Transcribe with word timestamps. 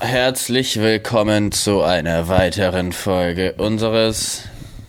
Herzlich 0.00 0.78
willkommen 0.78 1.52
zu 1.52 1.82
einer 1.82 2.28
weiteren 2.28 2.92
Folge 2.92 3.54
unseres 3.54 4.42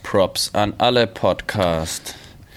Props 0.04 0.52
an 0.54 0.74
alle 0.78 1.08
Podcast. 1.08 2.16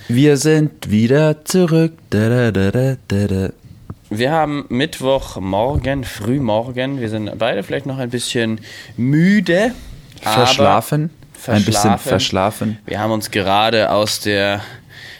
Wir 0.08 0.36
sind 0.36 0.90
wieder 0.90 1.44
zurück. 1.44 1.92
Da, 2.10 2.50
da, 2.50 2.70
da. 3.06 3.50
Wir 4.10 4.32
haben 4.32 4.66
Mittwochmorgen, 4.68 6.02
frühmorgen. 6.02 7.00
Wir 7.00 7.08
sind 7.08 7.38
beide 7.38 7.62
vielleicht 7.62 7.86
noch 7.86 7.98
ein 7.98 8.10
bisschen 8.10 8.60
müde. 8.96 9.72
aber 10.24 10.46
Verschlafen. 10.46 11.10
Ein 11.46 11.64
bisschen 11.64 11.98
verschlafen. 11.98 12.08
verschlafen. 12.08 12.78
Wir 12.84 12.98
haben 12.98 13.12
uns 13.12 13.30
gerade 13.30 13.90
aus 13.92 14.20
der, 14.20 14.60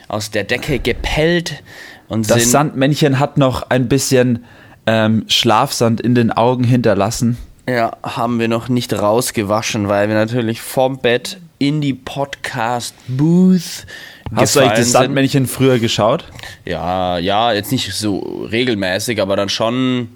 aus 0.09 0.33
der 0.33 0.43
Decke 0.45 0.81
gepellt 0.81 1.63
und 2.09 2.29
Das 2.29 2.51
Sandmännchen 2.51 3.21
hat 3.21 3.39
noch 3.39 3.71
ein 3.71 3.89
bisschen 3.89 4.45
ähm, 4.93 5.25
Schlafsand 5.29 6.01
in 6.01 6.15
den 6.17 6.33
Augen 6.33 6.65
hinterlassen. 6.65 7.39
Ja, 7.69 7.97
haben 8.03 8.41
wir 8.41 8.49
noch 8.49 8.69
nicht 8.69 8.93
rausgewaschen, 8.93 9.89
weil 9.89 10.09
wir 10.09 10.17
natürlich 10.17 10.61
vom 10.61 10.99
Bett 10.99 11.39
in 11.59 11.81
die 11.81 11.95
Podcast-Booth 11.95 13.87
Hast 14.35 14.57
du 14.57 14.61
eigentlich 14.61 14.71
das 14.73 14.79
sind. 14.79 14.93
Sandmännchen 14.93 15.47
früher 15.47 15.79
geschaut? 15.79 16.25
Ja, 16.65 17.19
ja, 17.19 17.53
jetzt 17.53 17.71
nicht 17.71 17.93
so 17.93 18.47
regelmäßig, 18.51 19.21
aber 19.21 19.37
dann 19.37 19.49
schon, 19.49 20.09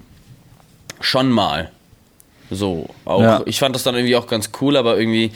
schon 0.99 1.29
mal. 1.29 1.71
So, 2.51 2.87
auch, 3.05 3.21
Ja. 3.21 3.41
ich 3.45 3.59
fand 3.59 3.75
das 3.75 3.83
dann 3.83 3.95
irgendwie 3.95 4.15
auch 4.15 4.27
ganz 4.27 4.49
cool, 4.61 4.75
aber 4.77 4.97
irgendwie 4.97 5.31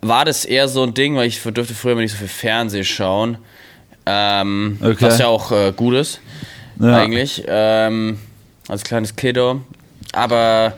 war 0.00 0.24
das 0.24 0.44
eher 0.44 0.68
so 0.68 0.82
ein 0.84 0.94
Ding, 0.94 1.16
weil 1.16 1.26
ich 1.26 1.42
durfte 1.42 1.74
früher 1.74 1.92
immer 1.92 2.02
nicht 2.02 2.12
so 2.12 2.18
viel 2.18 2.28
Fernseh 2.28 2.84
schauen. 2.84 3.38
Ähm, 4.06 4.78
Okay. 4.80 4.96
Was 5.00 5.18
ja 5.18 5.26
auch 5.26 5.50
äh, 5.52 5.72
gut 5.74 5.94
ist, 5.94 6.20
Ja. 6.80 6.96
eigentlich, 6.96 7.44
ähm, 7.46 8.18
als 8.68 8.84
kleines 8.84 9.16
Kiddo. 9.16 9.62
Aber 10.12 10.74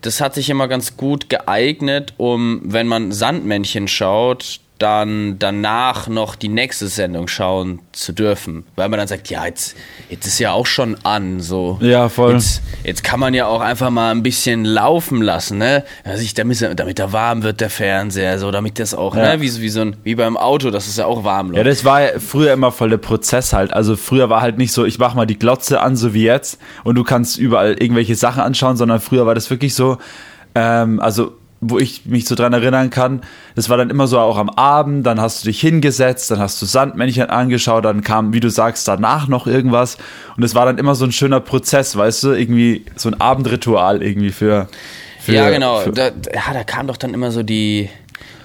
das 0.00 0.20
hat 0.20 0.34
sich 0.34 0.50
immer 0.50 0.68
ganz 0.68 0.96
gut 0.96 1.30
geeignet, 1.30 2.14
um, 2.16 2.60
wenn 2.64 2.86
man 2.86 3.12
Sandmännchen 3.12 3.88
schaut, 3.88 4.60
dann 4.78 5.38
danach 5.38 6.08
noch 6.08 6.34
die 6.34 6.48
nächste 6.48 6.88
Sendung 6.88 7.28
schauen 7.28 7.78
zu 7.92 8.12
dürfen. 8.12 8.64
Weil 8.74 8.88
man 8.88 8.98
dann 8.98 9.06
sagt, 9.06 9.30
ja, 9.30 9.46
jetzt, 9.46 9.76
jetzt 10.10 10.26
ist 10.26 10.40
ja 10.40 10.50
auch 10.52 10.66
schon 10.66 10.96
an, 11.04 11.38
so. 11.40 11.78
Ja, 11.80 12.08
voll. 12.08 12.32
Jetzt, 12.32 12.60
jetzt 12.82 13.04
kann 13.04 13.20
man 13.20 13.34
ja 13.34 13.46
auch 13.46 13.60
einfach 13.60 13.90
mal 13.90 14.10
ein 14.10 14.24
bisschen 14.24 14.64
laufen 14.64 15.22
lassen, 15.22 15.58
ne? 15.58 15.84
Also 16.02 16.22
ich, 16.24 16.34
damit, 16.34 16.60
damit 16.76 16.98
er 16.98 17.12
warm 17.12 17.44
wird, 17.44 17.60
der 17.60 17.70
Fernseher, 17.70 18.38
so, 18.40 18.50
damit 18.50 18.80
das 18.80 18.94
auch, 18.94 19.14
Ja. 19.14 19.36
ne? 19.36 19.40
Wie, 19.40 19.48
so- 19.48 19.60
wie, 19.60 19.68
so 19.68 19.80
ein, 19.82 19.96
wie 20.02 20.16
beim 20.16 20.36
Auto, 20.36 20.70
dass 20.70 20.88
es 20.88 20.96
ja 20.96 21.06
auch 21.06 21.22
warm 21.22 21.52
Ja, 21.54 21.62
läuft. 21.62 21.66
das 21.70 21.84
war 21.84 22.02
ja 22.02 22.18
früher 22.18 22.52
immer 22.52 22.72
voll 22.72 22.90
der 22.90 22.98
Prozess 22.98 23.52
halt. 23.52 23.72
Also 23.72 23.94
früher 23.94 24.28
war 24.28 24.40
halt 24.40 24.58
nicht 24.58 24.72
so, 24.72 24.84
ich 24.84 24.98
mach 24.98 25.14
mal 25.14 25.24
die 25.26 25.38
Glotze 25.38 25.80
an, 25.82 25.94
so 25.96 26.14
wie 26.14 26.24
jetzt, 26.24 26.58
und 26.82 26.96
du 26.96 27.04
kannst 27.04 27.38
überall 27.38 27.74
irgendwelche 27.74 28.16
Sachen 28.16 28.42
anschauen, 28.42 28.76
sondern 28.76 29.00
früher 29.00 29.24
war 29.24 29.36
das 29.36 29.48
wirklich 29.50 29.74
so, 29.74 29.98
ähm, 30.56 30.98
also 31.00 31.36
wo 31.66 31.78
ich 31.78 32.04
mich 32.04 32.26
so 32.26 32.34
dran 32.34 32.52
erinnern 32.52 32.90
kann, 32.90 33.22
das 33.54 33.68
war 33.68 33.76
dann 33.76 33.90
immer 33.90 34.06
so 34.06 34.18
auch 34.18 34.36
am 34.36 34.50
Abend, 34.50 35.06
dann 35.06 35.20
hast 35.20 35.42
du 35.42 35.48
dich 35.48 35.60
hingesetzt, 35.60 36.30
dann 36.30 36.38
hast 36.38 36.60
du 36.60 36.66
Sandmännchen 36.66 37.30
angeschaut, 37.30 37.84
dann 37.84 38.02
kam, 38.02 38.32
wie 38.32 38.40
du 38.40 38.50
sagst, 38.50 38.86
danach 38.86 39.28
noch 39.28 39.46
irgendwas 39.46 39.96
und 40.36 40.42
es 40.42 40.54
war 40.54 40.66
dann 40.66 40.78
immer 40.78 40.94
so 40.94 41.04
ein 41.04 41.12
schöner 41.12 41.40
Prozess, 41.40 41.96
weißt 41.96 42.22
du, 42.24 42.32
irgendwie 42.32 42.84
so 42.96 43.08
ein 43.08 43.20
Abendritual 43.20 44.02
irgendwie 44.02 44.30
für, 44.30 44.68
für 45.20 45.32
ja, 45.32 45.50
genau. 45.50 45.82
Da, 45.90 46.06
ja, 46.06 46.52
da 46.52 46.64
kam 46.64 46.86
doch 46.86 46.96
dann 46.96 47.14
immer 47.14 47.30
so 47.30 47.42
die 47.42 47.88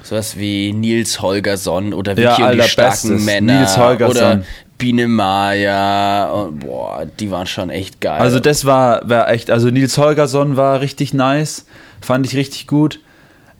sowas 0.03 0.37
wie 0.37 0.73
Nils 0.73 1.21
Holgersson 1.21 1.93
oder 1.93 2.17
Vicky 2.17 2.41
Ja, 2.41 2.49
und 2.49 2.57
die 2.57 2.61
starken 2.63 3.09
Bestes. 3.09 3.25
Männer 3.25 3.59
Nils 3.59 3.77
Holgersson. 3.77 4.17
oder 4.17 4.43
Biene 4.77 5.07
Maya 5.07 6.31
und 6.31 6.59
boah, 6.61 7.05
die 7.19 7.29
waren 7.29 7.47
schon 7.47 7.69
echt 7.69 7.99
geil. 7.99 8.19
Also 8.19 8.39
das 8.39 8.63
war, 8.65 9.07
war 9.07 9.29
echt, 9.29 9.51
also 9.51 9.69
Nils 9.69 9.97
Holgersson 9.97 10.55
war 10.55 10.79
richtig 10.79 11.13
nice, 11.13 11.65
fand 12.01 12.25
ich 12.25 12.35
richtig 12.35 12.65
gut. 12.65 13.01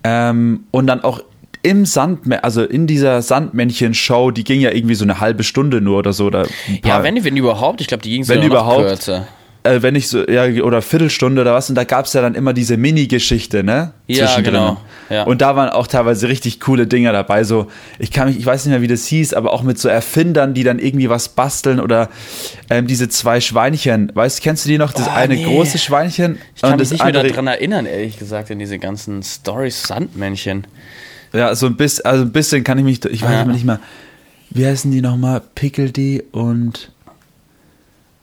Ähm, 0.03 0.65
und 0.71 0.87
dann 0.87 1.03
auch 1.03 1.21
im 1.61 1.85
Sandmännchen, 1.85 2.43
also 2.43 2.63
in 2.63 2.87
dieser 2.87 3.21
Sandmännchen-Show, 3.21 4.31
die 4.31 4.43
ging 4.43 4.61
ja 4.61 4.71
irgendwie 4.71 4.95
so 4.95 5.03
eine 5.03 5.19
halbe 5.19 5.43
Stunde 5.43 5.81
nur 5.81 5.99
oder 5.99 6.13
so. 6.13 6.25
Oder 6.25 6.47
ja, 6.85 7.03
wenn, 7.03 7.23
wenn 7.23 7.35
überhaupt, 7.35 7.81
ich 7.81 7.87
glaube, 7.87 8.03
die 8.03 8.11
ging 8.11 8.27
Wenn 8.27 8.41
sogar 8.41 8.63
noch 8.63 8.73
überhaupt. 8.73 8.87
kürzer. 8.87 9.27
Äh, 9.69 9.81
wenn 9.81 9.93
nicht 9.93 10.07
so, 10.07 10.27
ja, 10.27 10.45
oder 10.63 10.81
Viertelstunde 10.81 11.41
oder 11.41 11.53
was, 11.53 11.69
und 11.69 11.75
da 11.75 11.83
gab 11.83 12.05
es 12.05 12.13
ja 12.13 12.21
dann 12.21 12.35
immer 12.35 12.53
diese 12.53 12.77
Mini-Geschichte, 12.77 13.63
ne? 13.63 13.93
Ja, 14.07 14.39
genau, 14.41 14.77
ja. 15.09 15.23
Und 15.23 15.41
da 15.41 15.55
waren 15.55 15.69
auch 15.69 15.87
teilweise 15.87 16.27
richtig 16.27 16.59
coole 16.59 16.87
Dinger 16.87 17.11
dabei. 17.11 17.43
So, 17.43 17.67
ich 17.99 18.11
kann 18.11 18.27
mich, 18.27 18.39
ich 18.39 18.45
weiß 18.45 18.65
nicht 18.65 18.71
mehr, 18.71 18.81
wie 18.81 18.87
das 18.87 19.05
hieß, 19.05 19.33
aber 19.33 19.53
auch 19.53 19.63
mit 19.63 19.77
so 19.77 19.89
Erfindern, 19.89 20.53
die 20.53 20.63
dann 20.63 20.79
irgendwie 20.79 21.09
was 21.09 21.29
basteln 21.29 21.79
oder 21.79 22.09
ähm, 22.69 22.87
diese 22.87 23.09
zwei 23.09 23.41
Schweinchen. 23.41 24.11
Weißt 24.13 24.41
kennst 24.41 24.65
du 24.65 24.69
die 24.69 24.77
noch? 24.77 24.93
Das 24.93 25.07
Oh, 25.07 25.11
eine 25.11 25.35
nee. 25.35 25.43
große 25.43 25.77
Schweinchen 25.77 26.37
Ich 26.55 26.61
kann 26.61 26.73
und 26.73 26.79
mich 26.79 26.89
das 26.89 26.91
nicht 26.91 27.03
mehr 27.03 27.23
daran 27.23 27.47
erinnern, 27.47 27.85
ehrlich 27.85 28.17
gesagt, 28.17 28.51
an 28.51 28.59
diese 28.59 28.79
ganzen 28.79 29.23
Stories 29.23 29.83
Sandmännchen. 29.83 30.67
Ja, 31.33 31.53
so 31.55 31.67
ein 31.67 31.75
bisschen, 31.75 32.05
also 32.05 32.23
ein 32.23 32.31
bisschen 32.31 32.63
kann 32.63 32.77
ich 32.77 32.83
mich, 32.83 33.05
ich 33.05 33.21
weiß 33.21 33.41
aber 33.41 33.51
nicht 33.51 33.65
mehr. 33.65 33.79
Wie 34.49 34.65
heißen 34.65 34.91
die 34.91 35.01
nochmal? 35.01 35.41
Pickledy 35.53 36.23
und. 36.31 36.91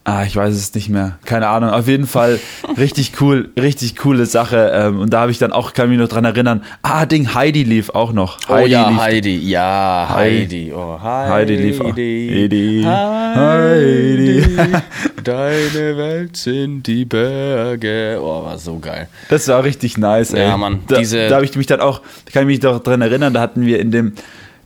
Ah, 0.09 0.22
ich 0.25 0.37
weiß 0.37 0.55
es 0.55 0.72
nicht 0.72 0.89
mehr. 0.89 1.19
Keine 1.25 1.49
Ahnung. 1.49 1.71
Auf 1.71 1.89
jeden 1.89 2.06
Fall 2.06 2.39
richtig 2.78 3.21
cool, 3.21 3.49
richtig 3.61 3.97
coole 3.97 4.25
Sache. 4.27 4.71
Ähm, 4.72 5.00
und 5.00 5.12
da 5.12 5.22
habe 5.22 5.33
ich 5.33 5.39
dann 5.39 5.50
auch, 5.50 5.72
kann 5.72 5.89
mich 5.89 5.99
noch 5.99 6.06
dran 6.06 6.25
erinnern. 6.25 6.62
Ah, 6.83 7.06
Ding, 7.06 7.34
Heidi 7.34 7.65
lief 7.65 7.91
auch 7.91 8.12
noch. 8.12 8.39
Oh 8.49 8.55
Heidi 8.55 8.71
ja, 8.71 8.89
lief. 8.89 8.99
Heidi, 9.00 9.37
ja, 9.50 10.06
Heidi. 10.15 10.72
Oh, 10.72 11.00
Heidi, 11.03 11.31
Heidi 11.33 11.56
lief 11.56 11.81
auch. 11.81 11.87
Heidi. 11.97 12.83
Heidi. 12.87 14.44
Deine 15.25 15.97
Welt 15.97 16.37
sind 16.37 16.87
die 16.87 17.05
Berge. 17.05 18.19
Oh, 18.23 18.44
war 18.44 18.59
so 18.59 18.78
geil. 18.78 19.09
Das 19.28 19.49
war 19.49 19.65
richtig 19.65 19.99
nice, 19.99 20.33
ey. 20.34 20.47
Ja, 20.47 20.56
Mann, 20.56 20.81
Da, 20.87 20.99
diese- 20.99 21.28
da 21.28 21.34
habe 21.37 21.44
ich 21.44 21.55
mich 21.56 21.67
dann 21.67 21.81
auch, 21.81 22.00
da 22.27 22.31
kann 22.33 22.43
ich 22.43 22.47
mich 22.47 22.61
doch 22.61 22.81
dran 22.81 23.00
erinnern, 23.03 23.34
da 23.34 23.41
hatten 23.41 23.67
wir 23.67 23.81
in 23.81 23.91
dem 23.91 24.12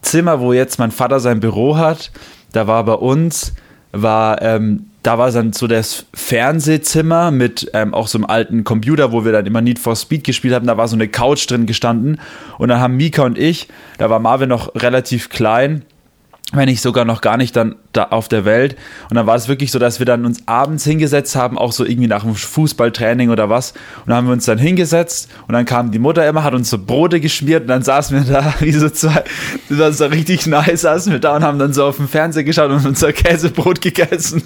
Zimmer, 0.03 0.41
wo 0.41 0.53
jetzt 0.53 0.79
mein 0.79 0.91
Vater 0.91 1.19
sein 1.19 1.41
Büro 1.41 1.79
hat, 1.79 2.11
da 2.53 2.67
war 2.67 2.85
bei 2.85 2.93
uns, 2.95 3.55
war, 3.93 4.43
ähm, 4.43 4.87
da 5.03 5.19
war 5.19 5.31
dann 5.31 5.53
so 5.53 5.67
das 5.67 6.07
Fernsehzimmer 6.13 7.31
mit 7.31 7.71
ähm, 7.73 7.95
auch 7.95 8.07
so 8.07 8.19
einem 8.19 8.27
alten 8.27 8.65
Computer, 8.65 9.13
wo 9.13 9.25
wir 9.25 9.33
dann 9.33 9.47
immer 9.47 9.63
Need 9.63 9.79
for 9.79 9.97
Speed 9.97 10.25
gespielt 10.25 10.55
haben. 10.55 10.67
Da 10.67 10.77
war 10.77 10.89
so 10.89 10.97
eine 10.97 11.09
Couch 11.09 11.51
drin 11.51 11.67
gestanden. 11.67 12.21
Und 12.59 12.69
dann 12.69 12.81
haben 12.81 12.97
Mika 12.97 13.23
und 13.23 13.39
ich, 13.39 13.69
da 13.99 14.11
war 14.11 14.19
Marvin 14.19 14.51
noch 14.51 14.75
relativ 14.75 15.31
klein, 15.31 15.83
wenn 16.53 16.69
nicht 16.69 16.81
sogar 16.81 17.05
noch 17.05 17.21
gar 17.21 17.37
nicht 17.37 17.55
dann 17.55 17.77
da 17.93 18.05
auf 18.05 18.29
der 18.29 18.45
Welt. 18.45 18.77
Und 19.09 19.17
dann 19.17 19.27
war 19.27 19.37
es 19.37 19.49
wirklich 19.49 19.71
so, 19.71 19.79
dass 19.79 19.99
wir 19.99 20.07
dann 20.07 20.25
uns 20.25 20.47
abends 20.47 20.85
hingesetzt 20.85 21.37
haben, 21.37 21.59
auch 21.59 21.73
so 21.73 21.85
irgendwie 21.85 22.09
nach 22.09 22.23
dem 22.23 22.35
Fußballtraining 22.35 23.31
oder 23.31 23.49
was. 23.49 23.73
Und 23.73 24.09
dann 24.09 24.17
haben 24.17 24.27
wir 24.27 24.33
uns 24.33 24.47
dann 24.47 24.59
hingesetzt 24.59 25.29
und 25.47 25.55
dann 25.55 25.65
kam 25.65 25.91
die 25.91 25.99
Mutter 25.99 26.27
immer, 26.27 26.43
hat 26.43 26.55
uns 26.55 26.71
so 26.71 26.79
Brote 26.79 27.21
geschmiert 27.21 27.63
und 27.63 27.69
dann 27.69 27.83
saßen 27.83 28.17
wir 28.17 28.33
da 28.33 28.55
wie 28.61 28.73
so 28.73 28.89
zwei, 28.91 29.25
das 29.69 29.79
war 29.79 29.93
so 29.93 30.07
richtig 30.07 30.47
nice, 30.47 30.83
saßen 30.83 31.13
wir 31.13 31.19
da 31.21 31.37
und 31.37 31.45
haben 31.45 31.59
dann 31.59 31.73
so 31.73 31.85
auf 31.85 31.97
den 31.97 32.09
Fernseher 32.09 32.45
geschaut 32.45 32.71
und 32.71 32.85
unser 32.85 33.13
Käsebrot 33.13 33.81
gegessen. 33.81 34.43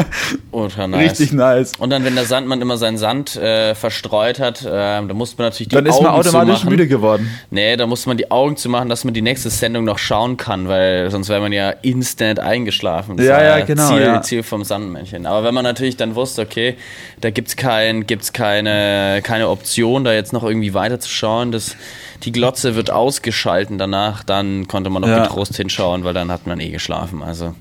Ultra 0.50 0.86
nice. 0.86 1.10
Richtig 1.10 1.32
nice. 1.32 1.72
Und 1.78 1.90
dann, 1.90 2.04
wenn 2.04 2.14
der 2.14 2.24
Sandmann 2.24 2.60
immer 2.60 2.76
seinen 2.76 2.98
Sand 2.98 3.36
äh, 3.36 3.74
verstreut 3.74 4.40
hat, 4.40 4.64
äh, 4.64 4.68
da 4.68 5.02
musste 5.14 5.38
man 5.38 5.46
natürlich 5.46 5.68
die 5.68 5.74
Dann 5.74 5.86
ist 5.86 5.94
Augen 5.94 6.04
man 6.04 6.14
automatisch 6.14 6.64
müde 6.64 6.86
geworden. 6.86 7.30
Nee, 7.50 7.76
da 7.76 7.86
musste 7.86 8.08
man 8.08 8.16
die 8.16 8.30
Augen 8.30 8.56
zu 8.56 8.68
machen, 8.68 8.88
dass 8.88 9.04
man 9.04 9.14
die 9.14 9.22
nächste 9.22 9.50
Sendung 9.50 9.84
noch 9.84 9.98
schauen 9.98 10.36
kann, 10.36 10.68
weil 10.68 11.10
sonst 11.10 11.28
wäre 11.28 11.40
man 11.40 11.45
ja 11.52 11.70
instant 11.70 12.40
eingeschlafen. 12.40 13.16
Das 13.16 13.26
Ja, 13.26 13.42
ja, 13.42 13.64
genau, 13.64 13.88
Ziel, 13.88 14.00
ja. 14.00 14.22
Ziel 14.22 14.42
vom 14.42 14.64
Sandmännchen. 14.64 15.26
Aber 15.26 15.44
wenn 15.44 15.54
man 15.54 15.64
natürlich 15.64 15.96
dann 15.96 16.14
wusste, 16.14 16.42
okay, 16.42 16.76
da 17.20 17.30
gibt's 17.30 17.56
kein, 17.56 18.06
gibt's 18.06 18.32
keine, 18.32 19.20
keine 19.22 19.48
Option, 19.48 20.04
da 20.04 20.12
jetzt 20.12 20.32
noch 20.32 20.42
irgendwie 20.44 20.74
weiterzuschauen, 20.74 21.52
das, 21.52 21.76
die 22.22 22.32
Glotze 22.32 22.74
wird 22.76 22.90
ausgeschalten 22.90 23.78
danach, 23.78 24.24
dann 24.24 24.66
konnte 24.68 24.90
man 24.90 25.02
noch 25.02 25.08
Ja. 25.08 25.24
getrost 25.24 25.56
hinschauen, 25.56 26.04
weil 26.04 26.14
dann 26.14 26.30
hat 26.30 26.46
man 26.46 26.60
eh 26.60 26.70
geschlafen. 26.70 27.22
Also 27.22 27.54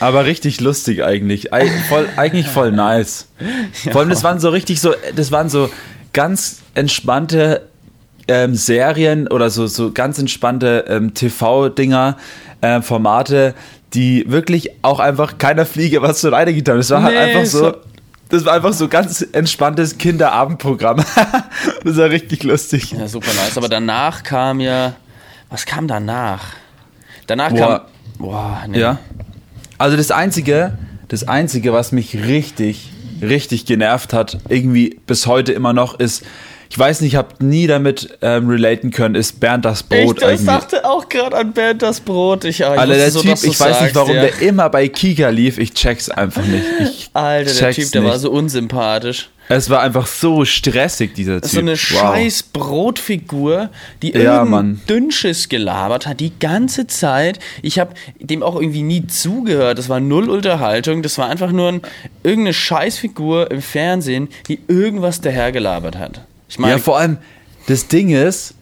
Aber 0.00 0.24
richtig 0.24 0.60
lustig 0.60 1.02
eigentlich. 1.04 1.52
Eig 1.52 1.70
voll, 1.88 2.08
eigentlich 2.16 2.46
voll 2.46 2.72
nice. 2.72 3.28
Vor 3.90 4.00
allem, 4.02 4.10
das 4.10 4.22
waren 4.24 4.40
so 4.40 4.50
richtig 4.50 4.80
so, 4.80 4.94
das 5.14 5.32
waren 5.32 5.48
so 5.48 5.70
ganz 6.12 6.60
entspannte 6.74 7.68
ähm, 8.28 8.54
Serien 8.54 9.26
oder 9.28 9.50
so, 9.50 9.66
so 9.66 9.90
ganz 9.92 10.18
entspannte 10.18 10.84
ähm, 10.88 11.12
TV-Dinger, 11.12 12.16
äh, 12.62 12.80
Formate, 12.80 13.54
die 13.92 14.24
wirklich 14.28 14.70
auch 14.80 14.98
einfach 15.00 15.36
keiner 15.36 15.66
Fliege 15.66 16.00
was 16.00 16.20
zu 16.20 16.30
Leide 16.30 16.54
getan 16.54 16.72
haben. 16.74 16.78
Das 16.80 16.90
war 16.90 17.02
halt 17.02 17.14
Nee, 17.14 17.20
einfach 17.20 17.44
so. 17.44 17.58
so- 17.66 17.74
Das 18.30 18.44
war 18.46 18.54
einfach 18.54 18.72
so 18.72 18.88
ganz 18.88 19.20
entspanntes 19.32 19.98
Kinderabendprogramm. 19.98 21.04
das 21.84 21.96
war 21.98 22.08
richtig 22.08 22.42
lustig. 22.44 22.92
Ja, 22.92 23.06
super 23.06 23.30
nice. 23.34 23.58
Aber 23.58 23.68
danach 23.68 24.22
kam 24.22 24.58
ja. 24.60 24.94
Was 25.50 25.66
kam 25.66 25.86
danach? 25.86 26.42
Danach 27.26 27.50
Boah. 27.50 27.58
kam. 27.58 27.80
Boah, 28.18 28.62
nee. 28.68 28.80
Ja. 28.80 28.98
Also 29.76 29.98
das 29.98 30.10
Einzige, 30.10 30.78
das 31.08 31.28
Einzige, 31.28 31.74
was 31.74 31.92
mich 31.92 32.14
richtig, 32.16 32.90
richtig 33.20 33.66
genervt 33.66 34.14
hat, 34.14 34.38
irgendwie 34.48 34.98
bis 35.06 35.26
heute 35.26 35.52
immer 35.52 35.74
noch, 35.74 35.98
ist 36.00 36.22
ich 36.72 36.78
weiß 36.78 37.02
nicht, 37.02 37.12
ich 37.12 37.16
habe 37.16 37.44
nie 37.44 37.66
damit 37.66 38.16
ähm, 38.22 38.48
relaten 38.48 38.92
können, 38.92 39.14
ist 39.14 39.40
Bernd 39.40 39.66
das 39.66 39.82
Brot 39.82 40.16
ich 40.22 40.24
eigentlich. 40.24 40.46
dachte 40.46 40.86
auch 40.86 41.06
gerade 41.10 41.36
an 41.36 41.52
Bernd 41.52 41.82
das 41.82 42.00
Brot. 42.00 42.46
Ich, 42.46 42.60
ich 42.60 42.66
Alter, 42.66 42.86
der 42.94 43.12
wusste 43.12 43.28
Typ, 43.28 43.44
ich 43.44 43.48
weiß 43.50 43.58
sagst, 43.58 43.82
nicht, 43.82 43.94
warum 43.94 44.16
ja. 44.16 44.22
der 44.22 44.40
immer 44.40 44.70
bei 44.70 44.88
Kika 44.88 45.28
lief. 45.28 45.58
Ich 45.58 45.74
check's 45.74 46.08
einfach 46.08 46.42
nicht. 46.46 46.64
Ich 46.80 47.10
Alter, 47.12 47.52
der 47.52 47.72
Typ, 47.72 47.92
der 47.92 48.00
nicht. 48.00 48.10
war 48.10 48.18
so 48.18 48.30
unsympathisch. 48.30 49.28
Es 49.50 49.68
war 49.68 49.80
einfach 49.82 50.06
so 50.06 50.46
stressig, 50.46 51.12
dieser 51.14 51.42
Typ. 51.42 51.50
So 51.50 51.58
eine 51.58 51.72
Wow. 51.72 51.78
scheiß 51.78 52.42
Brotfigur, 52.44 53.68
die 54.00 54.12
Ja. 54.12 54.42
Dünnschiss 54.88 55.50
gelabert 55.50 56.06
hat, 56.06 56.20
die 56.20 56.32
ganze 56.38 56.86
Zeit. 56.86 57.38
Ich 57.60 57.78
habe 57.78 57.92
dem 58.18 58.42
auch 58.42 58.54
irgendwie 58.56 58.82
nie 58.82 59.06
zugehört. 59.08 59.76
Das 59.76 59.90
war 59.90 60.00
null 60.00 60.30
Unterhaltung. 60.30 61.02
Das 61.02 61.18
war 61.18 61.28
einfach 61.28 61.52
nur 61.52 61.68
ein, 61.68 61.82
irgendeine 62.22 62.54
Scheißfigur 62.54 63.50
im 63.50 63.60
Fernsehen, 63.60 64.28
die 64.48 64.58
irgendwas 64.68 65.20
dahergelabert 65.20 65.98
hat. 65.98 66.22
Ich 66.52 66.58
meine, 66.58 66.74
Ja, 66.74 66.78
vor 66.78 66.98
allem, 66.98 67.16
das 67.66 67.88
Ding 67.88 68.10
ist, 68.10 68.52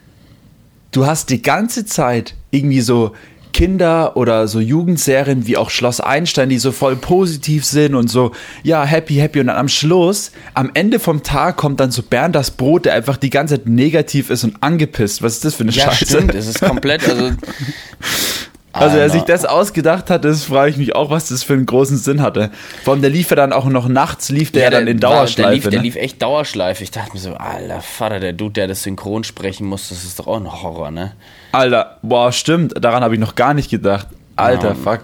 du 0.93 1.07
hast 1.07 1.29
die 1.29 1.43
ganze 1.43 1.85
Zeit 1.85 2.37
irgendwie 2.53 2.83
so 2.83 3.17
Kinder 3.53 4.17
oder 4.17 4.47
so 4.47 4.61
Jugendserien 4.61 5.45
wie 5.49 5.57
auch 5.57 5.71
Schloss 5.71 6.01
Einstein, 6.01 6.51
die 6.51 6.59
so 6.59 6.71
voll 6.71 6.95
positiv 6.95 7.65
sind 7.65 7.97
und 7.97 8.07
so, 8.07 8.31
ja, 8.63 8.85
happy, 8.85 9.15
happy. 9.15 9.41
Und 9.41 9.49
dann 9.49 9.57
am 9.57 9.67
Schluss, 9.67 10.31
am 10.55 10.71
Ende 10.75 11.01
vom 11.01 11.25
Tag 11.25 11.57
kommt 11.57 11.81
dann 11.81 11.91
so 11.91 12.05
Bernd 12.05 12.37
das 12.37 12.53
Brot, 12.53 12.85
der 12.85 12.95
einfach 12.95 13.17
die 13.17 13.31
ganze 13.31 13.57
Zeit 13.57 13.67
negativ 13.67 14.31
ist 14.31 14.45
und 14.45 14.63
angepisst. 14.63 15.21
Was 15.21 15.33
ist 15.35 15.45
das 15.45 15.57
für 15.57 15.65
eine 15.65 15.73
ja, 15.73 15.91
Scheiße? 15.91 16.05
stimmt. 16.07 16.35
Es 16.37 16.47
ist 16.47 16.61
komplett, 16.61 17.09
also. 17.09 17.31
Also, 18.73 18.97
wer 18.97 19.11
sich 19.11 19.23
Alter. 19.23 19.33
das 19.33 19.45
ausgedacht 19.47 20.11
hat, 20.11 20.25
das 20.25 20.45
frage 20.45 20.71
ich 20.71 20.77
mich 20.77 20.95
auch, 20.95 21.11
was 21.11 21.29
das 21.29 21.43
für 21.43 21.55
einen 21.55 21.67
großen 21.67 21.97
Sinn 21.97 22.23
hatte. 22.23 22.51
Vor 22.85 22.93
allem, 22.95 23.01
der 23.03 23.11
lief 23.11 23.31
ja 23.31 23.37
dann 23.37 23.53
auch 23.53 23.65
noch 23.67 23.89
nachts, 23.89 24.29
lief 24.31 24.53
der 24.53 24.63
ja, 24.65 24.71
dann 24.71 24.87
in 24.87 25.03
war- 25.03 25.11
Dauerschleife. 25.11 25.43
Der 25.49 25.55
lief, 25.55 25.63
der 25.65 25.79
ne? 25.79 25.85
lief 25.85 25.97
echt 25.97 26.23
Dauerschleife. 26.23 26.85
Ich 26.85 26.91
dachte 26.93 27.13
mir 27.15 27.19
so, 27.19 27.35
alter 27.35 27.81
Vater, 27.81 28.21
der 28.21 28.33
Dude, 28.33 28.53
der 28.53 28.69
das 28.69 28.83
synchron 28.85 29.25
sprechen 29.25 29.67
muss, 29.67 29.89
das 29.89 30.05
ist 30.05 30.19
doch 30.21 30.29
auch 30.29 30.37
ein 30.37 30.63
Horror, 30.63 30.91
ne? 30.93 31.13
Alter, 31.53 31.99
boah, 32.03 32.31
stimmt, 32.31 32.75
daran 32.81 33.03
habe 33.03 33.15
ich 33.15 33.21
noch 33.21 33.35
gar 33.35 33.55
nicht 33.55 33.71
gedacht. 33.71 34.07
Alter, 34.37 34.69
Ja. 34.69 34.75
fuck. 34.75 35.03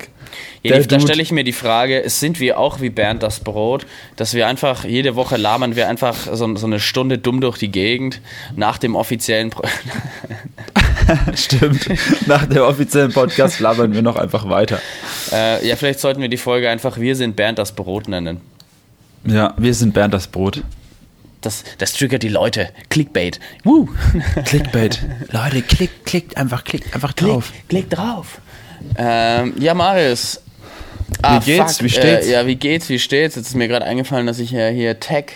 Ja, 0.62 0.78
die, 0.78 0.86
da 0.86 1.00
stelle 1.00 1.22
ich 1.22 1.30
mir 1.32 1.44
die 1.44 1.52
Frage, 1.52 2.02
sind 2.06 2.40
wir 2.40 2.58
auch 2.58 2.80
wie 2.80 2.90
Bernd 2.90 3.22
das 3.22 3.40
Brot, 3.40 3.86
dass 4.16 4.34
wir 4.34 4.46
einfach, 4.46 4.84
jede 4.84 5.14
Woche 5.14 5.36
labern 5.36 5.76
wir 5.76 5.88
einfach 5.88 6.16
so, 6.32 6.56
so 6.56 6.66
eine 6.66 6.80
Stunde 6.80 7.18
dumm 7.18 7.40
durch 7.40 7.58
die 7.58 7.70
Gegend 7.70 8.20
nach 8.56 8.78
dem 8.78 8.96
offiziellen 8.96 9.50
Pro 9.50 9.62
Stimmt. 11.34 11.86
Nach 12.26 12.46
dem 12.46 12.62
offiziellen 12.62 13.12
Podcast 13.12 13.60
labern 13.60 13.94
wir 13.94 14.02
noch 14.02 14.16
einfach 14.16 14.48
weiter. 14.48 14.80
äh, 15.32 15.66
Ja, 15.66 15.76
vielleicht 15.76 16.00
sollten 16.00 16.20
wir 16.20 16.28
die 16.28 16.36
Folge 16.36 16.68
einfach 16.68 16.98
Wir 16.98 17.14
sind 17.14 17.36
Bernd 17.36 17.58
das 17.58 17.72
Brot 17.72 18.08
nennen. 18.08 18.40
Ja, 19.24 19.54
wir 19.56 19.74
sind 19.74 19.94
Bernd 19.94 20.14
das 20.14 20.26
Brot. 20.26 20.62
Das, 21.40 21.62
das 21.78 21.92
triggert 21.92 22.22
die 22.24 22.28
Leute. 22.28 22.70
Clickbait. 22.88 23.38
Woo. 23.62 23.88
Clickbait. 24.46 25.00
Leute, 25.30 25.62
klickt, 25.62 26.06
klickt 26.06 26.36
einfach, 26.36 26.64
klickt 26.64 26.92
einfach 26.94 27.12
drauf. 27.12 27.50
Klick, 27.52 27.68
klick 27.68 27.90
drauf. 27.90 28.40
Ähm, 28.96 29.54
ja, 29.58 29.74
Marius. 29.74 30.40
Ah, 31.22 31.40
Wie 31.40 31.44
geht's? 31.52 31.76
fuck, 31.76 31.84
Wie 31.84 31.90
steht's? 31.90 32.26
Äh, 32.26 32.32
ja, 32.32 32.46
wie 32.46 32.56
geht's? 32.56 32.88
Wie 32.88 32.98
steht's? 32.98 33.36
Jetzt 33.36 33.48
ist 33.48 33.54
mir 33.54 33.68
gerade 33.68 33.84
eingefallen, 33.84 34.26
dass 34.26 34.38
ich 34.38 34.50
ja 34.50 34.68
hier 34.68 34.98
Tech, 35.00 35.26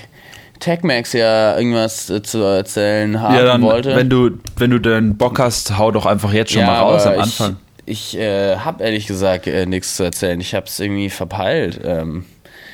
TechMax 0.58 1.12
ja 1.12 1.56
irgendwas 1.56 2.10
äh, 2.10 2.22
zu 2.22 2.38
erzählen 2.42 3.20
haben 3.20 3.34
Ja, 3.34 3.42
dann, 3.44 3.62
wollte. 3.62 3.94
wenn 3.96 4.10
du, 4.10 4.30
wenn 4.56 4.70
du 4.70 4.78
den 4.78 5.16
Bock 5.16 5.38
hast, 5.38 5.78
hau 5.78 5.90
doch 5.90 6.06
einfach 6.06 6.32
jetzt 6.32 6.52
schon 6.52 6.66
mal 6.66 6.78
raus 6.80 7.06
am 7.06 7.18
Anfang. 7.20 7.56
Ich, 7.86 8.16
äh, 8.16 8.56
habe 8.56 8.84
ehrlich 8.84 9.06
gesagt 9.06 9.46
äh, 9.46 9.66
nichts 9.66 9.96
zu 9.96 10.02
erzählen. 10.04 10.40
Ich 10.40 10.54
habe 10.54 10.66
es 10.66 10.78
irgendwie 10.78 11.10
verpeilt. 11.10 11.80
Ähm, 11.82 12.24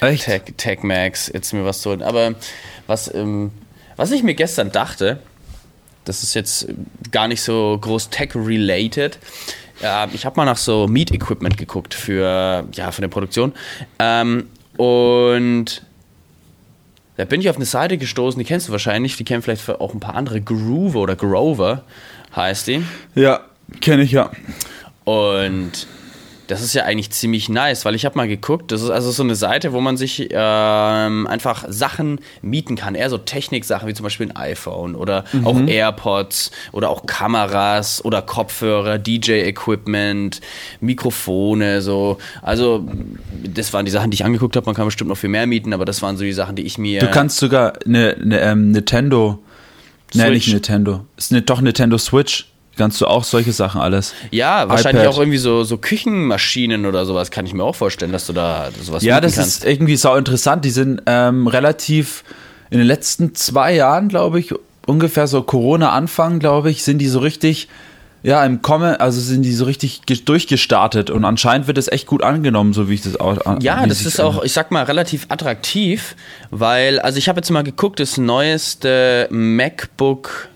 Echt? 0.01 0.25
Tech, 0.25 0.43
TechMax, 0.57 1.31
jetzt 1.33 1.53
mir 1.55 1.65
was 1.65 1.81
zu 1.81 1.91
holen. 1.91 2.03
Aber 2.03 2.35
was, 2.87 3.13
ähm, 3.15 3.51
was 3.97 4.11
ich 4.11 4.23
mir 4.23 4.35
gestern 4.35 4.73
dachte, 4.73 5.19
das 6.05 6.23
ist 6.23 6.35
jetzt 6.35 6.69
gar 7.13 7.29
nicht 7.29 7.41
so 7.43 7.79
groß 7.81 8.11
tech-related. 8.11 9.19
Äh, 9.83 10.09
ich 10.15 10.25
habe 10.27 10.37
mal 10.37 10.45
nach 10.45 10.57
so 10.57 10.87
Meet-Equipment 10.87 11.57
geguckt 11.57 11.95
für, 11.95 12.67
ja, 12.73 12.91
für 12.91 12.99
eine 12.99 13.09
Produktion. 13.09 13.53
Ähm, 13.99 14.49
und 14.77 15.83
da 17.17 17.25
bin 17.25 17.41
ich 17.41 17.49
auf 17.49 17.57
eine 17.57 17.65
Seite 17.65 17.97
gestoßen, 17.97 18.39
die 18.39 18.45
kennst 18.45 18.69
du 18.69 18.73
wahrscheinlich, 18.73 19.17
die 19.17 19.25
kennen 19.25 19.43
vielleicht 19.43 19.69
auch 19.69 19.95
ein 19.95 20.01
paar 20.01 20.15
andere. 20.15 20.41
Groover 20.41 21.01
oder 21.01 21.17
Grover 21.17 21.85
heißt 22.35 22.67
die. 22.67 22.85
Ja, 23.15 23.41
kenne 23.81 24.03
ich 24.03 24.13
ja. 24.13 24.31
Und 25.05 25.87
das 26.47 26.63
ist 26.63 26.75
ja 26.75 26.85
eigentlich 26.85 27.11
ziemlich 27.11 27.49
nice, 27.49 27.85
weil 27.85 27.95
ich 27.95 28.05
habe 28.05 28.17
mal 28.17 28.29
geguckt, 28.29 28.73
das 28.73 28.83
ist 28.83 28.91
also 28.91 29.11
so 29.11 29.23
eine 29.23 29.35
Seite, 29.35 29.73
wo 29.73 29.81
man 29.81 29.97
sich 29.97 30.29
ähm, 30.31 31.27
einfach 31.27 31.65
Sachen 31.69 32.21
mieten 32.43 32.77
kann, 32.77 32.95
eher 32.95 33.11
so 33.11 33.19
Techniksachen 33.19 33.89
wie 33.89 33.95
zum 33.95 34.05
Beispiel 34.05 34.31
ein 34.31 34.37
iPhone 34.37 34.95
oder 34.95 35.25
auch 35.45 35.59
AirPods 35.67 36.51
oder 36.73 36.91
auch 36.91 37.07
Kameras 37.07 38.05
oder 38.05 38.23
Kopfhörer, 38.23 38.99
DJ-Equipment, 38.99 40.41
Mikrofone, 40.81 41.83
so. 41.83 42.19
Also 42.43 42.87
das 43.43 43.73
waren 43.73 43.85
die 43.85 43.91
Sachen, 43.93 44.11
die 44.11 44.17
ich 44.17 44.25
angeguckt 44.25 44.57
habe. 44.57 44.67
Man 44.67 44.75
kann 44.75 44.85
bestimmt 44.85 45.09
noch 45.09 45.19
viel 45.19 45.31
mehr 45.31 45.47
mieten, 45.47 45.73
aber 45.73 45.85
das 45.85 46.03
waren 46.03 46.17
so 46.17 46.25
die 46.25 46.33
Sachen, 46.33 46.57
die 46.57 46.63
ich 46.63 46.79
mir. 46.79 47.01
Du 47.01 47.11
kannst 47.11 47.39
sogar 47.39 47.75
eine, 47.85 48.17
eine 48.21 48.41
ähm, 48.41 48.71
Nintendo, 48.71 49.43
ne, 50.15 50.31
nicht 50.31 50.45
Switch. 50.45 50.55
Nintendo, 50.55 51.07
ist 51.17 51.33
eine, 51.33 51.43
doch 51.43 51.61
Nintendo 51.61 51.99
Switch, 51.99 52.47
kannst 52.77 53.01
du 53.01 53.07
auch 53.07 53.25
solche 53.25 53.53
Sachen 53.53 53.81
alles. 53.81 54.15
ja, 54.31 54.69
wahrscheinlich 54.69 55.05
iPad. 55.05 55.15
auch 55.15 55.19
irgendwie 55.21 55.39
so, 55.39 55.65
so 55.65 55.79
Küchenmaschinen 55.79 56.87
oder 56.87 57.05
sowas, 57.07 57.31
kann 57.31 57.47
ich 57.47 57.55
mir 57.55 57.65
auch 57.65 57.75
vorstellen, 57.75 58.13
dass 58.13 58.27
du 58.27 58.33
da 58.33 58.69
sowas 58.83 59.03
Ja, 59.03 59.21
das 59.21 59.37
kannst. 59.37 59.59
ist 59.59 59.65
irgendwie 59.65 59.97
sau 59.97 60.15
interessant. 60.17 60.65
Die 60.65 60.71
sind 60.71 61.03
ähm, 61.07 61.47
relativ 61.47 62.23
in 62.71 62.79
den 62.79 62.87
letzten 62.87 63.35
zwei 63.35 63.75
Jahren, 63.75 64.09
glaube 64.09 64.39
ich, 64.41 64.53
ungefähr 64.87 65.27
so 65.27 65.43
Corona-Anfang, 65.43 66.39
glaube 66.39 66.71
ich, 66.71 66.83
sind 66.85 66.99
die 66.99 67.09
so 67.09 67.19
richtig, 67.21 67.69
ja, 68.23 68.45
im 68.45 68.61
Kommen, 68.63 68.97
also 68.97 69.21
sind 69.21 69.43
die 69.43 69.53
so 69.53 69.65
richtig 69.65 70.03
ge- 70.07 70.21
durchgestartet 70.25 71.11
und 71.11 71.25
anscheinend 71.25 71.67
wird 71.69 71.79
es 71.79 71.87
echt 71.89 72.07
gut 72.07 72.23
angenommen, 72.23 72.73
so 72.73 72.89
wie 72.89 72.95
ich 72.95 73.03
das 73.03 73.19
auch. 73.21 73.61
Ja, 73.61 73.87
das 73.87 74.03
ist 74.05 74.21
auch, 74.21 74.43
ich 74.45 74.53
sag 74.53 74.71
mal, 74.73 74.83
relativ 74.85 75.27
attraktiv, 75.29 76.17
weil, 76.51 76.99
also 77.01 77.19
ich 77.19 77.29
habe 77.29 77.39
jetzt 77.39 77.51
mal 77.51 77.63
geguckt, 77.63 78.01
das 78.01 78.17
neueste 78.17 79.29
MacBook 79.31 80.49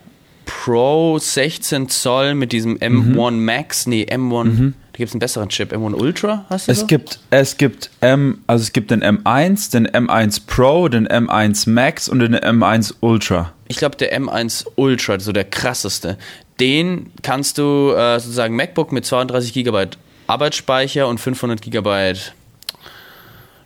Pro 0.64 1.18
16 1.18 1.88
Zoll 1.88 2.34
mit 2.34 2.52
diesem 2.52 2.72
Mhm. 2.72 3.18
M1 3.18 3.30
Max, 3.32 3.86
nee, 3.86 4.04
M1, 4.04 4.72
da 4.92 4.96
gibt 4.98 5.08
es 5.08 5.14
einen 5.14 5.20
besseren 5.20 5.48
Chip, 5.48 5.72
M1 5.72 5.94
Ultra, 5.94 6.44
hast 6.50 6.68
du 6.68 6.72
Es 6.72 6.80
so? 6.80 6.86
gibt, 6.86 7.18
es 7.30 7.56
gibt 7.56 7.90
M, 8.02 8.42
also 8.46 8.62
es 8.64 8.72
gibt 8.74 8.90
den 8.90 9.02
M1, 9.02 9.70
den 9.72 9.86
M1 9.88 10.42
Pro, 10.46 10.88
den 10.88 11.08
M1 11.08 11.70
Max 11.70 12.10
und 12.10 12.18
den 12.18 12.36
M1 12.36 12.92
Ultra. 13.00 13.54
Ich 13.68 13.78
glaube, 13.78 13.96
der 13.96 14.14
M1 14.20 14.66
Ultra, 14.76 15.18
so 15.18 15.32
der 15.32 15.44
krasseste, 15.44 16.18
den 16.60 17.10
kannst 17.22 17.56
du 17.56 17.94
äh, 17.96 18.20
sozusagen 18.20 18.54
MacBook 18.54 18.92
mit 18.92 19.06
32 19.06 19.54
GB 19.54 19.86
Arbeitsspeicher 20.26 21.08
und 21.08 21.18
500 21.18 21.62
GB 21.62 22.14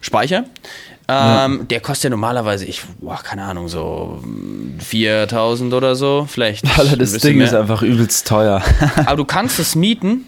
Speicher. 0.01 0.45
Ähm, 1.07 1.69
Der 1.69 1.81
kostet 1.81 2.05
ja 2.05 2.11
normalerweise, 2.11 2.65
ich, 2.65 2.83
boah, 3.01 3.21
keine 3.23 3.43
Ahnung, 3.45 3.69
so 3.69 4.21
mm, 4.25 4.81
4000 4.81 5.75
oder 5.75 5.95
so, 5.97 6.27
vielleicht. 6.29 6.65
Alter, 6.79 6.97
das 6.97 7.13
Ding 7.19 7.37
mehr. 7.39 7.47
ist 7.47 7.55
einfach 7.55 7.83
übelst 7.83 8.27
teuer. 8.27 8.63
Aber 9.07 9.17
du 9.17 9.25
kannst 9.25 9.59
es 9.59 9.75
mieten 9.75 10.25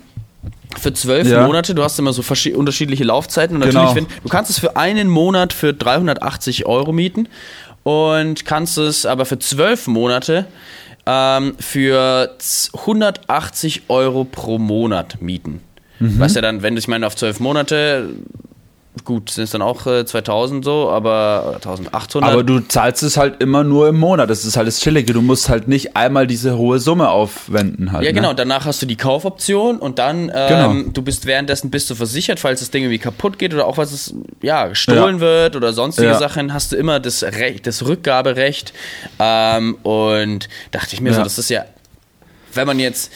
für 0.78 0.92
zwölf 0.92 1.26
Ja. 1.28 1.47
Monate. 1.47 1.75
Du 1.75 1.83
hast 1.83 1.99
immer 1.99 2.12
so 2.12 2.23
unterschiedliche 2.54 3.04
Laufzeiten. 3.04 3.56
Und 3.56 3.62
Genau. 3.62 3.85
natürlich, 3.87 4.09
wenn, 4.09 4.23
du 4.23 4.28
kannst 4.28 4.50
es 4.50 4.59
für 4.59 4.76
einen 4.76 5.09
Monat 5.09 5.52
für 5.54 5.73
380 5.73 6.66
Euro 6.66 6.92
mieten 6.92 7.28
und 7.83 8.45
kannst 8.45 8.76
es 8.76 9.06
aber 9.06 9.25
für 9.25 9.38
zwölf 9.38 9.87
Monate 9.87 10.45
ähm, 11.06 11.54
für 11.59 12.35
z- 12.38 12.75
180 12.80 13.83
Euro 13.88 14.25
pro 14.25 14.59
Monat 14.59 15.23
mieten. 15.23 15.62
Mhm. 16.00 16.18
Was 16.21 16.35
ja 16.35 16.42
dann, 16.42 16.61
wenn 16.62 16.75
du, 16.75 16.80
ich 16.80 16.88
meine, 16.88 17.06
auf 17.06 17.16
zwölf 17.16 17.40
Monate, 17.40 18.11
gut, 19.05 19.31
sind 19.31 19.45
es 19.45 19.50
dann 19.50 19.62
auch 19.62 19.87
äh, 19.87 20.05
2000 20.07 20.65
so, 20.65 20.88
aber 20.91 21.45
oder 21.49 21.55
1800. 21.57 22.31
Aber 22.33 22.43
du 22.43 22.61
zahlst 22.61 23.03
es 23.03 23.17
halt 23.17 23.41
immer 23.43 23.62
nur 23.65 23.88
im 23.88 23.99
Monat. 23.99 24.29
Das 24.31 24.45
ist 24.45 24.57
halt 24.57 24.67
das 24.67 24.81
Chillige. 24.81 25.12
Du 25.12 25.23
musst 25.23 25.49
halt 25.49 25.69
nicht 25.69 25.97
einmal 25.97 26.26
diese 26.26 26.57
hohe 26.57 26.79
Summe 26.79 27.09
aufwenden 27.11 27.93
halt. 27.93 28.05
Ja, 28.05 28.12
genau. 28.12 28.31
Ne? 28.31 28.35
Danach 28.37 28.65
hast 28.65 28.81
du 28.83 28.87
die 28.87 28.97
Kaufoption 28.97 29.79
und 29.79 29.99
dann, 29.99 30.31
ähm, 30.35 30.49
Genau. 30.49 30.75
du 30.93 31.03
bist 31.03 31.26
währenddessen 31.26 31.71
bist 31.71 31.88
du 31.91 31.95
versichert, 31.95 32.41
falls 32.41 32.61
das 32.61 32.71
Ding 32.71 32.83
irgendwie 32.85 32.99
kaputt 32.99 33.38
geht 33.38 33.53
oder 33.55 33.67
auch 33.67 33.76
was 33.79 33.93
es, 33.93 34.15
ja, 34.43 34.67
gestohlen 34.67 35.21
wird 35.21 35.57
oder 35.57 35.73
sonstige 35.73 36.09
Ja. 36.09 36.19
Sachen, 36.19 36.53
hast 36.53 36.73
du 36.73 36.76
immer 36.76 36.99
das 37.00 37.23
Recht, 37.23 37.67
das 37.67 37.87
Rückgaberecht. 37.87 38.73
Ähm, 39.19 39.75
und 39.83 40.49
dachte 40.71 40.95
ich 40.95 41.00
mir 41.00 41.12
so, 41.12 41.19
Ja. 41.19 41.25
das 41.25 41.38
ist 41.38 41.50
ja, 41.50 41.65
wenn 42.55 42.67
man 42.67 42.79
jetzt, 42.79 43.12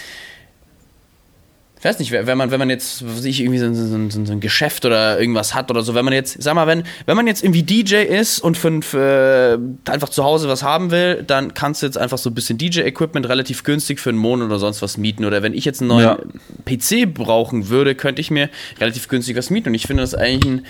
ich 1.80 1.84
weiß 1.86 1.98
nicht, 1.98 2.12
wenn 2.12 2.36
man, 2.36 2.50
wenn 2.50 2.58
man 2.58 2.68
jetzt, 2.68 3.06
was 3.06 3.16
weiß 3.16 3.24
ich, 3.24 3.40
irgendwie 3.40 3.58
so, 3.58 3.72
so, 3.72 3.86
so, 3.86 4.24
so 4.26 4.32
ein 4.32 4.40
Geschäft 4.40 4.84
oder 4.84 5.18
irgendwas 5.18 5.54
hat 5.54 5.70
oder 5.70 5.80
so, 5.80 5.94
wenn 5.94 6.04
man 6.04 6.12
jetzt, 6.12 6.42
sag 6.42 6.54
mal, 6.54 6.66
wenn, 6.66 6.82
wenn 7.06 7.16
man 7.16 7.26
jetzt 7.26 7.42
irgendwie 7.42 7.62
DJ 7.62 8.02
ist 8.02 8.38
und 8.40 8.58
für, 8.58 8.82
für 8.82 9.58
einfach 9.86 10.10
zu 10.10 10.22
Hause 10.22 10.46
was 10.50 10.62
haben 10.62 10.90
will, 10.90 11.24
dann 11.26 11.54
kannst 11.54 11.80
du 11.80 11.86
jetzt 11.86 11.96
einfach 11.96 12.18
so 12.18 12.28
ein 12.28 12.34
bisschen 12.34 12.58
DJ-Equipment 12.58 13.26
relativ 13.26 13.64
günstig 13.64 13.98
für 13.98 14.10
einen 14.10 14.18
Monat 14.18 14.48
oder 14.48 14.58
sonst 14.58 14.82
was 14.82 14.98
mieten. 14.98 15.24
Oder 15.24 15.42
wenn 15.42 15.54
ich 15.54 15.64
jetzt 15.64 15.80
einen 15.80 15.88
neuen 15.88 16.04
Ja. 16.04 16.18
PC 16.66 17.14
brauchen 17.14 17.70
würde, 17.70 17.94
könnte 17.94 18.20
ich 18.20 18.30
mir 18.30 18.50
relativ 18.78 19.08
günstig 19.08 19.38
was 19.38 19.48
mieten. 19.48 19.70
Und 19.70 19.74
ich 19.74 19.86
finde 19.86 20.02
das 20.02 20.14
eigentlich 20.14 20.52
ein 20.52 20.66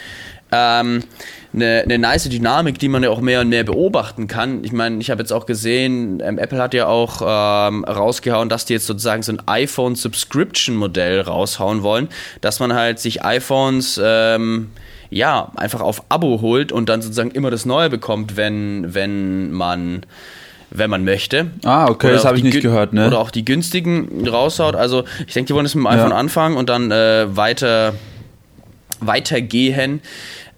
ähm, 0.53 1.03
eine, 1.53 1.83
eine 1.83 1.99
nice 1.99 2.29
Dynamik, 2.29 2.79
die 2.79 2.89
man 2.89 3.03
ja 3.03 3.11
auch 3.11 3.21
mehr 3.21 3.41
und 3.41 3.49
mehr 3.49 3.65
beobachten 3.65 4.27
kann. 4.29 4.63
Ich 4.65 4.73
meine, 4.73 5.01
ich 5.01 5.11
habe 5.11 5.21
jetzt 5.21 5.33
auch 5.33 5.47
gesehen, 5.47 6.21
ähm, 6.25 6.39
Apple 6.39 6.61
hat 6.63 6.75
ja 6.75 6.87
auch 6.87 7.23
ähm, 7.69 7.85
rausgehauen, 7.85 8.49
dass 8.49 8.65
die 8.65 8.75
jetzt 8.75 8.87
sozusagen 8.87 9.23
so 9.23 9.33
ein 9.33 9.43
iPhone-Subscription-Modell 9.47 11.23
raushauen 11.23 11.83
wollen, 11.83 12.09
dass 12.41 12.61
man 12.61 12.75
halt 12.75 12.99
sich 12.99 13.25
iPhones 13.25 14.01
ähm, 14.03 14.71
ja 15.11 15.51
einfach 15.57 15.81
auf 15.81 16.05
Abo 16.09 16.41
holt 16.41 16.71
und 16.73 16.89
dann 16.89 17.03
sozusagen 17.03 17.33
immer 17.33 17.51
das 17.51 17.65
Neue 17.67 17.91
bekommt, 17.91 18.37
wenn, 18.37 18.95
wenn 18.95 19.51
man 19.53 20.07
wenn 20.73 20.89
man 20.89 21.05
möchte. 21.05 21.51
Ah, 21.65 21.89
okay, 21.89 22.07
Oder 22.07 22.15
das 22.15 22.25
habe 22.25 22.37
ich 22.39 22.45
nicht 22.45 22.61
gehört, 22.63 22.93
ne? 22.93 23.09
Oder 23.09 23.19
auch 23.19 23.33
die 23.33 23.45
günstigen 23.45 24.25
raushaut. 24.29 24.77
Also 24.77 25.03
ich 25.27 25.35
denke, 25.35 25.49
die 25.49 25.55
wollen 25.55 25.67
es 25.67 25.75
mit 25.75 25.83
dem 25.83 25.89
iPhone 25.89 26.11
Ja. 26.11 26.17
anfangen 26.17 26.57
und 26.57 26.69
dann 26.69 26.93
äh, 26.93 27.27
weiter 27.37 27.95
weitergehen. 29.01 30.01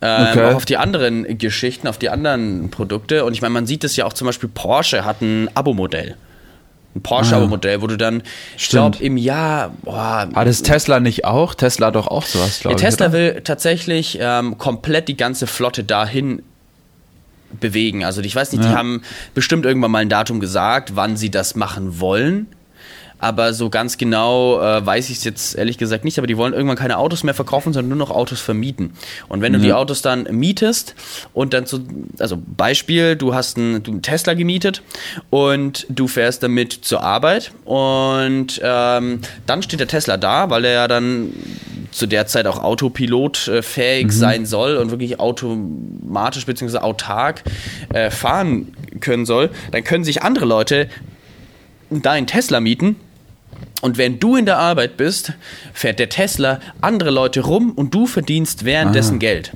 Ähm, 0.03 0.27
Okay. 0.33 0.45
Auch 0.51 0.55
auf 0.57 0.65
die 0.65 0.77
anderen 0.77 1.39
Geschichten, 1.39 1.87
auf 1.87 1.97
die 1.99 2.11
anderen 2.11 2.71
Produkte. 2.71 3.25
Und 3.25 3.35
ich 3.35 3.41
meine, 3.43 3.55
man 3.55 3.67
sieht 3.67 3.85
es 3.85 3.95
ja 3.97 4.05
auch 4.05 4.13
zum 4.13 4.27
Beispiel, 4.27 4.49
Porsche 4.53 5.05
hat 5.05 5.21
ein 5.23 5.49
Abo-Modell. 5.55 6.17
Ein 6.95 7.03
Porsche-Abo-Modell, 7.03 7.81
wo 7.81 7.87
du 7.87 7.97
dann, 7.97 8.23
ich 8.59 8.69
glaube, 8.69 8.99
im 8.99 9.17
Jahr, 9.17 9.73
boah, 9.83 10.29
Hat 10.35 10.47
es 10.47 10.63
Tesla 10.63 11.01
nicht 11.01 11.25
auch? 11.25 11.55
Tesla 11.55 11.87
hat 11.87 11.95
doch 11.95 12.09
auch 12.09 12.25
sowas, 12.27 12.59
ja, 12.59 12.63
glaube 12.71 12.77
ich. 12.77 12.83
Tesla 12.85 13.07
oder? 13.07 13.13
will 13.15 13.41
tatsächlich 13.45 14.19
ähm, 14.21 14.59
komplett 14.59 15.09
die 15.09 15.17
ganze 15.17 15.47
Flotte 15.47 15.85
dahin 15.85 16.43
bewegen. 17.61 18.05
Also 18.05 18.21
ich 18.23 18.35
weiß 18.35 18.53
nicht, 18.53 18.65
die 18.65 18.69
Ja. 18.69 18.75
haben 18.77 19.03
bestimmt 19.35 19.65
irgendwann 19.67 19.91
mal 19.91 19.99
ein 20.01 20.09
Datum 20.09 20.41
gesagt, 20.41 20.97
wann 20.97 21.17
sie 21.17 21.31
das 21.31 21.55
machen 21.55 22.01
wollen. 22.01 22.47
Aber 23.23 23.55
so 23.55 23.71
ganz 23.71 23.99
genau 23.99 24.61
äh, 24.61 24.85
weiß 24.85 25.09
ich 25.09 25.19
es 25.19 25.25
jetzt 25.25 25.55
ehrlich 25.55 25.79
gesagt 25.79 26.05
nicht. 26.05 26.19
Aber 26.19 26.27
die 26.27 26.37
wollen 26.37 26.53
irgendwann 26.53 26.77
keine 26.77 26.99
Autos 26.99 27.23
mehr 27.23 27.35
verkaufen, 27.35 27.73
sondern 27.73 27.97
nur 27.97 27.99
noch 28.09 28.11
Autos 28.11 28.41
vermieten. 28.41 28.95
Und 29.29 29.43
wenn 29.43 29.53
du 29.53 29.61
die 29.61 29.73
Autos 29.73 30.03
dann 30.03 30.25
mietest 30.25 30.97
und 31.33 31.55
dann 31.55 31.67
so, 31.67 31.79
also 32.19 32.37
Beispiel, 32.37 33.15
du 33.15 33.33
hast 33.33 33.57
einen, 33.57 33.81
du 33.85 33.93
einen 33.93 34.03
Tesla 34.03 34.35
gemietet 34.35 34.83
und 35.31 35.87
du 35.89 36.09
fährst 36.09 36.43
damit 36.43 36.73
zur 36.73 37.05
Arbeit 37.05 37.53
und 37.65 38.61
ähm, 38.61 39.21
dann 39.47 39.63
steht 39.63 39.79
der 39.79 39.87
Tesla 39.87 40.17
da, 40.17 40.51
weil 40.51 40.65
er 40.65 40.73
ja 40.73 40.89
dann 40.89 41.33
zu 41.93 42.09
der 42.09 42.27
Zeit 42.27 42.49
auch 42.49 42.61
autopilotfähig 42.61 44.11
sein 44.11 44.47
soll 44.47 44.77
und 44.79 44.91
wirklich 44.91 45.21
automatisch 45.21 46.45
bzw. 46.45 46.79
autark 46.79 47.45
äh, 47.93 48.11
fahren 48.11 48.75
können 48.99 49.27
soll, 49.27 49.51
dann 49.71 49.85
können 49.85 50.03
sich 50.03 50.23
andere 50.23 50.45
Leute 50.45 50.89
deinen 51.91 52.27
Tesla 52.27 52.59
mieten. 52.59 52.97
Und 53.83 53.99
wenn 53.99 54.19
du 54.21 54.37
in 54.37 54.47
der 54.47 54.59
Arbeit 54.59 54.97
bist, 54.97 55.33
fährt 55.75 55.99
der 55.99 56.09
Tesla 56.09 56.61
andere 56.81 57.11
Leute 57.11 57.41
rum 57.41 57.73
und 57.73 57.93
du 57.93 58.07
verdienst 58.07 58.65
währenddessen 58.65 59.19
Geld. 59.19 59.53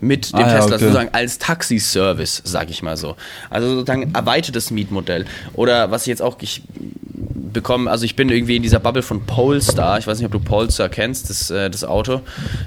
Mit 0.00 0.32
dem 0.32 0.40
Ah, 0.40 0.48
ja, 0.48 0.54
Tesla 0.56 0.76
okay. 0.76 0.78
sozusagen 0.84 1.08
als 1.12 1.38
Taxiservice, 1.38 2.42
sag 2.44 2.70
ich 2.70 2.82
mal 2.82 2.96
so. 2.96 3.14
Also 3.48 3.68
sozusagen 3.74 4.14
erweitertes 4.14 4.70
Mietmodell. 4.70 5.26
Oder 5.54 5.90
was 5.90 6.02
ich 6.02 6.08
jetzt 6.08 6.22
auch 6.22 6.36
ich 6.40 6.62
bekomme, 7.52 7.90
also 7.90 8.04
ich 8.04 8.16
bin 8.16 8.28
irgendwie 8.28 8.56
in 8.56 8.62
dieser 8.62 8.78
Bubble 8.78 9.02
von 9.02 9.24
Polestar. 9.24 9.98
Ich 9.98 10.06
weiß 10.06 10.18
nicht, 10.18 10.26
ob 10.26 10.32
du 10.32 10.38
Polestar 10.40 10.88
kennst, 10.88 11.30
das, 11.30 11.50
äh, 11.50 11.70
das 11.70 11.84
Auto. 11.84 12.20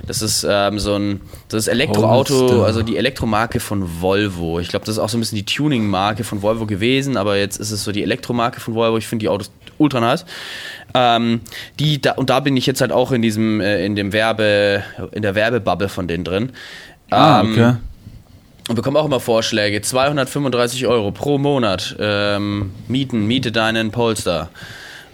Das 0.07 0.21
ist 0.21 0.45
ähm, 0.47 0.79
so 0.79 0.95
ein 0.95 1.21
das 1.49 1.63
ist 1.63 1.67
Elektroauto, 1.67 2.33
Polestar. 2.39 2.65
also 2.65 2.81
die 2.83 2.97
Elektromarke 2.97 3.59
von 3.59 4.01
Volvo. 4.01 4.59
Ich 4.59 4.69
glaube, 4.69 4.85
das 4.85 4.95
ist 4.95 4.99
auch 4.99 5.09
so 5.09 5.17
ein 5.17 5.21
bisschen 5.21 5.37
die 5.37 5.45
Tuning-Marke 5.45 6.23
von 6.23 6.41
Volvo 6.41 6.65
gewesen, 6.65 7.17
aber 7.17 7.37
jetzt 7.37 7.57
ist 7.57 7.71
es 7.71 7.83
so 7.83 7.91
die 7.91 8.03
Elektromarke 8.03 8.59
von 8.59 8.73
Volvo. 8.75 8.97
Ich 8.97 9.07
finde 9.07 9.23
die 9.23 9.29
Autos 9.29 9.51
ultra 9.79 9.99
nice. 9.99 10.25
Ähm, 10.93 11.41
die, 11.79 11.99
da, 12.01 12.11
und 12.13 12.29
da 12.29 12.39
bin 12.39 12.55
ich 12.57 12.65
jetzt 12.65 12.81
halt 12.81 12.91
auch 12.91 13.11
in 13.11 13.21
diesem, 13.21 13.59
äh, 13.61 13.83
in 13.85 13.95
dem 13.95 14.13
Werbe, 14.13 14.83
in 15.11 15.21
der 15.21 15.35
Werbebubble 15.35 15.89
von 15.89 16.07
denen 16.07 16.23
drin. 16.23 16.51
Ah, 17.09 17.41
Ähm, 17.41 17.51
okay. 17.51 17.73
und 18.69 18.75
bekomme 18.75 18.99
auch 18.99 19.05
immer 19.05 19.19
Vorschläge. 19.19 19.81
235 19.81 20.85
Euro 20.87 21.11
pro 21.11 21.37
Monat 21.37 21.95
ähm, 21.99 22.71
mieten, 22.87 23.25
miete 23.25 23.51
deinen 23.51 23.91
Polestar. 23.91 24.49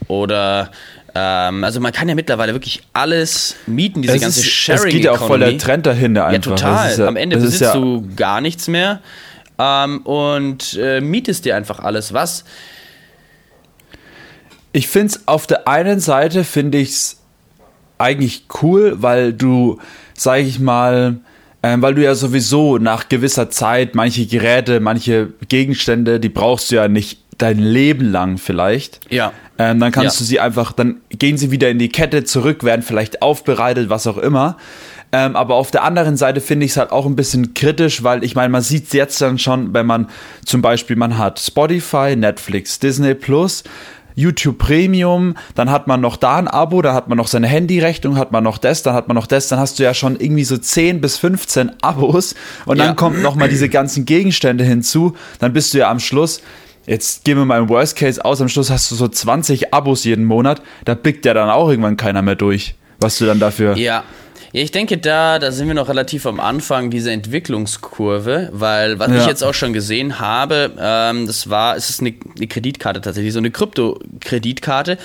Oder, 0.08 0.72
ähm, 1.16 1.64
also 1.64 1.80
man 1.80 1.92
kann 1.92 2.08
ja 2.10 2.16
mittlerweile 2.16 2.54
wirklich 2.54 2.84
alles 2.94 3.56
mieten, 3.66 4.02
diese 4.02 4.16
Es, 4.16 4.22
ganze 4.22 4.40
ist, 4.42 4.48
sharing 4.50 4.88
es 4.88 4.94
geht 4.94 5.04
ja 5.06 5.12
auch 5.14 5.28
voll 5.28 5.40
der. 5.40 5.58
Trend 5.58 5.86
dahinter 5.86 6.22
Ja, 6.22 6.28
einfach. 6.28 6.52
total. 6.52 6.84
Das 6.84 6.92
ist 6.94 7.00
ja, 7.00 7.08
Am 7.08 7.16
Ende 7.16 7.38
besitzt 7.38 7.62
ja, 7.62 7.74
du 7.74 8.08
gar 8.16 8.42
nichts 8.42 8.68
mehr 8.68 9.00
ähm, 9.58 10.02
und 10.02 10.74
äh, 10.80 11.02
mietest 11.02 11.46
dir 11.46 11.56
einfach 11.56 11.80
alles. 11.80 12.14
Was? 12.14 12.44
Ich 14.76 14.90
finde 14.90 15.08
es 15.14 15.26
auf 15.28 15.48
der 15.48 15.70
einen 15.70 16.02
Seite 16.02 16.44
finde 16.44 16.80
ich 16.80 16.90
es 16.90 17.22
eigentlich 17.98 18.46
cool, 18.62 18.96
weil 19.02 19.32
du, 19.32 19.80
sage 20.18 20.42
ich 20.42 20.60
mal, 20.60 21.16
ähm, 21.64 21.82
weil 21.82 21.96
du 21.96 22.04
ja 22.04 22.14
sowieso 22.14 22.78
nach 22.78 23.08
gewisser 23.08 23.50
Zeit 23.50 23.96
manche 23.96 24.26
Geräte, 24.26 24.82
manche 24.82 25.30
Gegenstände, 25.48 26.20
die 26.20 26.28
brauchst 26.28 26.72
du 26.72 26.76
ja 26.76 26.90
nicht 26.90 27.20
dein 27.38 27.58
Leben 27.60 28.12
lang 28.12 28.38
vielleicht. 28.38 29.00
Ja. 29.10 29.32
Ähm, 29.58 29.80
dann 29.80 29.94
kannst 29.94 30.18
Ja. 30.18 30.20
du 30.20 30.26
sie 30.26 30.40
einfach, 30.42 30.74
dann 30.74 30.98
gehen 31.10 31.38
sie 31.38 31.52
wieder 31.52 31.70
in 31.70 31.80
die 31.80 31.88
Kette 31.90 32.26
zurück, 32.26 32.66
werden 32.66 32.82
vielleicht 32.82 33.22
aufbereitet, 33.22 33.88
was 33.90 34.08
auch 34.08 34.18
immer. 34.18 34.58
Ähm, 35.14 35.38
aber 35.38 35.56
auf 35.56 35.72
der 35.72 35.84
anderen 35.84 36.18
Seite 36.18 36.42
finde 36.42 36.66
ich 36.66 36.72
es 36.72 36.78
halt 36.78 36.92
auch 36.92 37.06
ein 37.06 37.16
bisschen 37.16 37.54
kritisch, 37.54 38.04
weil 38.04 38.26
ich 38.26 38.36
meine, 38.36 38.50
man 38.50 38.62
sieht 38.62 38.88
es 38.88 38.92
jetzt 38.94 39.22
dann 39.22 39.38
schon, 39.38 39.74
wenn 39.74 39.86
man 39.86 40.10
zum 40.44 40.62
Beispiel, 40.62 40.98
man 40.98 41.18
hat 41.18 41.40
Spotify, 41.40 42.18
Netflix, 42.18 42.80
Disney 42.80 43.14
Plus, 43.14 43.64
YouTube 44.16 44.58
Premium, 44.58 45.36
dann 45.56 45.70
hat 45.70 45.88
man 45.88 46.02
noch 46.02 46.16
da 46.18 46.38
ein 46.38 46.48
Abo, 46.48 46.82
dann 46.82 46.96
hat 46.96 47.10
man 47.10 47.18
noch 47.18 47.28
seine 47.28 47.48
Handyrechnung, 47.48 48.18
hat 48.18 48.32
man 48.32 48.44
noch 48.44 48.58
das, 48.58 48.82
dann 48.82 48.94
hat 48.96 49.08
man 49.08 49.16
noch 49.16 49.28
das, 49.28 49.50
dann 49.50 49.60
hast 49.60 49.78
du 49.78 49.84
ja 49.84 49.94
schon 49.94 50.20
irgendwie 50.20 50.44
so 50.46 50.58
10 50.58 51.02
bis 51.02 51.18
15 51.18 51.72
Abos 51.82 52.36
und 52.66 52.80
dann 52.80 52.88
Ja. 52.88 52.94
kommt 52.94 53.22
noch 53.22 53.36
mal 53.36 53.50
diese 53.50 53.70
ganzen 53.70 54.06
Gegenstände 54.06 54.64
hinzu, 54.64 55.16
dann 55.40 55.54
bist 55.54 55.74
du 55.74 55.80
ja 55.80 55.90
am 55.92 56.00
Schluss 56.00 56.42
Jetzt 56.88 57.24
gehen 57.24 57.36
wir 57.40 57.46
mal 57.46 57.60
im 57.60 57.68
Worst 57.68 57.96
Case 57.98 58.24
aus, 58.24 58.42
am 58.42 58.48
Schluss 58.48 58.70
hast 58.70 58.92
du 58.92 58.96
so 58.96 59.08
20 59.08 59.74
Abos 59.74 60.04
jeden 60.04 60.24
Monat, 60.24 60.62
da 60.86 60.94
blickt 60.94 61.26
ja 61.26 61.34
dann 61.34 61.50
auch 61.50 61.68
irgendwann 61.70 61.98
keiner 61.98 62.22
mehr 62.22 62.36
durch, 62.36 62.76
was 63.00 63.18
du 63.18 63.26
dann 63.26 63.40
dafür. 63.40 63.76
Ja. 63.76 64.04
Ja, 64.56 64.62
ich 64.62 64.72
denke, 64.72 64.98
da, 64.98 65.38
da 65.38 65.52
sind 65.52 65.68
wir 65.68 65.74
noch 65.74 65.90
relativ 65.90 66.26
am 66.26 66.40
Anfang 66.40 66.90
dieser 66.90 67.12
Entwicklungskurve, 67.12 68.52
weil 68.54 68.98
was 69.00 69.10
ich 69.12 69.18
Ja. 69.18 69.28
jetzt 69.28 69.44
auch 69.44 69.54
schon 69.54 69.74
gesehen 69.74 70.20
habe, 70.22 70.72
ähm, 70.80 71.28
das 71.28 71.50
war, 71.50 71.76
es 71.76 71.90
ist 71.90 72.00
eine, 72.00 72.14
eine 72.38 72.48
Kreditkarte 72.48 73.02
tatsächlich, 73.02 73.34
so 73.34 73.40
eine 73.40 73.52
Krypto-Kreditkarte, 73.52 74.98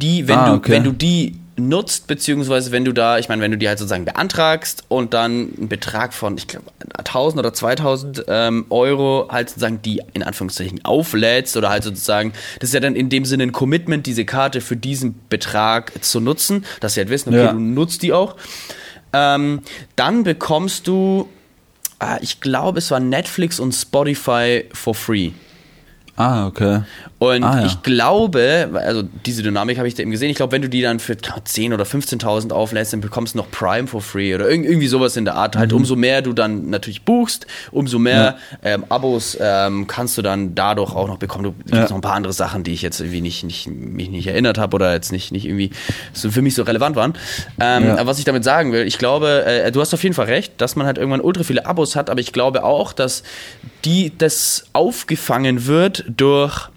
die, 0.00 0.26
wenn 0.26 0.38
Ah, 0.38 0.48
du, 0.48 0.54
okay. 0.54 0.72
wenn 0.72 0.84
du 0.84 0.92
die 0.92 1.36
nutzt, 1.56 2.06
beziehungsweise 2.06 2.72
wenn 2.72 2.86
du 2.86 2.92
da, 2.92 3.18
ich 3.18 3.28
meine, 3.28 3.42
wenn 3.42 3.50
du 3.50 3.58
die 3.58 3.68
halt 3.68 3.78
sozusagen 3.78 4.06
beantragst 4.06 4.84
und 4.88 5.12
dann 5.12 5.50
einen 5.58 5.68
Betrag 5.68 6.14
von, 6.14 6.38
ich 6.38 6.48
glaube, 6.48 6.64
1000 6.96 7.38
oder 7.40 7.52
2000 7.52 8.24
ähm, 8.26 8.64
Euro 8.70 9.28
halt 9.30 9.50
sozusagen 9.50 9.82
die 9.82 10.00
in 10.14 10.22
Anführungszeichen 10.22 10.82
auflädst 10.84 11.58
oder 11.58 11.68
halt 11.68 11.84
sozusagen, 11.84 12.32
das 12.58 12.70
ist 12.70 12.74
ja 12.74 12.80
dann 12.80 12.96
in 12.96 13.10
dem 13.10 13.26
Sinne 13.26 13.42
ein 13.42 13.52
Commitment, 13.52 14.06
diese 14.06 14.24
Karte 14.24 14.62
für 14.62 14.76
diesen 14.76 15.14
Betrag 15.28 15.92
zu 16.02 16.20
nutzen, 16.20 16.64
dass 16.80 16.94
sie 16.94 17.00
halt 17.00 17.10
wissen, 17.10 17.28
okay, 17.28 17.44
Ja. 17.44 17.52
du 17.52 17.60
nutzt 17.60 18.02
die 18.02 18.14
auch. 18.14 18.36
Ähm, 19.14 19.60
dann 19.96 20.24
bekommst 20.24 20.86
du, 20.86 21.28
ah, 22.00 22.18
ich 22.20 22.40
glaube, 22.40 22.78
es 22.78 22.90
war 22.90 23.00
Netflix 23.00 23.60
und 23.60 23.72
Spotify 23.72 24.64
for 24.72 24.94
free. 24.94 25.30
Ah, 26.16 26.46
okay. 26.46 26.82
Und 27.24 27.44
Ah, 27.44 27.60
ja. 27.60 27.66
ich 27.66 27.82
glaube, 27.82 28.68
also 28.74 29.02
diese 29.24 29.42
Dynamik 29.42 29.78
habe 29.78 29.88
ich 29.88 29.94
da 29.94 30.02
eben 30.02 30.10
gesehen, 30.10 30.30
ich 30.30 30.36
glaube, 30.36 30.52
wenn 30.52 30.62
du 30.62 30.68
die 30.68 30.82
dann 30.82 30.98
für 31.00 31.14
10.000 31.14 31.72
oder 31.74 31.84
15.000 31.84 32.52
auflädst, 32.52 32.92
dann 32.92 33.00
bekommst 33.00 33.34
du 33.34 33.38
noch 33.38 33.50
Prime 33.50 33.86
for 33.86 34.00
free 34.02 34.34
oder 34.34 34.46
irg- 34.46 34.64
irgendwie 34.64 34.86
sowas 34.88 35.16
in 35.16 35.24
der 35.24 35.34
Art. 35.34 35.54
Mhm. 35.54 35.58
Halt, 35.60 35.72
umso 35.72 35.96
mehr 35.96 36.22
du 36.22 36.32
dann 36.32 36.70
natürlich 36.70 37.02
buchst, 37.02 37.46
umso 37.70 37.98
mehr 37.98 38.36
ähm, 38.62 38.84
Abos 38.88 39.36
ähm, 39.40 39.86
kannst 39.86 40.18
du 40.18 40.22
dann 40.22 40.54
dadurch 40.54 40.94
auch 40.94 41.08
noch 41.08 41.18
bekommen. 41.18 41.54
Du 41.66 41.76
Ja. 41.76 41.84
noch 41.84 41.92
ein 41.92 42.00
paar 42.00 42.14
andere 42.14 42.32
Sachen, 42.32 42.62
die 42.64 42.72
ich 42.72 42.82
jetzt 42.82 43.00
irgendwie 43.00 43.20
nicht, 43.20 43.44
nicht, 43.44 43.68
mich 43.68 44.10
nicht 44.10 44.26
erinnert 44.26 44.58
habe 44.58 44.74
oder 44.74 44.92
jetzt 44.92 45.12
nicht, 45.12 45.32
nicht 45.32 45.44
irgendwie 45.46 45.70
so 46.12 46.30
für 46.30 46.42
mich 46.42 46.54
so 46.54 46.62
relevant 46.62 46.96
waren. 46.96 47.14
Ähm, 47.60 47.84
Ja. 47.86 47.92
Aber 47.94 48.06
was 48.06 48.18
ich 48.18 48.24
damit 48.24 48.44
sagen 48.44 48.72
will, 48.72 48.86
ich 48.86 48.98
glaube, 48.98 49.44
äh, 49.46 49.70
du 49.72 49.80
hast 49.80 49.94
auf 49.94 50.02
jeden 50.02 50.14
Fall 50.14 50.26
recht, 50.26 50.54
dass 50.58 50.76
man 50.76 50.86
halt 50.86 50.98
irgendwann 50.98 51.20
ultra 51.20 51.42
viele 51.44 51.64
Abos 51.66 51.96
hat, 51.96 52.10
aber 52.10 52.20
ich 52.20 52.32
glaube 52.32 52.64
auch, 52.64 52.92
dass 52.92 53.22
die 53.84 54.12
das 54.16 54.64
aufgefangen 54.72 55.66
wird 55.66 56.04
durch 56.08 56.68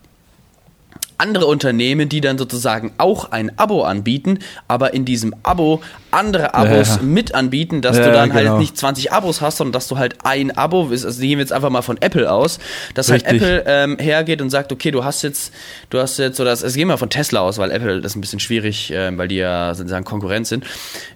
andere 1.19 1.45
Unternehmen, 1.47 2.09
die 2.09 2.21
dann 2.21 2.37
sozusagen 2.37 2.91
auch 2.97 3.31
ein 3.31 3.57
Abo 3.57 3.83
anbieten, 3.83 4.39
aber 4.67 4.93
in 4.93 5.03
diesem 5.05 5.33
Abo 5.43 5.81
andere 6.11 6.53
Abos 6.53 6.97
Ja. 6.97 7.01
mit 7.01 7.33
anbieten, 7.33 7.81
dass 7.81 7.97
Ja, 7.97 8.03
du 8.05 8.11
dann 8.11 8.33
halt 8.33 8.45
genau. 8.45 8.59
nicht 8.59 8.77
20 8.77 9.11
Abos 9.11 9.41
hast, 9.41 9.57
sondern 9.57 9.73
dass 9.73 9.87
du 9.87 9.97
halt 9.97 10.15
ein 10.23 10.55
Abo, 10.55 10.89
also 10.89 11.07
gehen 11.19 11.31
wir 11.31 11.39
jetzt 11.39 11.53
einfach 11.53 11.69
mal 11.69 11.81
von 11.81 11.97
Apple 12.01 12.31
aus, 12.31 12.59
dass 12.93 13.09
halt 13.11 13.23
Richtig. 13.25 13.41
Apple 13.41 13.63
ähm, 13.65 13.97
hergeht 13.99 14.41
und 14.41 14.49
sagt, 14.49 14.71
okay, 14.71 14.91
du 14.91 15.03
hast 15.03 15.21
jetzt, 15.23 15.53
du 15.89 15.99
hast 15.99 16.17
jetzt, 16.19 16.39
oder 16.39 16.51
das, 16.51 16.63
also 16.63 16.75
gehen 16.77 16.87
wir 16.87 16.97
von 16.97 17.09
Tesla 17.09 17.39
aus, 17.41 17.57
weil 17.57 17.71
Apple 17.71 18.01
das 18.01 18.11
ist 18.11 18.15
ein 18.15 18.21
bisschen 18.21 18.39
schwierig, 18.39 18.91
ähm, 18.93 19.17
weil 19.17 19.27
die 19.27 19.35
ja 19.37 19.73
sozusagen 19.73 20.05
Konkurrent 20.05 20.47
sind, 20.47 20.65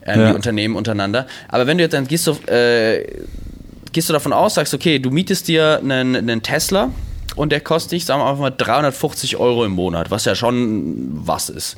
ähm, 0.05 0.19
Ja. 0.19 0.29
die 0.29 0.35
Unternehmen 0.35 0.75
untereinander. 0.75 1.27
Aber 1.47 1.67
wenn 1.67 1.77
du 1.77 1.83
jetzt 1.83 1.93
dann 1.93 2.07
gehst 2.07 2.25
du, 2.27 2.31
äh, 2.51 3.05
gehst 3.93 4.09
du 4.09 4.13
davon 4.13 4.33
aus, 4.33 4.55
sagst, 4.55 4.73
okay, 4.73 4.99
du 4.99 5.11
mietest 5.11 5.47
dir 5.47 5.79
einen, 5.83 6.15
einen 6.15 6.41
Tesla 6.41 6.89
und 7.35 7.51
der 7.51 7.61
kostet 7.61 7.93
dich, 7.93 8.05
sagen 8.05 8.21
wir 8.21 8.27
einfach 8.27 8.41
mal, 8.41 8.49
350 8.49 9.37
Euro 9.37 9.63
im 9.63 9.71
Monat, 9.71 10.11
was 10.11 10.25
ja 10.25 10.35
schon 10.35 11.09
was 11.25 11.49
ist. 11.49 11.77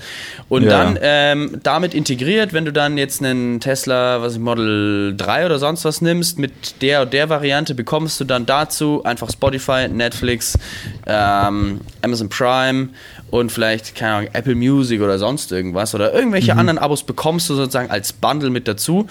Und 0.50 0.64
ja. 0.64 0.70
dann 0.70 1.00
ähm, 1.02 1.60
damit 1.62 1.94
integriert, 1.94 2.54
wenn 2.54 2.66
du 2.66 2.74
dann 2.74 2.98
jetzt 2.98 3.24
einen 3.24 3.60
Tesla, 3.60 4.22
was 4.22 4.34
ich, 4.34 4.40
Model 4.40 5.16
3 5.16 5.46
oder 5.46 5.60
sonst 5.60 5.86
was 5.86 6.02
nimmst, 6.02 6.40
mit 6.40 6.82
der 6.82 7.04
und 7.04 7.14
der 7.14 7.30
Variante 7.30 7.76
bekommst 7.76 8.20
du 8.20 8.24
dann 8.26 8.46
dazu 8.46 9.04
einfach 9.04 9.30
Spotify, 9.30 9.88
Netflix, 9.88 10.58
ähm, 11.06 11.82
Amazon 12.02 12.30
Prime 12.30 12.90
und 13.30 13.52
vielleicht, 13.52 13.96
keine 13.96 14.14
Ahnung, 14.14 14.30
Apple 14.34 14.56
Music 14.56 15.02
oder 15.02 15.20
sonst 15.20 15.52
irgendwas 15.52 15.94
oder 15.94 16.14
irgendwelche 16.14 16.54
mhm. 16.54 16.60
anderen 16.60 16.78
Abos 16.80 17.04
bekommst 17.04 17.50
du 17.50 17.56
sozusagen 17.56 17.92
als 17.92 18.12
Bundle 18.12 18.50
mit 18.50 18.68
dazu, 18.68 19.08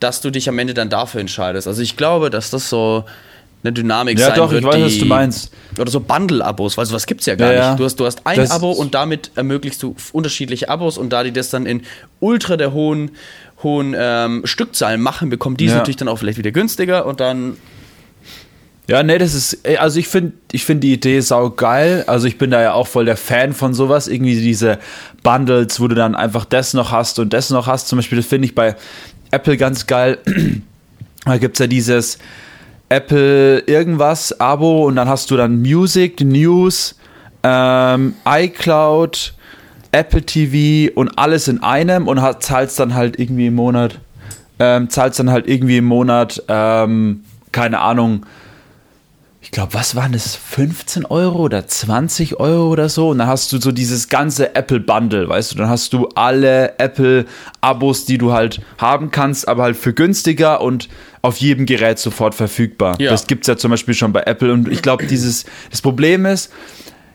dass 0.00 0.20
du 0.20 0.30
dich 0.30 0.48
am 0.48 0.58
Ende 0.58 0.74
dann 0.74 0.90
dafür 0.90 1.20
entscheidest. 1.20 1.68
Also 1.68 1.80
ich 1.80 1.96
glaube, 1.96 2.30
dass 2.30 2.50
das 2.50 2.68
so 2.68 3.04
eine 3.66 3.72
Dynamik 3.72 4.18
ja, 4.18 4.28
sein 4.28 4.36
doch, 4.36 4.50
wird. 4.50 4.64
Ja, 4.64 4.70
doch, 4.70 4.76
ich 4.76 4.84
weiß, 4.84 4.92
was 4.92 4.98
du 4.98 5.06
meinst. 5.06 5.50
Oder 5.78 5.90
so 5.90 6.00
Bundle-Abos, 6.00 6.78
weil 6.78 6.86
sowas 6.86 7.06
gibt 7.06 7.20
es 7.20 7.26
ja 7.26 7.34
gar 7.34 7.52
ja, 7.52 7.70
nicht. 7.70 7.80
Du 7.80 7.84
hast, 7.84 7.96
du 7.96 8.06
hast 8.06 8.26
ein 8.26 8.36
das 8.36 8.50
Abo 8.50 8.70
und 8.70 8.94
damit 8.94 9.30
ermöglichst 9.34 9.82
du 9.82 9.94
unterschiedliche 10.12 10.68
Abos 10.68 10.98
und 10.98 11.10
da 11.10 11.24
die 11.24 11.32
das 11.32 11.50
dann 11.50 11.66
in 11.66 11.82
ultra 12.20 12.56
der 12.56 12.72
hohen, 12.72 13.10
hohen 13.62 13.94
ähm, 13.98 14.42
Stückzahlen 14.44 15.00
machen, 15.00 15.28
bekommen 15.28 15.56
die 15.56 15.66
ja. 15.66 15.74
natürlich 15.74 15.96
dann 15.96 16.08
auch 16.08 16.18
vielleicht 16.18 16.38
wieder 16.38 16.52
günstiger 16.52 17.06
und 17.06 17.20
dann 17.20 17.56
ja, 18.88 19.02
nee, 19.02 19.18
das 19.18 19.34
ist, 19.34 19.66
also 19.80 19.98
ich 19.98 20.06
finde 20.06 20.34
ich 20.52 20.64
find 20.64 20.84
die 20.84 20.92
Idee 20.92 21.18
sau 21.18 21.50
geil. 21.50 22.04
Also 22.06 22.28
ich 22.28 22.38
bin 22.38 22.52
da 22.52 22.62
ja 22.62 22.72
auch 22.72 22.86
voll 22.86 23.04
der 23.04 23.16
Fan 23.16 23.52
von 23.52 23.74
sowas. 23.74 24.06
Irgendwie 24.06 24.40
diese 24.40 24.78
Bundles, 25.24 25.80
wo 25.80 25.88
du 25.88 25.96
dann 25.96 26.14
einfach 26.14 26.44
das 26.44 26.72
noch 26.72 26.92
hast 26.92 27.18
und 27.18 27.32
das 27.32 27.50
noch 27.50 27.66
hast. 27.66 27.88
Zum 27.88 27.98
Beispiel, 27.98 28.18
das 28.18 28.26
finde 28.26 28.46
ich 28.46 28.54
bei 28.54 28.76
Apple 29.32 29.56
ganz 29.56 29.88
geil. 29.88 30.18
da 31.24 31.36
gibt 31.38 31.56
es 31.56 31.58
ja 31.58 31.66
dieses, 31.66 32.18
Apple 32.88 33.60
irgendwas 33.60 34.38
Abo 34.40 34.86
und 34.86 34.96
dann 34.96 35.08
hast 35.08 35.30
du 35.30 35.36
dann 35.36 35.60
Music, 35.60 36.20
News, 36.20 36.96
ähm, 37.42 38.14
iCloud, 38.24 39.34
Apple 39.92 40.22
TV 40.22 40.92
und 40.94 41.18
alles 41.18 41.48
in 41.48 41.62
einem 41.62 42.06
und 42.06 42.22
hat, 42.22 42.42
zahlst 42.42 42.78
dann 42.78 42.94
halt 42.94 43.18
irgendwie 43.18 43.46
im 43.46 43.54
Monat, 43.54 43.98
ähm, 44.58 44.88
zahlst 44.88 45.18
dann 45.18 45.30
halt 45.30 45.48
irgendwie 45.48 45.78
im 45.78 45.86
Monat, 45.86 46.42
ähm, 46.48 47.24
keine 47.52 47.80
Ahnung, 47.80 48.26
ich 49.46 49.52
glaube, 49.52 49.74
was 49.74 49.94
waren 49.94 50.10
das, 50.10 50.34
15 50.34 51.04
Euro 51.04 51.38
oder 51.38 51.68
20 51.68 52.40
Euro 52.40 52.68
oder 52.68 52.88
so? 52.88 53.10
Und 53.10 53.18
dann 53.18 53.28
hast 53.28 53.52
du 53.52 53.60
so 53.60 53.70
dieses 53.70 54.08
ganze 54.08 54.56
Apple-Bundle, 54.56 55.28
weißt 55.28 55.52
du? 55.52 55.58
Dann 55.58 55.68
hast 55.68 55.92
du 55.92 56.08
alle 56.16 56.76
Apple-Abos, 56.80 58.06
die 58.06 58.18
du 58.18 58.32
halt 58.32 58.60
haben 58.78 59.12
kannst, 59.12 59.46
aber 59.46 59.62
halt 59.62 59.76
für 59.76 59.92
günstiger 59.92 60.60
und 60.62 60.88
auf 61.22 61.36
jedem 61.36 61.64
Gerät 61.64 62.00
sofort 62.00 62.34
verfügbar. 62.34 62.96
Ja. 62.98 63.12
Das 63.12 63.28
gibt 63.28 63.44
es 63.44 63.46
ja 63.46 63.56
zum 63.56 63.70
Beispiel 63.70 63.94
schon 63.94 64.12
bei 64.12 64.22
Apple. 64.22 64.52
Und 64.52 64.66
ich 64.66 64.82
glaube, 64.82 65.06
dieses, 65.06 65.44
das 65.70 65.80
Problem 65.80 66.26
ist, 66.26 66.50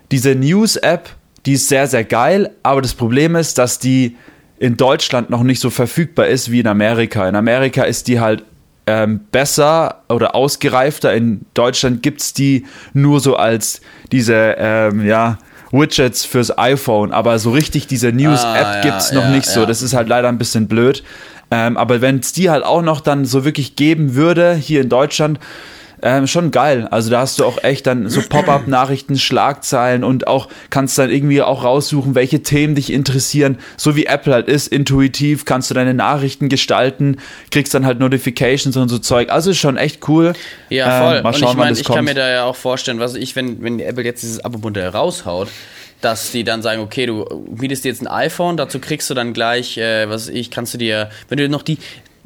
diese 0.09 0.33
News-App, 0.33 1.09
die 1.45 1.53
ist 1.53 1.67
sehr, 1.67 1.87
sehr 1.87 2.05
geil, 2.05 2.51
aber 2.63 2.81
das 2.81 2.93
Problem 2.93 3.35
ist, 3.35 3.57
dass 3.57 3.77
die 3.77 4.15
in 4.57 4.77
Deutschland 4.77 5.29
noch 5.29 5.43
nicht 5.43 5.59
so 5.59 5.69
verfügbar 5.69 6.27
ist 6.27 6.49
wie 6.49 6.61
in 6.61 6.67
Amerika. 6.67 7.27
In 7.27 7.35
Amerika 7.35 7.83
ist 7.83 8.07
die 8.07 8.21
halt 8.21 8.45
ähm, 8.87 9.21
besser 9.31 10.01
oder 10.09 10.35
ausgereifter. 10.35 11.13
In 11.13 11.45
Deutschland 11.53 12.03
gibt 12.03 12.21
es 12.21 12.33
die 12.33 12.65
nur 12.93 13.19
so 13.19 13.35
als 13.35 13.81
diese, 14.11 14.55
ähm, 14.57 15.05
ja, 15.05 15.37
Widgets 15.71 16.25
fürs 16.25 16.57
iPhone, 16.57 17.13
aber 17.13 17.39
so 17.39 17.51
richtig 17.51 17.87
diese 17.87 18.11
News-App 18.11 18.65
ah, 18.65 18.75
ja, 18.75 18.81
gibt 18.81 18.97
es 18.97 19.11
noch 19.11 19.23
ja, 19.23 19.29
nicht 19.29 19.45
so. 19.45 19.65
Das 19.65 19.81
ist 19.81 19.93
halt 19.93 20.09
leider 20.09 20.27
ein 20.27 20.37
bisschen 20.37 20.67
blöd. 20.67 21.03
Ähm, 21.49 21.77
aber 21.77 22.01
wenn 22.01 22.19
es 22.19 22.33
die 22.33 22.49
halt 22.49 22.63
auch 22.63 22.81
noch 22.81 23.01
dann 23.01 23.25
so 23.25 23.45
wirklich 23.45 23.75
geben 23.75 24.15
würde 24.15 24.53
hier 24.53 24.81
in 24.81 24.89
Deutschland, 24.89 25.39
ähm, 26.01 26.27
schon 26.27 26.51
geil. 26.51 26.87
Also 26.89 27.09
da 27.09 27.19
hast 27.21 27.39
du 27.39 27.45
auch 27.45 27.63
echt 27.63 27.87
dann 27.87 28.09
so 28.09 28.21
Pop-up-Nachrichten, 28.21 29.17
Schlagzeilen 29.17 30.03
und 30.03 30.27
auch 30.27 30.47
kannst 30.69 30.97
dann 30.97 31.09
irgendwie 31.09 31.41
auch 31.41 31.63
raussuchen, 31.63 32.15
welche 32.15 32.43
Themen 32.43 32.75
dich 32.75 32.91
interessieren. 32.91 33.57
So 33.77 33.95
wie 33.95 34.05
Apple 34.05 34.33
halt 34.33 34.47
ist, 34.47 34.67
intuitiv 34.67 35.45
kannst 35.45 35.69
du 35.69 35.73
deine 35.73 35.93
Nachrichten 35.93 36.49
gestalten, 36.49 37.17
kriegst 37.51 37.73
dann 37.73 37.85
halt 37.85 37.99
Notifications 37.99 38.75
und 38.77 38.89
so 38.89 38.99
Zeug. 38.99 39.29
Also 39.29 39.51
ist 39.51 39.57
schon 39.57 39.77
echt 39.77 40.07
cool. 40.07 40.33
Ja, 40.69 41.01
voll. 41.01 41.17
Ähm, 41.17 41.23
mal 41.23 41.33
schauen, 41.33 41.43
und 41.43 41.49
ich 41.51 41.57
meine, 41.57 41.77
ich 41.77 41.83
kommt. 41.85 41.95
kann 41.97 42.05
mir 42.05 42.15
da 42.15 42.29
ja 42.29 42.43
auch 42.45 42.55
vorstellen, 42.55 42.99
was 42.99 43.15
ich, 43.15 43.35
wenn, 43.35 43.61
wenn 43.63 43.79
Apple 43.79 44.03
jetzt 44.03 44.23
dieses 44.23 44.43
Abo-Modell 44.43 44.89
raushaut, 44.89 45.49
dass 46.01 46.31
die 46.31 46.43
dann 46.43 46.61
sagen, 46.61 46.81
okay, 46.81 47.05
du 47.05 47.45
mietest 47.55 47.85
dir 47.85 47.89
jetzt 47.89 48.01
ein 48.01 48.07
iPhone, 48.07 48.57
dazu 48.57 48.79
kriegst 48.79 49.09
du 49.09 49.13
dann 49.13 49.33
gleich, 49.33 49.77
äh, 49.77 50.09
was 50.09 50.27
ich, 50.27 50.49
kannst 50.49 50.73
du 50.73 50.77
dir, 50.77 51.09
wenn 51.29 51.37
du 51.37 51.47
noch 51.47 51.61
die, 51.61 51.77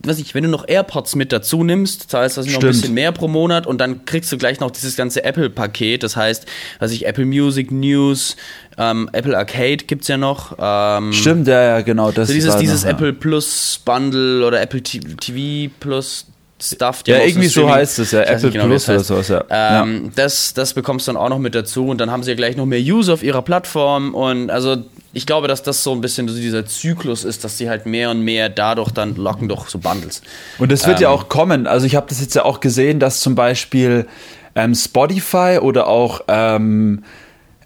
was 0.07 0.19
ich, 0.19 0.35
wenn 0.35 0.43
du 0.43 0.49
noch 0.49 0.67
AirPods 0.67 1.15
mit 1.15 1.31
dazu 1.31 1.63
nimmst, 1.63 2.09
zahlst 2.09 2.37
du 2.37 2.41
noch 2.41 2.53
ein 2.53 2.59
bisschen 2.59 2.93
mehr 2.93 3.11
pro 3.11 3.27
Monat 3.27 3.67
und 3.67 3.79
dann 3.79 4.05
kriegst 4.05 4.31
du 4.31 4.37
gleich 4.37 4.59
noch 4.59 4.71
dieses 4.71 4.95
ganze 4.95 5.23
Apple-Paket. 5.23 6.03
Das 6.03 6.15
heißt, 6.15 6.45
was 6.79 6.91
ich, 6.91 7.05
Apple 7.05 7.25
Music, 7.25 7.71
News, 7.71 8.35
ähm, 8.77 9.09
Apple 9.13 9.37
Arcade 9.37 9.77
gibt 9.77 10.03
es 10.03 10.07
ja 10.07 10.17
noch. 10.17 10.55
Ähm, 10.59 11.13
Stimmt, 11.13 11.47
ja, 11.47 11.61
ja, 11.61 11.81
genau. 11.81 12.11
Das 12.11 12.27
so 12.27 12.33
dieses 12.33 12.57
dieses 12.57 12.83
noch, 12.83 12.91
Apple 12.91 13.13
Plus 13.13 13.81
Bundle 13.83 14.45
oder 14.45 14.61
Apple 14.61 14.81
TV 14.81 15.71
Plus 15.79 16.25
Stuff. 16.61 17.03
Ja, 17.05 17.17
irgendwie 17.17 17.47
so 17.47 17.69
heißt 17.69 17.99
es 17.99 18.11
ja, 18.11 18.21
Apple 18.21 18.49
genau, 18.49 18.65
Plus 18.65 18.87
oder 18.87 19.01
sowas, 19.01 19.27
ja. 19.27 19.43
Ähm, 19.49 20.05
ja. 20.05 20.11
Das, 20.15 20.53
das 20.53 20.73
bekommst 20.73 21.07
du 21.07 21.11
dann 21.11 21.21
auch 21.21 21.27
noch 21.27 21.39
mit 21.39 21.53
dazu 21.53 21.87
und 21.87 21.99
dann 21.99 22.11
haben 22.11 22.23
sie 22.23 22.31
ja 22.31 22.35
gleich 22.35 22.55
noch 22.55 22.65
mehr 22.65 22.79
User 22.79 23.13
auf 23.13 23.23
ihrer 23.23 23.41
Plattform 23.41 24.15
und 24.15 24.49
also 24.49 24.77
ich 25.11 25.25
glaube, 25.25 25.49
dass 25.49 25.63
das 25.63 25.83
so 25.83 25.91
ein 25.91 26.01
bisschen 26.01 26.27
dieser 26.27 26.65
Zyklus 26.65 27.25
ist, 27.25 27.43
dass 27.43 27.57
sie 27.57 27.69
halt 27.69 27.85
mehr 27.85 28.09
und 28.09 28.21
mehr 28.21 28.49
dadurch 28.49 28.91
dann 28.91 29.15
locken 29.15 29.49
durch 29.49 29.69
so 29.69 29.79
Bundles. 29.79 30.21
Und 30.57 30.71
das 30.71 30.87
wird 30.87 30.97
ähm, 30.97 31.03
ja 31.03 31.09
auch 31.09 31.29
kommen. 31.29 31.67
Also 31.67 31.85
ich 31.85 31.95
habe 31.95 32.07
das 32.09 32.21
jetzt 32.21 32.35
ja 32.35 32.43
auch 32.43 32.59
gesehen, 32.59 32.99
dass 32.99 33.19
zum 33.19 33.35
Beispiel 33.35 34.07
ähm, 34.55 34.75
Spotify 34.75 35.59
oder 35.61 35.87
auch 35.87 36.21
ähm, 36.27 37.03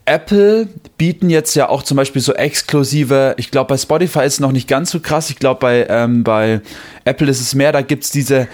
Apple 0.06 0.68
bieten 0.98 1.30
jetzt 1.30 1.56
ja 1.56 1.70
auch 1.70 1.84
zum 1.84 1.98
Beispiel 1.98 2.22
so 2.22 2.34
exklusive, 2.34 3.36
ich 3.38 3.52
glaube 3.52 3.68
bei 3.68 3.78
Spotify 3.78 4.26
ist 4.26 4.34
es 4.34 4.40
noch 4.40 4.52
nicht 4.52 4.68
ganz 4.68 4.90
so 4.90 5.00
krass, 5.00 5.30
ich 5.30 5.38
glaube 5.38 5.60
bei, 5.60 5.86
ähm, 5.88 6.24
bei 6.24 6.62
Apple 7.06 7.30
ist 7.30 7.42
es 7.42 7.54
mehr, 7.54 7.72
da 7.72 7.82
gibt 7.82 8.04
es 8.04 8.12
diese 8.12 8.48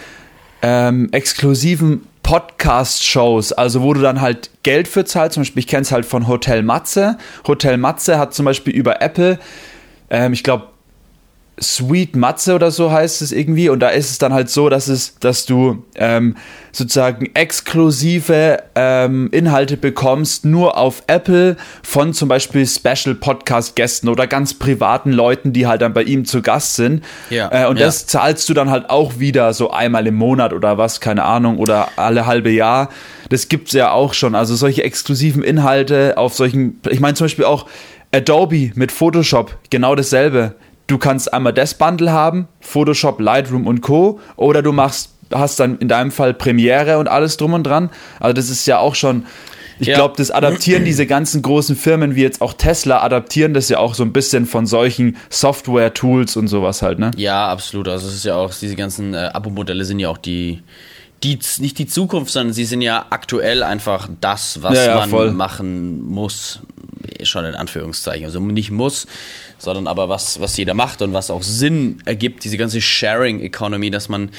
ähm, 0.68 1.10
exklusiven 1.12 2.08
Podcast-Shows, 2.24 3.54
also 3.54 3.84
wo 3.84 3.94
du 3.94 4.02
dann 4.02 4.20
halt 4.20 4.50
Geld 4.64 4.88
für 4.88 5.06
zahlst. 5.06 5.36
Zum 5.36 5.42
Beispiel, 5.42 5.60
ich 5.60 5.68
kenne 5.68 5.84
es 5.84 5.92
halt 5.92 6.08
von 6.08 6.28
Hotel 6.28 6.64
Matze. 6.64 7.20
Hotel 7.46 7.78
Matze 7.78 8.18
hat 8.18 8.34
zum 8.34 8.46
Beispiel 8.46 8.74
über 8.74 9.00
Apple, 9.00 9.38
ähm, 10.10 10.34
ich 10.34 10.44
glaube, 10.44 10.70
Sweet 11.62 12.16
Matze 12.18 12.54
oder 12.54 12.70
so 12.70 12.92
heißt 12.92 13.22
es 13.22 13.32
irgendwie. 13.32 13.70
Und 13.70 13.80
da 13.80 13.90
ist 13.90 14.10
es 14.12 14.18
dann 14.18 14.34
halt 14.34 14.50
so, 14.50 14.68
dass 14.68 14.88
es, 14.88 15.18
dass 15.20 15.46
du 15.46 15.86
ähm, 15.96 16.36
sozusagen 16.74 17.30
exklusive 17.34 18.62
ähm, 18.76 19.30
Inhalte 19.32 19.78
bekommst, 19.78 20.44
nur 20.44 20.78
auf 20.78 21.04
Apple 21.08 21.56
von 21.84 22.14
zum 22.14 22.28
Beispiel 22.28 22.68
Special 22.68 23.16
Podcast 23.16 23.76
Gästen 23.78 24.10
oder 24.10 24.28
ganz 24.28 24.54
privaten 24.54 25.14
Leuten, 25.14 25.54
die 25.54 25.66
halt 25.66 25.82
dann 25.82 25.94
bei 25.94 26.04
ihm 26.04 26.26
zu 26.26 26.42
Gast 26.42 26.76
sind. 26.76 27.04
Ja, 27.30 27.50
äh, 27.52 27.68
und 27.68 27.80
ja. 27.80 27.86
das 27.86 28.06
zahlst 28.06 28.50
du 28.50 28.54
dann 28.54 28.70
halt 28.70 28.90
auch 28.90 29.20
wieder 29.20 29.54
so 29.54 29.72
einmal 29.72 30.06
im 30.08 30.16
Monat 30.16 30.52
oder 30.52 30.78
was, 30.78 31.00
keine 31.00 31.24
Ahnung, 31.24 31.58
oder 31.58 31.90
alle 31.96 32.26
halbe 32.26 32.50
Jahr. 32.50 32.90
Das 33.30 33.48
gibt's 33.48 33.72
ja 33.72 33.92
auch 33.92 34.14
schon. 34.14 34.36
Also 34.36 34.56
solche 34.56 34.84
exklusiven 34.84 35.42
Inhalte 35.42 36.18
auf 36.18 36.34
solchen, 36.34 36.82
ich 36.90 37.00
meine 37.00 37.14
zum 37.14 37.26
Beispiel 37.26 37.46
auch 37.46 37.66
Adobe 38.14 38.72
mit 38.76 38.92
Photoshop, 38.92 39.58
genau 39.70 39.96
dasselbe 39.96 40.56
du 40.88 40.98
kannst 40.98 41.34
einmal 41.34 41.54
das 41.54 41.74
Bundle 41.74 42.12
haben, 42.12 42.48
Photoshop, 42.60 43.20
Lightroom 43.20 43.68
und 43.68 43.82
Co. 43.82 44.20
Oder 44.36 44.62
du 44.62 44.72
machst, 44.72 45.12
hast 45.34 45.60
dann 45.60 45.78
in 45.80 45.88
deinem 45.88 46.12
Fall 46.12 46.34
Premiere 46.34 46.98
und 46.98 47.08
alles 47.08 47.38
drum 47.38 47.54
und 47.54 47.64
dran. 47.64 47.90
Also 48.20 48.34
das 48.34 48.50
ist 48.50 48.66
ja 48.66 48.80
auch 48.80 48.96
schon, 48.96 49.26
ich 49.80 49.88
ja. 49.88 49.96
glaube, 49.96 50.16
das 50.18 50.32
adaptieren 50.32 50.86
diese 50.86 51.06
ganzen 51.06 51.42
großen 51.42 51.76
Firmen 51.76 52.16
wie 52.16 52.22
jetzt 52.22 52.42
auch 52.42 52.54
Tesla, 52.54 53.02
adaptieren 53.02 53.54
das 53.54 53.70
ja 53.70 53.80
auch 53.80 53.94
so 53.94 54.04
ein 54.04 54.14
bisschen 54.14 54.46
von 54.46 54.66
solchen 54.66 55.18
Software-Tools 55.30 56.38
und 56.38 56.48
sowas 56.48 56.82
halt, 56.82 57.00
ne? 57.00 57.12
Ja, 57.18 57.48
absolut. 57.48 57.88
Also 57.88 58.08
es 58.08 58.16
ist 58.16 58.26
ja 58.26 58.36
auch, 58.36 58.54
diese 58.54 58.76
ganzen 58.76 59.14
äh, 59.14 59.30
Abo-Modelle 59.34 59.84
sind 59.84 60.00
ja 60.00 60.10
auch 60.10 60.18
die, 60.18 60.62
die, 61.24 61.40
nicht 61.60 61.78
die 61.78 61.88
Zukunft, 61.88 62.32
sondern 62.32 62.54
sie 62.54 62.66
sind 62.66 62.82
ja 62.82 63.06
aktuell 63.10 63.64
einfach 63.64 64.08
das, 64.22 64.62
was 64.62 64.76
ja, 64.76 64.86
ja, 64.86 64.96
man 64.96 65.10
voll. 65.10 65.32
machen 65.32 66.04
muss. 66.08 66.62
Schon 67.24 67.46
in 67.46 67.56
Anführungszeichen. 67.56 68.26
Also 68.26 68.40
nicht 68.40 68.72
muss, 68.72 69.08
sondern 69.58 69.88
aber 69.88 70.10
was, 70.10 70.40
was 70.40 70.58
jeder 70.58 70.74
macht 70.74 71.02
und 71.02 71.14
was 71.14 71.30
auch 71.32 71.44
Sinn 71.44 72.02
ergibt, 72.06 72.44
diese 72.44 72.58
ganze 72.58 72.82
Sharing 72.82 73.40
Economy, 73.40 73.90
dass 73.92 74.10
man 74.10 74.30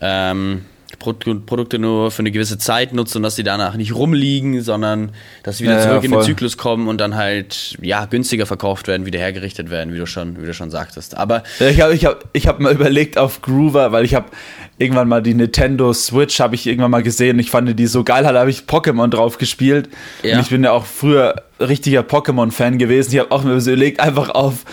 ähm, 0.00 0.64
Produkte 0.98 1.78
nur 1.78 2.10
für 2.10 2.20
eine 2.20 2.30
gewisse 2.30 2.58
Zeit 2.58 2.92
nutzt 2.92 3.14
und 3.14 3.22
dass 3.22 3.36
sie 3.36 3.44
danach 3.44 3.76
nicht 3.76 3.94
rumliegen, 3.94 4.62
sondern 4.62 5.12
dass 5.42 5.58
sie 5.58 5.64
wieder 5.64 5.76
ja, 5.76 5.82
zurück 5.82 6.02
ja, 6.02 6.04
in 6.04 6.10
den 6.10 6.22
Zyklus 6.22 6.56
kommen 6.56 6.88
und 6.88 7.00
dann 7.00 7.14
halt 7.14 7.76
ja 7.80 8.06
günstiger 8.06 8.46
verkauft 8.46 8.88
werden, 8.88 9.06
wieder 9.06 9.18
hergerichtet 9.18 9.70
werden, 9.70 9.94
wie 9.94 9.98
du 9.98 10.06
schon, 10.06 10.40
wie 10.40 10.46
du 10.46 10.54
schon 10.54 10.70
sagtest. 10.70 11.16
Aber 11.16 11.44
ich 11.60 11.80
habe 11.80 11.94
ich 11.94 12.04
hab, 12.04 12.24
ich 12.32 12.48
hab 12.48 12.60
mal 12.60 12.72
überlegt 12.72 13.16
auf 13.16 13.42
Groover, 13.42 13.92
weil 13.92 14.04
ich 14.04 14.14
habe 14.14 14.26
irgendwann 14.78 15.08
mal 15.08 15.22
die 15.22 15.34
Nintendo 15.34 15.92
Switch 15.92 16.40
habe 16.40 16.54
ich 16.54 16.66
irgendwann 16.66 16.90
mal 16.90 17.02
gesehen. 17.02 17.38
Ich 17.38 17.50
fand 17.50 17.78
die 17.78 17.86
so 17.86 18.02
geil, 18.04 18.22
da 18.24 18.34
habe 18.34 18.50
ich 18.50 18.60
Pokémon 18.62 19.08
drauf 19.08 19.38
gespielt. 19.38 19.88
Ja. 20.22 20.36
Und 20.36 20.42
ich 20.42 20.50
bin 20.50 20.64
ja 20.64 20.72
auch 20.72 20.84
früher 20.84 21.42
richtiger 21.60 22.00
Pokémon-Fan 22.00 22.78
gewesen. 22.78 23.12
Ich 23.12 23.20
habe 23.20 23.30
auch 23.30 23.44
mir 23.44 23.60
so 23.60 23.70
überlegt, 23.70 24.00
einfach 24.00 24.30
auf, 24.30 24.64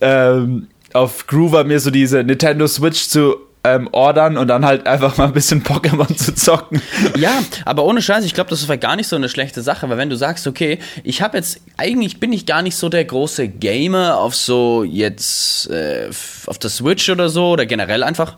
ähm, 0.00 0.68
auf 0.92 1.26
Groover 1.26 1.64
mir 1.64 1.80
so 1.80 1.90
diese 1.90 2.22
Nintendo 2.22 2.66
Switch 2.66 3.08
zu 3.08 3.36
ähm, 3.66 3.88
ordern 3.92 4.36
und 4.36 4.48
dann 4.48 4.64
halt 4.64 4.86
einfach 4.86 5.16
mal 5.16 5.24
ein 5.24 5.32
bisschen 5.32 5.62
Pokémon 5.62 6.14
zu 6.16 6.34
zocken. 6.34 6.80
Ja, 7.16 7.42
aber 7.64 7.84
ohne 7.84 8.00
Scheiß, 8.00 8.24
ich 8.24 8.34
glaube, 8.34 8.50
das 8.50 8.62
ist 8.62 8.80
gar 8.80 8.96
nicht 8.96 9.08
so 9.08 9.16
eine 9.16 9.28
schlechte 9.28 9.62
Sache, 9.62 9.88
weil 9.88 9.98
wenn 9.98 10.10
du 10.10 10.16
sagst, 10.16 10.46
okay, 10.46 10.78
ich 11.02 11.22
habe 11.22 11.36
jetzt, 11.36 11.60
eigentlich 11.76 12.20
bin 12.20 12.32
ich 12.32 12.46
gar 12.46 12.62
nicht 12.62 12.76
so 12.76 12.88
der 12.88 13.04
große 13.04 13.48
Gamer 13.48 14.18
auf 14.18 14.34
so 14.34 14.84
jetzt, 14.84 15.68
äh, 15.70 16.08
auf 16.46 16.58
der 16.58 16.70
Switch 16.70 17.08
oder 17.08 17.28
so 17.28 17.50
oder 17.50 17.66
generell 17.66 18.02
einfach, 18.02 18.36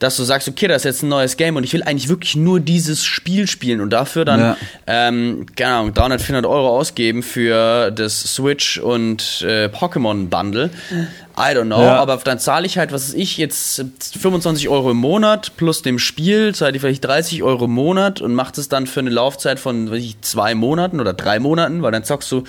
dass 0.00 0.16
du 0.16 0.24
sagst, 0.24 0.48
okay, 0.48 0.66
das 0.66 0.78
ist 0.78 0.84
jetzt 0.84 1.02
ein 1.02 1.08
neues 1.08 1.36
Game 1.36 1.56
und 1.56 1.62
ich 1.62 1.72
will 1.72 1.82
eigentlich 1.82 2.08
wirklich 2.08 2.34
nur 2.34 2.58
dieses 2.58 3.04
Spiel 3.04 3.46
spielen 3.46 3.80
und 3.80 3.90
dafür 3.90 4.24
dann, 4.24 4.40
ja. 4.40 4.56
ähm, 4.86 5.46
keine 5.54 5.74
Ahnung, 5.74 5.94
300, 5.94 6.20
400 6.20 6.50
Euro 6.50 6.76
ausgeben 6.76 7.22
für 7.22 7.90
das 7.90 8.34
Switch 8.34 8.78
und 8.78 9.44
äh, 9.46 9.66
Pokémon 9.66 10.28
Bundle. 10.28 10.70
I 11.38 11.54
don't 11.54 11.66
know, 11.66 11.82
ja. 11.82 11.96
aber 11.96 12.16
dann 12.16 12.38
zahle 12.38 12.66
ich 12.66 12.76
halt, 12.76 12.92
was 12.92 13.08
weiß 13.08 13.14
ich, 13.14 13.36
jetzt 13.36 13.84
25 14.18 14.68
Euro 14.68 14.90
im 14.90 14.96
Monat 14.96 15.52
plus 15.56 15.82
dem 15.82 15.98
Spiel, 15.98 16.54
zahle 16.54 16.74
ich 16.74 16.80
vielleicht 16.80 17.04
30 17.04 17.42
Euro 17.42 17.66
im 17.66 17.72
Monat 17.72 18.20
und 18.20 18.34
mache 18.34 18.52
das 18.56 18.68
dann 18.68 18.86
für 18.86 19.00
eine 19.00 19.10
Laufzeit 19.10 19.60
von 19.60 19.90
weiß 19.90 20.02
ich, 20.02 20.20
zwei 20.22 20.54
Monaten 20.54 20.98
oder 20.98 21.12
drei 21.12 21.38
Monaten, 21.38 21.82
weil 21.82 21.92
dann 21.92 22.04
zockst 22.04 22.32
du, 22.32 22.44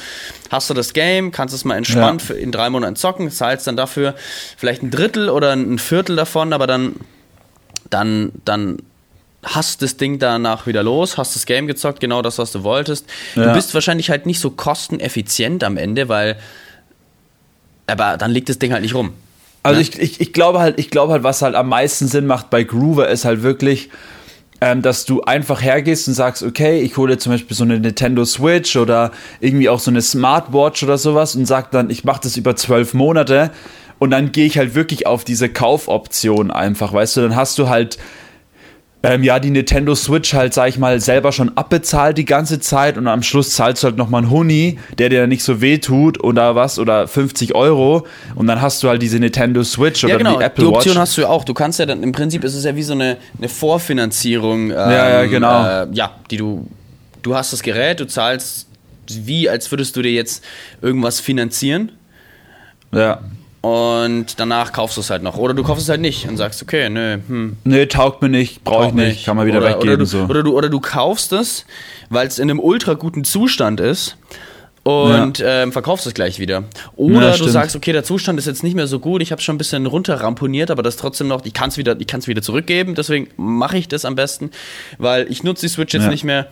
hast 0.50 0.70
du 0.70 0.74
das 0.74 0.94
Game, 0.94 1.32
kannst 1.32 1.54
es 1.54 1.64
mal 1.64 1.76
entspannt 1.76 2.24
ja. 2.30 2.36
in 2.36 2.52
drei 2.52 2.70
Monaten 2.70 2.96
zocken, 2.96 3.30
zahlst 3.30 3.68
dann 3.68 3.78
dafür 3.78 4.16
vielleicht 4.58 4.84
ein 4.84 4.92
Drittel 4.92 5.30
oder 5.30 5.52
ein 5.54 5.80
Viertel 5.80 6.16
davon, 6.16 6.54
aber 6.54 6.68
dann, 6.68 6.96
dann, 7.92 8.32
dann 8.46 8.78
hast 9.44 9.82
das 9.82 9.98
Ding 9.98 10.20
danach 10.20 10.68
wieder 10.68 10.84
los, 10.84 11.18
hast 11.18 11.36
das 11.36 11.46
Game 11.46 11.68
gezockt, 11.68 12.00
genau 12.00 12.22
das, 12.22 12.38
was 12.38 12.52
du 12.52 12.64
wolltest. 12.64 13.06
Ja. 13.36 13.48
Du 13.48 13.54
bist 13.54 13.74
wahrscheinlich 13.74 14.10
halt 14.10 14.26
nicht 14.26 14.40
so 14.40 14.52
kosteneffizient 14.52 15.64
am 15.64 15.78
Ende, 15.78 16.10
weil 16.10 16.38
aber 17.88 18.18
dann 18.18 18.32
liegt 18.32 18.50
das 18.50 18.60
Ding 18.60 18.72
halt 18.72 18.84
nicht 18.84 18.96
rum. 18.96 19.14
Also 19.64 19.80
ne? 19.80 19.82
ich, 19.82 20.00
ich, 20.00 20.22
ich 20.22 20.34
glaube 20.34 20.60
halt, 20.60 20.80
ich 20.80 20.90
glaube 20.90 21.14
halt, 21.14 21.24
was 21.24 21.42
halt 21.42 21.56
am 21.56 21.70
meisten 21.70 22.08
Sinn 22.08 22.26
macht 22.26 22.50
bei 22.50 22.64
Groover 22.64 23.10
ist 23.10 23.26
halt 23.26 23.44
wirklich, 23.44 23.90
ähm, 24.62 24.82
dass 24.82 25.06
du 25.06 25.22
einfach 25.22 25.62
hergehst 25.62 26.08
und 26.08 26.14
sagst, 26.14 26.44
okay, 26.44 26.80
ich 26.82 26.98
hole 26.98 27.18
zum 27.18 27.32
Beispiel 27.32 27.56
so 27.56 27.64
eine 27.64 27.80
Nintendo 27.80 28.26
Switch 28.26 28.76
oder 28.76 29.12
irgendwie 29.40 29.70
auch 29.70 29.80
so 29.80 29.92
eine 29.92 30.02
Smartwatch 30.02 30.84
oder 30.84 30.98
sowas 30.98 31.36
und 31.36 31.46
sag 31.46 31.72
dann, 31.72 31.90
ich 31.90 32.04
mache 32.04 32.22
das 32.24 32.38
über 32.38 32.56
zwölf 32.56 32.94
Monate 32.94 33.52
und 34.02 34.10
dann 34.10 34.32
gehe 34.32 34.48
ich 34.48 34.58
halt 34.58 34.74
wirklich 34.74 35.06
auf 35.06 35.24
diese 35.24 35.48
Kaufoption 35.48 36.50
einfach, 36.50 36.92
weißt 36.92 37.18
du, 37.18 37.22
dann 37.22 37.36
hast 37.36 37.60
du 37.60 37.70
halt 37.70 38.00
ähm, 39.04 39.24
ja, 39.24 39.40
die 39.40 39.52
Nintendo 39.52 39.94
Switch 39.94 40.34
halt, 40.34 40.56
sag 40.56 40.70
ich 40.70 40.80
mal, 40.80 41.00
selber 41.00 41.32
schon 41.32 41.56
abbezahlt 41.56 42.18
die 42.18 42.26
ganze 42.26 42.60
Zeit 42.60 42.98
und 42.98 43.08
am 43.08 43.22
Schluss 43.22 43.52
zahlst 43.52 43.84
du 43.84 43.90
halt 43.90 43.98
nochmal 43.98 44.24
einen 44.24 44.32
Huni, 44.32 44.80
der 44.98 45.10
dir 45.10 45.28
nicht 45.28 45.44
so 45.44 45.62
weh 45.62 45.78
tut 45.78 46.24
oder 46.24 46.56
was, 46.56 46.80
oder 46.80 47.08
50 47.08 47.54
Euro 47.54 48.08
und 48.34 48.48
dann 48.48 48.60
hast 48.60 48.82
du 48.82 48.90
halt 48.90 49.04
diese 49.04 49.20
Nintendo 49.20 49.64
Switch 49.64 50.04
oder 50.04 50.14
ja, 50.14 50.18
genau. 50.18 50.40
die 50.40 50.46
Apple 50.46 50.66
Watch. 50.66 50.72
Die 50.72 50.76
Option 50.78 50.96
Watch. 50.96 51.02
hast 51.02 51.18
du 51.18 51.22
ja 51.22 51.30
auch. 51.30 51.44
Du 51.44 51.54
kannst 51.54 51.78
ja 51.78 51.86
dann, 51.86 52.02
im 52.02 52.12
Prinzip 52.12 52.44
ist 52.44 52.56
es 52.56 52.64
ja 52.64 52.76
wie 52.76 52.84
so 52.84 52.94
eine, 52.94 53.18
eine 53.38 53.50
Vorfinanzierung. 53.50 54.72
Ähm, 54.72 54.78
ja, 54.78 55.10
ja, 55.10 55.26
genau. 55.28 55.64
Äh, 55.64 55.88
ja, 55.94 56.16
die 56.32 56.38
du, 56.38 56.68
du 57.22 57.36
hast 57.36 57.54
das 57.54 57.62
Gerät, 57.62 58.00
du 58.00 58.08
zahlst 58.08 58.68
wie, 59.12 59.48
als 59.48 59.70
würdest 59.70 59.96
du 59.96 60.02
dir 60.02 60.12
jetzt 60.12 60.44
irgendwas 60.82 61.20
finanzieren. 61.20 61.92
Ja 62.92 63.20
und 63.62 64.40
danach 64.40 64.74
kaufst 64.74 64.98
du 64.98 65.02
es 65.02 65.12
halt 65.12 65.22
noch. 65.22 65.38
Oder 65.38 65.54
du 65.54 65.64
kaufst 65.64 65.84
es 65.84 65.90
halt 65.90 66.02
nicht 66.02 66.28
und 66.28 66.38
sagst, 66.38 66.62
okay, 66.64 66.90
nö, 66.90 67.20
hm. 67.28 67.58
Nee, 67.64 67.86
taugt 67.86 68.22
mir 68.22 68.30
nicht, 68.30 68.64
brauche 68.64 68.88
ich 68.88 68.94
nicht, 68.94 69.08
nicht, 69.08 69.26
kann 69.26 69.38
man 69.38 69.46
wieder 69.46 69.60
oder, 69.60 69.70
weggeben. 69.70 69.90
Oder 69.90 69.98
du, 69.98 70.06
so. 70.06 70.24
oder, 70.24 70.44
du, 70.44 70.58
oder 70.58 70.70
du 70.70 70.80
kaufst 70.80 71.32
es, 71.32 71.66
weil 72.10 72.28
es 72.28 72.40
in 72.40 72.50
einem 72.50 72.60
ultra 72.60 72.96
guten 72.96 73.24
Zustand 73.24 73.80
ist 73.80 74.18
und 74.82 75.38
ja. 75.38 75.62
ähm, 75.62 75.72
verkaufst 75.72 76.08
es 76.08 76.16
gleich 76.16 76.40
wieder. 76.40 76.64
Oder 76.96 77.32
ja, 77.32 77.38
du 77.38 77.48
sagst, 77.48 77.76
okay, 77.76 77.92
der 77.92 78.04
Zustand 78.04 78.40
ist 78.40 78.48
jetzt 78.48 78.64
nicht 78.64 78.76
mehr 78.76 78.88
so 78.88 79.00
gut, 79.00 79.22
ich 79.22 79.32
habe 79.32 79.42
schon 79.42 79.56
ein 79.56 79.60
bisschen 79.60 79.86
runterramponiert, 79.86 80.72
aber 80.72 80.82
das 80.82 80.98
trotzdem 80.98 81.28
noch, 81.28 81.46
ich 81.46 81.54
kann 81.54 81.70
es 81.70 81.78
wieder, 81.78 82.00
wieder 82.00 82.42
zurückgeben, 82.42 82.96
deswegen 82.96 83.28
mache 83.38 83.78
ich 83.78 83.88
das 83.88 84.06
am 84.06 84.16
besten, 84.16 84.50
weil 84.98 85.32
ich 85.32 85.44
nutze 85.44 85.68
die 85.68 85.72
Switch 85.72 85.94
jetzt 85.94 86.06
ja. 86.06 86.10
nicht 86.10 86.24
mehr. 86.24 86.48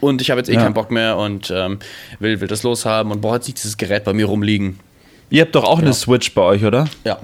Und 0.00 0.22
ich 0.22 0.30
habe 0.30 0.40
jetzt 0.40 0.48
eh 0.48 0.56
keinen 0.56 0.72
Bock 0.72 0.90
mehr 0.90 1.18
und 1.18 1.52
ähm, 1.54 1.78
will, 2.20 2.40
will 2.40 2.48
das 2.48 2.62
loshaben 2.62 3.12
und 3.12 3.20
brauche 3.20 3.36
jetzt 3.36 3.46
nicht 3.46 3.58
dieses 3.58 3.76
Gerät 3.76 4.02
bei 4.02 4.14
mir 4.14 4.26
rumliegen. 4.26 4.80
Ihr 5.30 5.42
habt 5.42 5.54
doch 5.54 5.64
auch 5.64 5.78
ja. 5.78 5.84
eine 5.84 5.94
Switch 5.94 6.34
bei 6.34 6.42
euch, 6.42 6.64
oder? 6.64 6.86
Ja. 7.04 7.18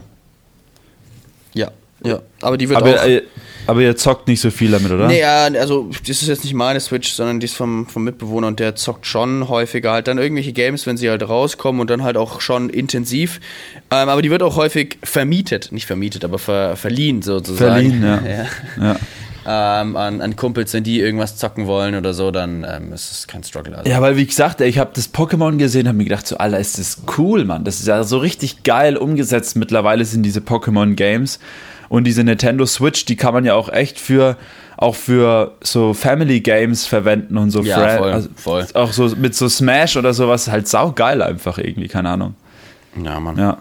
Ja. 1.55 1.71
Ja. 2.05 2.21
Aber 2.41 2.57
die 2.57 2.69
wird 2.69 2.79
aber, 2.79 2.91
auch. 2.91 3.05
Äh, 3.05 3.23
aber 3.67 3.81
ihr 3.81 3.97
zockt 3.97 4.29
nicht 4.29 4.41
so 4.41 4.51
viel 4.51 4.71
damit, 4.71 4.93
oder? 4.93 5.09
Nee, 5.09 5.25
also 5.25 5.91
das 6.07 6.23
ist 6.23 6.29
jetzt 6.29 6.45
nicht 6.45 6.55
meine 6.55 6.79
Switch, 6.79 7.11
sondern 7.13 7.41
die 7.41 7.47
ist 7.47 7.57
vom, 7.57 7.87
vom 7.89 8.05
Mitbewohner 8.05 8.47
und 8.47 8.61
der 8.61 8.77
zockt 8.77 9.07
schon 9.07 9.49
häufiger 9.49 9.91
halt 9.91 10.07
dann 10.07 10.19
irgendwelche 10.19 10.53
Games, 10.53 10.87
wenn 10.87 10.97
sie 10.97 11.11
halt 11.11 11.29
rauskommen 11.29 11.81
und 11.81 11.91
dann 11.91 12.05
halt 12.05 12.17
auch 12.17 12.41
schon 12.41 12.71
intensiv. 12.71 13.41
Ähm, 13.91 14.09
aber 14.09 14.23
die 14.23 14.31
wird 14.31 14.43
auch 14.43 14.55
häufig 14.55 14.99
vermietet, 15.03 15.73
nicht 15.73 15.87
vermietet, 15.87 16.25
aber 16.25 16.39
ver, 16.39 16.77
verliehen 16.77 17.23
sozusagen. 17.23 18.01
Verliehen, 18.01 18.03
ja. 18.05 18.23
ja. 18.79 18.93
ja 18.93 18.97
ähm, 19.47 19.97
an, 19.97 20.21
an, 20.21 20.37
Kumpels, 20.37 20.73
wenn 20.73 20.85
die 20.85 21.01
irgendwas 21.01 21.37
zocken 21.37 21.67
wollen 21.67 21.95
oder 21.95 22.15
so, 22.15 22.31
dann 22.31 22.67
ähm, 22.69 22.93
ist 22.93 23.13
es 23.13 23.27
kein 23.27 23.45
Struggle. 23.45 23.79
Also. 23.79 23.91
Ja, 23.91 24.01
weil 24.01 24.17
wie 24.17 24.27
gesagt, 24.27 24.61
ich 24.61 24.79
habe 24.79 24.91
das 24.95 25.13
Pokémon 25.13 25.57
gesehen, 25.57 25.87
habe 25.87 25.99
mir 25.99 26.05
gedacht, 26.05 26.27
so, 26.27 26.39
Alter, 26.39 26.59
ist 26.59 26.79
das 26.79 27.03
cool, 27.17 27.45
Mann. 27.45 27.65
Das 27.65 27.81
ist 27.81 27.87
ja 27.87 28.03
so 28.05 28.19
richtig 28.19 28.63
geil 28.65 28.97
umgesetzt. 28.97 29.57
Mittlerweile 29.57 30.05
sind 30.05 30.23
diese 30.23 30.41
Pokémon-Games 30.41 31.39
und 31.89 32.05
diese 32.05 32.25
Nintendo 32.25 32.67
Switch, 32.67 33.05
die 33.05 33.17
kann 33.17 33.33
man 33.35 33.45
ja 33.45 33.55
auch 33.55 33.69
echt 33.69 34.01
für 34.01 34.37
auch 34.79 34.95
für 34.95 35.53
so 35.63 35.95
Family 35.95 36.41
Games 36.41 36.87
verwenden 36.87 37.39
und 37.39 37.51
so. 37.51 37.63
Ja, 37.63 37.79
Friend, 37.79 37.99
voll, 37.99 38.13
also 38.13 38.29
voll. 38.37 38.67
Auch 38.75 38.93
so 38.93 39.17
mit 39.17 39.35
so 39.35 39.49
Smash 39.49 39.97
oder 39.97 40.13
sowas, 40.13 40.49
halt 40.49 40.69
saugeil 40.69 41.23
einfach 41.23 41.57
irgendwie, 41.59 41.89
keine 41.89 42.11
Ahnung. 42.11 42.35
Ja, 43.03 43.19
Mann. 43.21 43.39
Ja. 43.39 43.59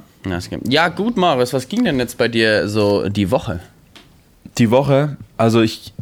Ja, 0.68 0.88
gut, 0.88 1.18
Marius, 1.18 1.54
was 1.54 1.68
ging 1.68 1.84
denn 1.84 2.00
jetzt 2.00 2.18
bei 2.18 2.28
dir 2.28 2.68
so 2.68 3.08
die 3.10 3.30
Woche? 3.30 3.60
Die 4.58 4.72
Woche, 4.72 5.18
also 5.38 5.62
ich, 5.62 5.94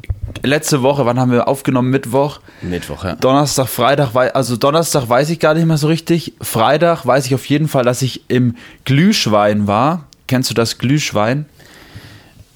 letzte 0.43 0.83
Woche, 0.83 1.05
wann 1.05 1.19
haben 1.19 1.31
wir 1.31 1.47
aufgenommen? 1.47 1.89
Mittwoch? 1.89 2.39
Mittwoch, 2.61 3.03
ja. 3.03 3.15
Donnerstag, 3.15 3.67
Freitag, 3.67 4.15
also 4.35 4.57
Donnerstag 4.57 5.09
weiß 5.09 5.29
ich 5.31 5.39
gar 5.39 5.53
nicht 5.53 5.65
mehr 5.65 5.77
so 5.77 5.87
richtig. 5.87 6.33
Freitag 6.41 7.05
weiß 7.05 7.25
ich 7.25 7.35
auf 7.35 7.45
jeden 7.47 7.67
Fall, 7.67 7.83
dass 7.83 8.01
ich 8.01 8.29
im 8.29 8.55
Glühschwein 8.85 9.67
war. 9.67 10.05
Kennst 10.27 10.49
du 10.49 10.53
das 10.53 10.77
Glühschwein? 10.77 11.45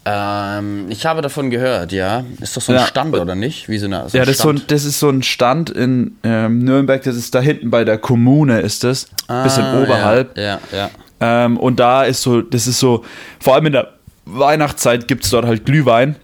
Ähm, 0.06 0.86
ich 0.90 1.06
habe 1.06 1.22
davon 1.22 1.50
gehört, 1.50 1.92
ja. 1.92 2.24
Ist 2.40 2.56
doch 2.56 2.62
so 2.62 2.72
ein 2.72 2.78
ja. 2.78 2.86
Stand, 2.86 3.14
oder 3.14 3.36
nicht? 3.36 3.68
Wie 3.68 3.78
so 3.78 3.88
eine, 3.88 4.08
so 4.08 4.18
ja, 4.18 4.24
das 4.24 4.36
ist, 4.36 4.42
so 4.42 4.50
ein, 4.50 4.62
das 4.68 4.86
ist 4.86 5.00
so 5.00 5.10
ein 5.10 5.22
Stand 5.22 5.70
in 5.70 6.16
ähm, 6.24 6.60
Nürnberg, 6.60 7.04
das 7.04 7.16
ist 7.16 7.36
da 7.36 7.42
hinten 7.42 7.72
bei 7.72 7.84
der 7.84 7.98
Kommune, 7.98 8.62
ist 8.62 8.86
das. 8.86 9.08
Ah, 9.28 9.44
bisschen 9.44 9.66
oberhalb. 9.84 10.38
Ja, 10.38 10.60
ja. 10.72 10.78
ja. 10.78 10.90
Ähm, 11.20 11.58
und 11.58 11.80
da 11.80 12.04
ist 12.04 12.22
so, 12.22 12.42
das 12.42 12.68
ist 12.68 12.80
so, 12.80 13.04
vor 13.40 13.56
allem 13.56 13.66
in 13.66 13.74
der 13.74 13.97
Weihnachtszeit 14.28 15.08
gibt 15.08 15.24
es 15.24 15.30
dort 15.30 15.46
halt 15.46 15.66
Glühwein. 15.66 16.16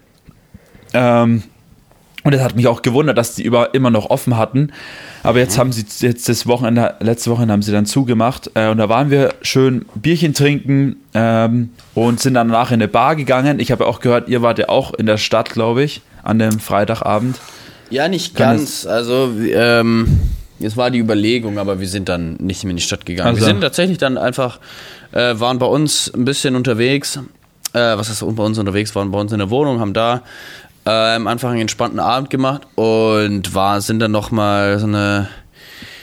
Ähm, 0.92 1.42
und 2.24 2.32
es 2.32 2.40
hat 2.40 2.56
mich 2.56 2.66
auch 2.66 2.80
gewundert, 2.80 3.18
dass 3.18 3.34
die 3.34 3.42
über, 3.42 3.74
immer 3.74 3.90
noch 3.90 4.08
offen 4.08 4.38
hatten. 4.38 4.72
Aber 5.22 5.38
jetzt 5.38 5.56
mhm. 5.56 5.60
haben 5.60 5.72
sie 5.72 5.84
jetzt 6.06 6.28
das 6.28 6.46
Wochenende, 6.46 6.94
letzte 7.00 7.30
Woche 7.30 7.46
haben 7.46 7.62
sie 7.62 7.70
dann 7.70 7.84
zugemacht. 7.84 8.50
Äh, 8.54 8.70
und 8.70 8.78
da 8.78 8.88
waren 8.88 9.10
wir 9.10 9.34
schön 9.42 9.84
Bierchen 9.94 10.32
trinken 10.32 10.96
ähm, 11.12 11.70
und 11.94 12.20
sind 12.20 12.34
dann 12.34 12.48
danach 12.48 12.70
in 12.70 12.74
eine 12.74 12.88
Bar 12.88 13.14
gegangen. 13.16 13.60
Ich 13.60 13.70
habe 13.70 13.86
auch 13.86 14.00
gehört, 14.00 14.28
ihr 14.28 14.40
wart 14.40 14.58
ja 14.58 14.70
auch 14.70 14.94
in 14.94 15.04
der 15.04 15.18
Stadt, 15.18 15.50
glaube 15.50 15.82
ich, 15.82 16.00
an 16.22 16.38
dem 16.38 16.60
Freitagabend. 16.60 17.38
Ja, 17.90 18.08
nicht 18.08 18.34
Kann 18.34 18.56
ganz. 18.56 18.86
Also, 18.86 19.30
ähm, 19.52 20.20
es 20.60 20.78
war 20.78 20.90
die 20.90 20.98
Überlegung, 20.98 21.58
aber 21.58 21.78
wir 21.78 21.88
sind 21.88 22.08
dann 22.08 22.36
nicht 22.36 22.64
mehr 22.64 22.70
in 22.70 22.76
die 22.76 22.82
Stadt 22.82 23.04
gegangen. 23.04 23.28
Also. 23.28 23.40
Wir 23.40 23.46
sind 23.46 23.60
tatsächlich 23.60 23.98
dann 23.98 24.16
einfach, 24.16 24.60
äh, 25.12 25.38
waren 25.38 25.58
bei 25.58 25.66
uns 25.66 26.10
ein 26.14 26.24
bisschen 26.24 26.56
unterwegs. 26.56 27.18
Äh, 27.74 27.98
was 27.98 28.08
ist 28.08 28.20
bei 28.20 28.42
uns 28.42 28.58
unterwegs, 28.58 28.94
waren 28.94 29.10
bei 29.10 29.18
uns 29.18 29.32
in 29.32 29.38
der 29.38 29.50
Wohnung, 29.50 29.80
haben 29.80 29.92
da 29.92 30.22
äh, 30.86 30.90
am 31.16 31.26
Anfang 31.26 31.52
einen 31.52 31.62
entspannten 31.62 31.98
Abend 31.98 32.30
gemacht 32.30 32.62
und 32.76 33.54
war, 33.54 33.80
sind 33.80 33.98
dann 33.98 34.12
nochmal 34.12 34.78
so 34.78 34.86
eine, 34.86 35.28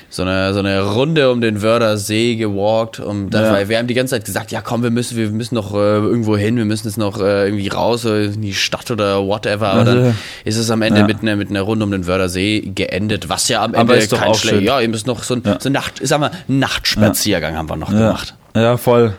so 0.10 0.24
eine, 0.24 0.54
so 0.54 0.60
eine 0.60 0.82
Runde 0.82 1.32
um 1.32 1.40
den 1.40 1.62
Wörder 1.62 1.98
See 1.98 2.36
gewalkt. 2.36 3.00
Und 3.00 3.34
ja. 3.34 3.70
wir 3.70 3.78
haben 3.78 3.88
die 3.88 3.94
ganze 3.94 4.16
Zeit 4.16 4.26
gesagt, 4.26 4.52
ja 4.52 4.60
komm, 4.62 4.84
wir 4.84 4.90
müssen, 4.90 5.16
wir 5.16 5.30
müssen 5.30 5.56
noch 5.56 5.74
äh, 5.74 5.78
irgendwo 5.78 6.36
hin, 6.36 6.58
wir 6.58 6.66
müssen 6.66 6.88
jetzt 6.88 6.98
noch 6.98 7.22
äh, 7.22 7.46
irgendwie 7.46 7.70
raus 7.70 8.04
in 8.04 8.42
die 8.42 8.54
Stadt 8.54 8.92
oder 8.92 9.26
whatever. 9.26 9.70
Aber 9.70 9.80
also, 9.80 9.94
dann 9.94 10.18
ist 10.44 10.58
es 10.58 10.70
am 10.70 10.82
Ende 10.82 11.02
ja. 11.02 11.08
mit, 11.08 11.22
einer, 11.22 11.38
mit 11.38 11.50
einer 11.50 11.62
Runde 11.62 11.86
um 11.86 11.92
den 11.92 12.08
Wörder 12.08 12.28
See 12.28 12.72
geendet, 12.76 13.30
was 13.30 13.48
ja 13.48 13.64
am 13.64 13.74
Ende 13.74 14.06
kein 14.08 14.34
schlecht. 14.34 14.64
Ja, 14.64 14.82
eben 14.82 14.94
ist 14.94 15.08
noch 15.08 15.24
so 15.24 15.36
ein, 15.36 15.44
ja. 15.46 15.58
so 15.60 15.70
ein 15.70 15.74
Nacht, 15.74 16.06
sagen 16.06 16.24
wir, 16.24 16.32
Nachtspaziergang 16.48 17.56
haben 17.56 17.70
wir 17.70 17.78
noch 17.78 17.92
gemacht. 17.92 18.36
Ja, 18.56 18.76
voll. 18.76 19.14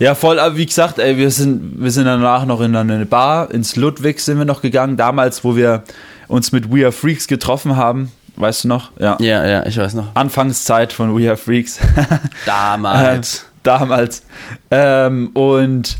Ja, 0.00 0.14
voll, 0.14 0.38
aber 0.38 0.56
wie 0.56 0.64
gesagt, 0.64 0.98
ey, 0.98 1.18
wir 1.18 1.30
sind, 1.30 1.74
wir 1.78 1.90
sind 1.90 2.06
danach 2.06 2.46
noch 2.46 2.62
in 2.62 2.74
eine 2.74 3.04
Bar, 3.04 3.50
ins 3.50 3.76
Ludwig 3.76 4.18
sind 4.20 4.38
wir 4.38 4.46
noch 4.46 4.62
gegangen, 4.62 4.96
damals, 4.96 5.44
wo 5.44 5.56
wir 5.56 5.82
uns 6.26 6.52
mit 6.52 6.72
We 6.72 6.84
Are 6.84 6.92
Freaks 6.92 7.28
getroffen 7.28 7.76
haben. 7.76 8.10
Weißt 8.36 8.64
du 8.64 8.68
noch? 8.68 8.92
Ja, 8.98 9.18
ja, 9.20 9.46
ja 9.46 9.66
ich 9.66 9.76
weiß 9.76 9.92
noch. 9.92 10.14
Anfangszeit 10.14 10.94
von 10.94 11.14
We 11.18 11.28
Are 11.28 11.36
Freaks. 11.36 11.78
damals. 12.46 13.36
äh, 13.36 13.46
damals. 13.62 14.22
Ähm, 14.70 15.32
und 15.34 15.98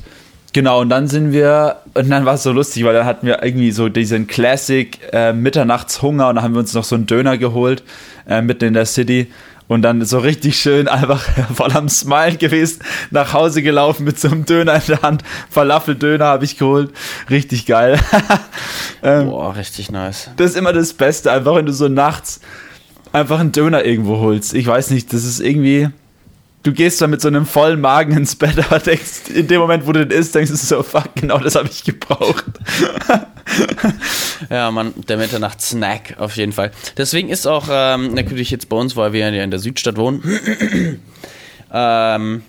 genau, 0.55 0.81
und 0.81 0.89
dann 0.89 1.07
sind 1.07 1.33
wir, 1.33 1.77
und 1.93 2.09
dann 2.09 2.25
war 2.25 2.35
es 2.35 2.43
so 2.43 2.53
lustig, 2.53 2.85
weil 2.85 2.95
dann 2.95 3.05
hatten 3.05 3.27
wir 3.27 3.43
irgendwie 3.43 3.71
so 3.71 3.91
diesen 3.91 4.27
Classic 4.27 4.99
äh, 5.13 5.35
Mitternachtshunger 5.35 6.31
und 6.31 6.37
dann 6.37 6.45
haben 6.45 6.55
wir 6.55 6.61
uns 6.61 6.73
noch 6.73 6.85
so 6.85 6.95
einen 6.95 7.05
Döner 7.05 7.37
geholt, 7.37 7.83
äh, 8.27 8.41
mitten 8.41 8.65
in 8.65 8.73
der 8.73 8.87
City. 8.87 9.31
Und 9.71 9.83
dann 9.83 10.05
so 10.05 10.19
richtig 10.19 10.59
schön 10.59 10.89
einfach 10.89 11.23
voll 11.55 11.71
am 11.75 11.89
Smile 11.89 12.35
gewesen, 12.35 12.81
nach 13.13 13.35
Hause 13.35 13.63
gelaufen 13.63 14.03
mit 14.03 14.19
so 14.19 14.27
einem 14.27 14.45
Döner 14.45 14.75
in 14.75 14.83
der 14.89 15.03
Hand. 15.03 15.23
Falafeldöner 15.49 16.25
habe 16.25 16.45
ich 16.45 16.59
geholt. 16.59 16.91
Richtig 17.31 17.67
geil. 17.67 17.97
ähm, 19.05 19.31
Boah, 19.31 19.55
richtig 19.55 19.93
nice. 19.93 20.29
Das 20.37 20.51
ist 20.51 20.57
immer 20.57 20.73
das 20.73 20.93
Beste, 20.93 21.31
einfach 21.31 21.55
wenn 21.55 21.67
du 21.67 21.73
so 21.73 21.87
nachts 21.87 22.41
einfach 23.13 23.39
einen 23.39 23.53
Döner 23.53 23.85
irgendwo 23.85 24.19
holst. 24.19 24.55
Ich 24.55 24.67
weiß 24.67 24.91
nicht, 24.91 25.13
das 25.13 25.23
ist 25.23 25.39
irgendwie. 25.39 25.91
Du 26.63 26.73
gehst 26.73 27.01
dann 27.01 27.09
mit 27.09 27.23
so 27.23 27.29
einem 27.29 27.47
vollen 27.47 27.81
Magen 27.81 28.15
ins 28.15 28.37
Bett, 28.37 28.59
aber 28.59 28.79
denkst, 28.79 29.31
in 29.35 29.47
dem 29.47 29.61
Moment, 29.61 29.87
wo 29.87 29.93
du 29.93 30.07
den 30.07 30.19
isst, 30.19 30.35
denkst 30.35 30.51
du 30.51 30.57
so, 30.57 30.83
fuck, 30.83 31.15
genau 31.15 31.39
das 31.39 31.55
habe 31.55 31.69
ich 31.71 31.85
gebraucht. 31.85 32.45
ja, 34.51 34.71
man, 34.71 34.93
der 35.09 35.17
Mitternacht-Snack 35.17 36.17
auf 36.19 36.37
jeden 36.37 36.53
Fall. 36.53 36.71
Deswegen 36.99 37.31
ist 37.31 37.47
auch 37.47 37.69
ähm, 37.71 38.13
natürlich 38.13 38.51
jetzt 38.51 38.69
bei 38.69 38.77
uns, 38.77 38.95
weil 38.95 39.15
wir 39.15 39.31
ja 39.31 39.43
in 39.43 39.51
der 39.51 39.61
Südstadt 39.61 39.97
wohnen, 39.97 40.23
ähm, 41.73 42.43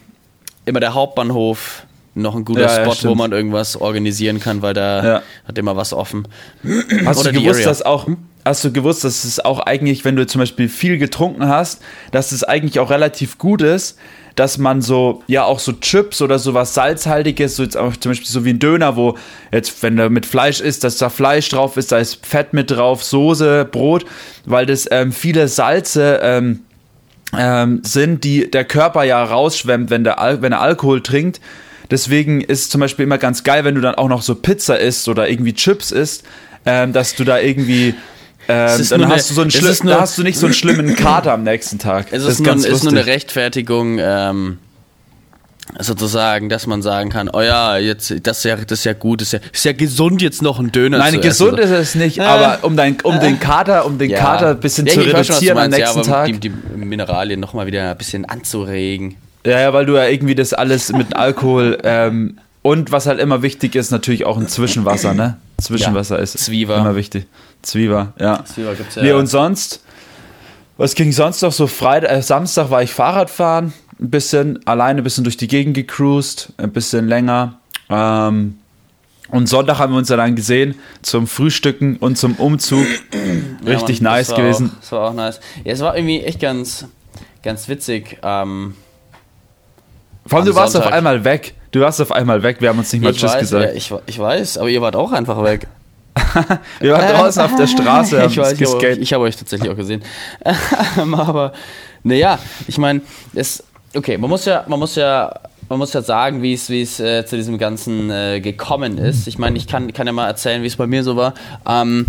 immer 0.65 0.79
der 0.81 0.93
Hauptbahnhof 0.93 1.85
noch 2.13 2.35
ein 2.35 2.43
guter 2.43 2.61
ja, 2.61 2.83
Spot, 2.83 2.93
ja, 2.93 3.09
wo 3.09 3.15
man 3.15 3.31
irgendwas 3.31 3.77
organisieren 3.77 4.39
kann, 4.39 4.61
weil 4.61 4.73
da 4.73 5.05
ja. 5.05 5.21
hat 5.47 5.57
immer 5.57 5.77
was 5.77 5.93
offen. 5.93 6.27
Hast 7.05 7.19
Oder 7.19 7.31
du 7.31 7.41
gewusst, 7.41 7.65
dass 7.65 7.81
auch 7.81 8.07
hast 8.45 8.63
du 8.63 8.71
gewusst, 8.71 9.03
dass 9.03 9.23
es 9.23 9.39
auch 9.39 9.59
eigentlich, 9.59 10.05
wenn 10.05 10.15
du 10.15 10.25
zum 10.25 10.39
Beispiel 10.39 10.69
viel 10.69 10.97
getrunken 10.97 11.47
hast, 11.47 11.81
dass 12.11 12.31
es 12.31 12.43
eigentlich 12.43 12.79
auch 12.79 12.89
relativ 12.89 13.37
gut 13.37 13.61
ist, 13.61 13.97
dass 14.35 14.57
man 14.57 14.81
so, 14.81 15.23
ja, 15.27 15.43
auch 15.43 15.59
so 15.59 15.73
Chips 15.73 16.21
oder 16.21 16.39
sowas 16.39 16.73
Salzhaltiges, 16.73 17.57
so 17.57 17.63
jetzt 17.63 17.77
auch 17.77 17.95
zum 17.97 18.11
Beispiel 18.11 18.29
so 18.29 18.45
wie 18.45 18.51
ein 18.51 18.59
Döner, 18.59 18.95
wo 18.95 19.17
jetzt, 19.51 19.83
wenn 19.83 19.97
da 19.97 20.09
mit 20.09 20.25
Fleisch 20.25 20.61
ist, 20.61 20.83
dass 20.83 20.97
da 20.97 21.09
Fleisch 21.09 21.49
drauf 21.49 21.77
ist, 21.77 21.91
da 21.91 21.97
ist 21.97 22.25
Fett 22.25 22.53
mit 22.53 22.71
drauf, 22.71 23.03
Soße, 23.03 23.65
Brot, 23.65 24.05
weil 24.45 24.65
das 24.65 24.87
ähm, 24.89 25.11
viele 25.11 25.47
Salze 25.47 26.19
ähm, 26.23 26.61
ähm, 27.37 27.81
sind, 27.83 28.23
die 28.23 28.49
der 28.49 28.65
Körper 28.65 29.03
ja 29.03 29.23
rausschwemmt, 29.23 29.89
wenn, 29.89 30.03
der 30.03 30.19
Al 30.19 30.41
wenn 30.41 30.53
er 30.53 30.61
Alkohol 30.61 31.01
trinkt. 31.01 31.41
Deswegen 31.89 32.39
ist 32.39 32.71
zum 32.71 32.79
Beispiel 32.79 33.03
immer 33.03 33.17
ganz 33.17 33.43
geil, 33.43 33.65
wenn 33.65 33.75
du 33.75 33.81
dann 33.81 33.95
auch 33.95 34.07
noch 34.07 34.21
so 34.21 34.35
Pizza 34.35 34.79
isst 34.79 35.09
oder 35.09 35.29
irgendwie 35.29 35.53
Chips 35.53 35.91
isst, 35.91 36.23
ähm, 36.65 36.93
dass 36.93 37.15
du 37.15 37.25
da 37.25 37.37
irgendwie 37.37 37.95
ähm, 38.51 38.87
dann 38.89 39.09
hast 39.09 39.29
du 39.29 39.33
so 39.33 39.41
einen 39.41 39.51
da 39.85 40.01
hast 40.01 40.17
du 40.17 40.23
nicht 40.23 40.37
so 40.37 40.47
einen 40.47 40.53
schlimmen 40.53 40.95
Kater 40.97 41.33
am 41.33 41.43
nächsten 41.43 41.79
Tag. 41.79 42.07
Es 42.11 42.23
ist, 42.23 42.39
nur, 42.39 42.55
ist 42.55 42.83
nur 42.83 42.91
eine 42.91 43.05
Rechtfertigung, 43.05 43.97
ähm, 43.99 44.57
sozusagen, 45.79 46.49
dass 46.49 46.67
man 46.67 46.81
sagen 46.81 47.09
kann, 47.09 47.29
oh 47.31 47.41
ja, 47.41 47.77
jetzt 47.77 48.13
das 48.23 48.39
ist 48.39 48.43
ja, 48.43 48.55
das 48.57 48.79
ist 48.79 48.83
ja 48.83 48.93
gut, 48.93 49.21
das 49.21 49.27
ist 49.27 49.33
ja, 49.33 49.39
ist 49.51 49.65
ja 49.65 49.73
gesund 49.73 50.21
jetzt 50.21 50.41
noch 50.41 50.59
ein 50.59 50.71
Döner 50.71 50.97
Nein, 50.97 51.21
gesund 51.21 51.59
essen. 51.59 51.73
ist 51.73 51.79
es 51.79 51.95
nicht, 51.95 52.17
ja. 52.17 52.27
aber 52.27 52.65
um, 52.65 52.75
dein, 52.75 52.97
um 53.03 53.19
den 53.19 53.39
Kater, 53.39 53.85
um 53.85 53.97
den 53.97 54.09
ja. 54.09 54.19
Kater 54.19 54.49
ein 54.49 54.59
bisschen 54.59 54.85
ja, 54.87 54.93
zu 54.93 55.01
reduzieren 55.01 55.57
am 55.57 55.69
nächsten 55.69 55.99
ja, 55.99 56.05
Tag. 56.05 56.25
Die, 56.27 56.39
die 56.39 56.49
Mineralien 56.49 57.39
nochmal 57.39 57.67
wieder 57.67 57.91
ein 57.91 57.97
bisschen 57.97 58.25
anzuregen. 58.25 59.15
Ja, 59.45 59.59
ja, 59.59 59.73
weil 59.73 59.85
du 59.85 59.95
ja 59.95 60.07
irgendwie 60.07 60.35
das 60.35 60.53
alles 60.53 60.91
mit 60.91 61.15
Alkohol 61.15 61.77
ähm, 61.83 62.37
und 62.61 62.91
was 62.91 63.07
halt 63.07 63.19
immer 63.19 63.41
wichtig 63.41 63.75
ist, 63.75 63.91
natürlich 63.91 64.25
auch 64.25 64.37
ein 64.37 64.47
Zwischenwasser, 64.47 65.13
ne? 65.13 65.37
Zwischenwasser 65.59 66.19
ist 66.19 66.37
Zwieber. 66.37 66.77
immer 66.77 66.95
wichtig. 66.95 67.27
Zwieber, 67.61 68.13
ja. 68.19 68.43
Zwieber 68.45 68.75
gibt's 68.75 68.95
ja. 68.95 69.03
Nee, 69.03 69.11
und 69.13 69.27
sonst, 69.27 69.83
was 70.77 70.95
ging 70.95 71.11
sonst 71.11 71.41
noch 71.41 71.51
so? 71.51 71.67
Freitag, 71.67 72.11
äh, 72.11 72.21
Samstag 72.21 72.69
war 72.69 72.83
ich 72.83 72.91
Fahrradfahren, 72.91 73.73
ein 73.99 74.09
bisschen, 74.09 74.65
alleine 74.65 75.01
ein 75.01 75.03
bisschen 75.03 75.23
durch 75.23 75.37
die 75.37 75.47
Gegend 75.47 75.75
gecruised, 75.75 76.53
ein 76.57 76.71
bisschen 76.71 77.07
länger. 77.07 77.59
Ähm, 77.89 78.57
und 79.29 79.47
Sonntag 79.47 79.79
haben 79.79 79.93
wir 79.93 79.97
uns 79.97 80.09
dann 80.09 80.35
gesehen 80.35 80.75
zum 81.01 81.25
Frühstücken 81.25 81.97
und 81.97 82.17
zum 82.17 82.35
Umzug. 82.35 82.85
Richtig 83.65 83.99
ja, 83.99 84.03
Mann, 84.03 84.13
nice 84.13 84.35
gewesen. 84.35 84.71
Auch, 84.71 84.79
das 84.81 84.91
war 84.91 85.09
auch 85.09 85.13
nice. 85.13 85.39
Ja, 85.63 85.71
es 85.71 85.79
war 85.79 85.95
irgendwie 85.95 86.21
echt 86.21 86.39
ganz, 86.39 86.85
ganz 87.41 87.69
witzig. 87.69 88.17
Ähm, 88.23 88.75
Vor 90.25 90.39
allem, 90.39 90.47
du 90.47 90.55
warst 90.55 90.73
Sonntag. 90.73 90.89
auf 90.89 90.93
einmal 90.93 91.23
weg. 91.23 91.55
Du 91.71 91.79
warst 91.79 92.01
auf 92.01 92.11
einmal 92.11 92.43
weg. 92.43 92.57
Wir 92.59 92.69
haben 92.69 92.79
uns 92.79 92.91
nicht 92.91 93.01
mal 93.01 93.11
ich 93.11 93.17
Tschüss 93.17 93.31
weiß, 93.31 93.39
gesagt. 93.39 93.65
Ja, 93.65 93.71
ich, 93.73 93.93
ich 94.05 94.19
weiß, 94.19 94.57
aber 94.57 94.69
ihr 94.69 94.81
wart 94.81 94.95
auch 94.95 95.11
einfach 95.11 95.41
weg. 95.43 95.67
Wir 96.81 96.91
waren 96.91 97.15
draußen 97.15 97.41
auf 97.41 97.55
der 97.55 97.67
Straße. 97.67 98.25
ich 98.29 98.37
weiß, 98.37 98.59
ich 98.59 98.67
habe 98.67 98.85
euch, 98.85 98.97
ich 98.97 99.13
hab 99.13 99.21
euch 99.21 99.35
tatsächlich 99.37 99.71
auch 99.71 99.77
gesehen. 99.77 100.03
Aber 100.95 101.53
naja, 102.03 102.37
ich 102.67 102.77
meine, 102.77 102.99
es 103.33 103.63
okay, 103.95 104.17
man 104.17 104.29
muss 104.29 104.45
ja, 104.45 104.65
man 104.67 104.79
muss 104.79 104.95
ja, 104.95 105.33
man 105.69 105.79
muss 105.79 105.93
ja 105.93 106.01
sagen, 106.01 106.41
wie 106.41 106.53
es, 106.53 106.69
wie 106.69 106.81
es 106.81 106.99
äh, 106.99 107.25
zu 107.25 107.35
diesem 107.35 107.57
Ganzen 107.57 108.09
äh, 108.09 108.41
gekommen 108.41 108.97
ist. 108.97 109.27
Ich 109.27 109.37
meine, 109.37 109.57
ich 109.57 109.67
kann, 109.67 109.93
kann 109.93 110.07
ja 110.07 110.13
mal 110.13 110.27
erzählen, 110.27 110.63
wie 110.63 110.67
es 110.67 110.75
bei 110.75 110.87
mir 110.87 111.03
so 111.03 111.15
war. 111.15 111.33
Ähm, 111.67 112.07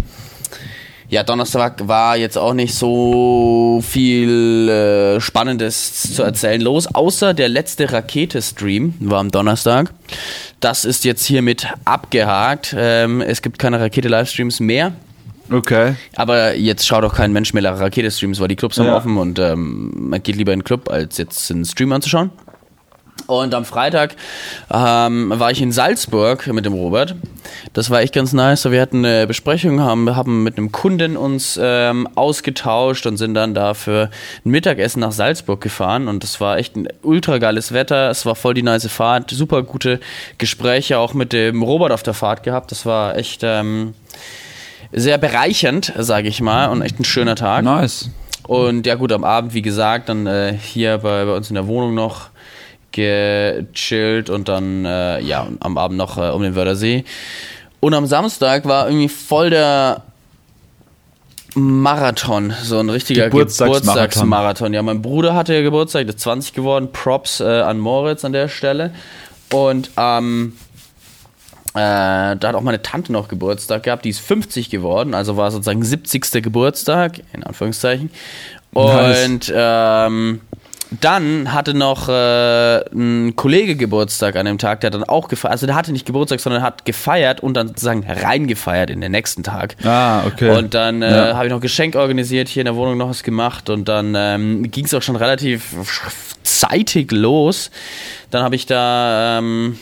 ja, 1.13 1.23
Donnerstag 1.23 1.87
war 1.89 2.17
jetzt 2.17 2.39
auch 2.39 2.55
nicht 2.55 2.75
so 2.75 3.85
viel 3.87 4.67
äh, 4.71 5.21
Spannendes 5.21 6.15
zu 6.15 6.23
erzählen 6.23 6.63
los, 6.63 6.87
außer 6.87 7.35
der 7.35 7.51
letzte 7.51 7.93
Rakete-Stream 7.93 8.95
war 8.99 9.21
am 9.21 9.31
Donnerstag. 9.31 9.93
Das 10.61 10.87
ist 10.87 11.05
jetzt 11.05 11.27
hiermit 11.27 11.67
abgehakt. 11.85 12.75
Ähm, 12.75 13.21
es 13.21 13.43
gibt 13.43 13.59
keine 13.59 13.79
Rakete-Livestreams 13.79 14.61
mehr. 14.61 14.95
Okay. 15.51 15.97
Aber 16.17 16.55
jetzt 16.55 16.87
schaut 16.87 17.05
auch 17.05 17.15
kein 17.15 17.31
Mensch 17.35 17.53
mehr 17.53 17.63
Rakete-Streams, 17.63 18.41
weil 18.41 18.49
die 18.49 18.57
Clubs 18.57 18.79
haben 18.79 18.87
ja. 18.87 18.97
offen 18.97 19.19
und 19.19 19.39
ähm, 19.39 19.93
man 19.95 20.23
geht 20.23 20.37
lieber 20.37 20.55
in 20.55 20.61
den 20.61 20.65
Club, 20.65 20.89
als 20.89 21.19
jetzt 21.19 21.51
einen 21.51 21.67
Stream 21.67 21.93
anzuschauen. 21.93 22.31
Und 23.27 23.55
am 23.55 23.65
Freitag 23.65 24.17
ähm, 24.73 25.33
war 25.35 25.51
ich 25.51 25.63
in 25.63 25.73
Salzburg 25.73 26.47
mit 26.49 26.65
dem 26.65 26.73
Robert. 26.73 27.15
Das 27.73 27.89
war 27.89 28.01
echt 28.01 28.15
ganz 28.15 28.33
nice. 28.33 28.71
Wir 28.71 28.81
hatten 28.81 29.05
eine 29.05 29.27
Besprechung, 29.27 29.81
haben, 29.81 30.15
haben 30.17 30.43
mit 30.43 30.59
einem 30.59 30.73
Kunden 30.73 31.17
uns 31.17 31.59
ähm, 31.63 32.09
ausgetauscht 32.15 33.07
und 33.07 33.17
sind 33.17 33.35
dann 33.35 33.55
da 33.55 33.75
für 33.75 34.11
ein 34.45 34.51
Mittagessen 34.51 35.01
nach 35.01 35.13
Salzburg 35.13 35.61
gefahren. 35.61 36.09
Und 36.09 36.23
das 36.23 36.41
war 36.41 36.59
echt 36.59 36.77
ein 36.77 36.89
ultra 37.03 37.39
geiles 37.39 37.73
Wetter. 37.73 38.11
Es 38.11 38.27
war 38.27 38.35
voll 38.35 38.55
die 38.55 38.63
nice 38.63 38.89
Fahrt. 38.89 39.31
Super 39.31 39.63
gute 39.63 40.01
Gespräche 40.39 40.99
auch 40.99 41.15
mit 41.15 41.33
dem 41.33 41.63
Robert 41.63 41.93
auf 41.93 42.03
der 42.03 42.15
Fahrt 42.15 42.43
gehabt. 42.43 42.71
Das 42.71 42.85
war 42.87 43.17
echt 43.17 43.43
ähm, 43.45 43.95
sehr 44.91 45.19
bereichernd, 45.19 45.93
sage 45.97 46.29
ich 46.29 46.41
mal. 46.41 46.67
Und 46.67 46.83
echt 46.83 46.99
ein 46.99 47.05
schöner 47.05 47.37
Tag. 47.37 47.65
Nice. 47.65 48.11
Und 48.47 48.87
ja 48.87 48.97
gut, 48.97 49.13
am 49.13 49.25
Abend, 49.25 49.55
wie 49.55 49.63
gesagt, 49.63 50.09
dann 50.09 50.27
äh, 50.27 50.55
hier 50.61 50.99
bei, 50.99 51.25
bei 51.25 51.35
uns 51.35 51.49
in 51.49 51.55
der 51.55 51.69
Wohnung 51.69 51.95
noch 51.95 52.32
gechillt 52.93 54.31
und 54.31 54.49
dann, 54.49 54.85
äh, 54.85 55.21
ja, 55.21 55.47
am 55.61 55.79
Abend 55.79 55.99
noch 55.99 56.19
äh, 56.19 56.31
um 56.31 56.43
den 56.43 56.55
Wörthersee. 56.55 57.05
Und 57.81 57.95
am 57.95 58.07
Samstag 58.07 58.65
war 58.67 58.87
irgendwie 58.87 59.09
voll 59.09 59.51
der 59.51 60.03
Marathon, 61.55 62.55
so 62.63 62.79
ein 62.79 62.89
richtiger 62.89 63.25
Geburtstagsmarathon. 63.25 63.85
Geburtstagsmarathon. 63.93 64.75
Ja, 64.75 64.83
mein 64.83 65.03
Bruder 65.03 65.35
hatte 65.35 65.55
ja 65.55 65.63
Geburtstag, 65.63 66.07
der 66.07 66.15
ist 66.15 66.21
20 66.21 66.55
geworden. 66.55 66.91
Props 66.93 67.41
äh, 67.41 67.45
an 67.45 67.79
Moritz 67.79 68.25
an 68.25 68.33
der 68.33 68.49
Stelle. 68.49 68.93
Und 69.51 69.91
ähm, 69.97 70.55
äh, 71.75 72.37
da 72.37 72.39
hat 72.43 72.55
auch 72.55 72.63
meine 72.63 72.83
Tante 72.83 73.13
noch 73.13 73.29
Geburtstag 73.29 73.85
gehabt, 73.85 74.05
die 74.05 74.11
ist 74.11 74.21
50 74.21 74.69
geworden, 74.69 75.15
also 75.15 75.39
war 75.39 75.51
sozusagen 75.51 75.83
70. 75.83 76.43
Geburtstag, 76.43 77.21
in 77.33 77.43
Anführungszeichen. 77.43 78.11
Und 78.75 79.49
nice. 79.49 79.53
ähm, 79.55 80.41
dann 81.01 81.53
hatte 81.53 81.75
noch 81.75 82.09
äh, 82.09 82.85
ein 82.95 83.35
Kollege 83.37 83.77
Geburtstag 83.77 84.37
an 84.37 84.47
dem 84.47 84.59
Tag, 84.59 84.81
der 84.81 84.91
dann 84.91 85.05
auch 85.05 85.29
gefeiert, 85.29 85.53
also 85.53 85.67
der 85.67 85.75
hatte 85.75 85.93
nicht 85.93 86.07
Geburtstag, 86.07 86.41
sondern 86.41 86.63
hat 86.63 86.85
gefeiert 86.85 87.41
und 87.41 87.55
dann 87.55 87.69
sozusagen 87.69 88.05
reingefeiert 88.05 88.91
in 88.91 89.01
den 89.01 89.13
nächsten 89.13 89.43
Tag. 89.43 89.77
Ah, 89.85 90.25
okay. 90.27 90.57
Und 90.57 90.75
dann 90.75 91.03
äh, 91.03 91.11
ja. 91.11 91.35
habe 91.35 91.47
ich 91.47 91.53
noch 91.53 91.61
Geschenk 91.61 91.97
organisiert, 91.97 92.49
hier 92.49 92.63
in 92.63 92.67
der 92.67 92.77
Wohnung 92.77 92.99
noch 92.99 93.09
was 93.09 93.23
gemacht 93.23 93.71
und 93.71 93.89
dann 93.89 94.15
ähm, 94.17 94.71
ging 94.71 94.85
es 94.85 94.95
auch 94.95 95.03
schon 95.03 95.17
relativ 95.17 95.75
zeitig 96.43 97.11
los. 97.13 97.71
Dann 98.31 98.43
habe 98.43 98.57
ich 98.57 98.67
da 98.67 99.39
ähm, 99.39 99.79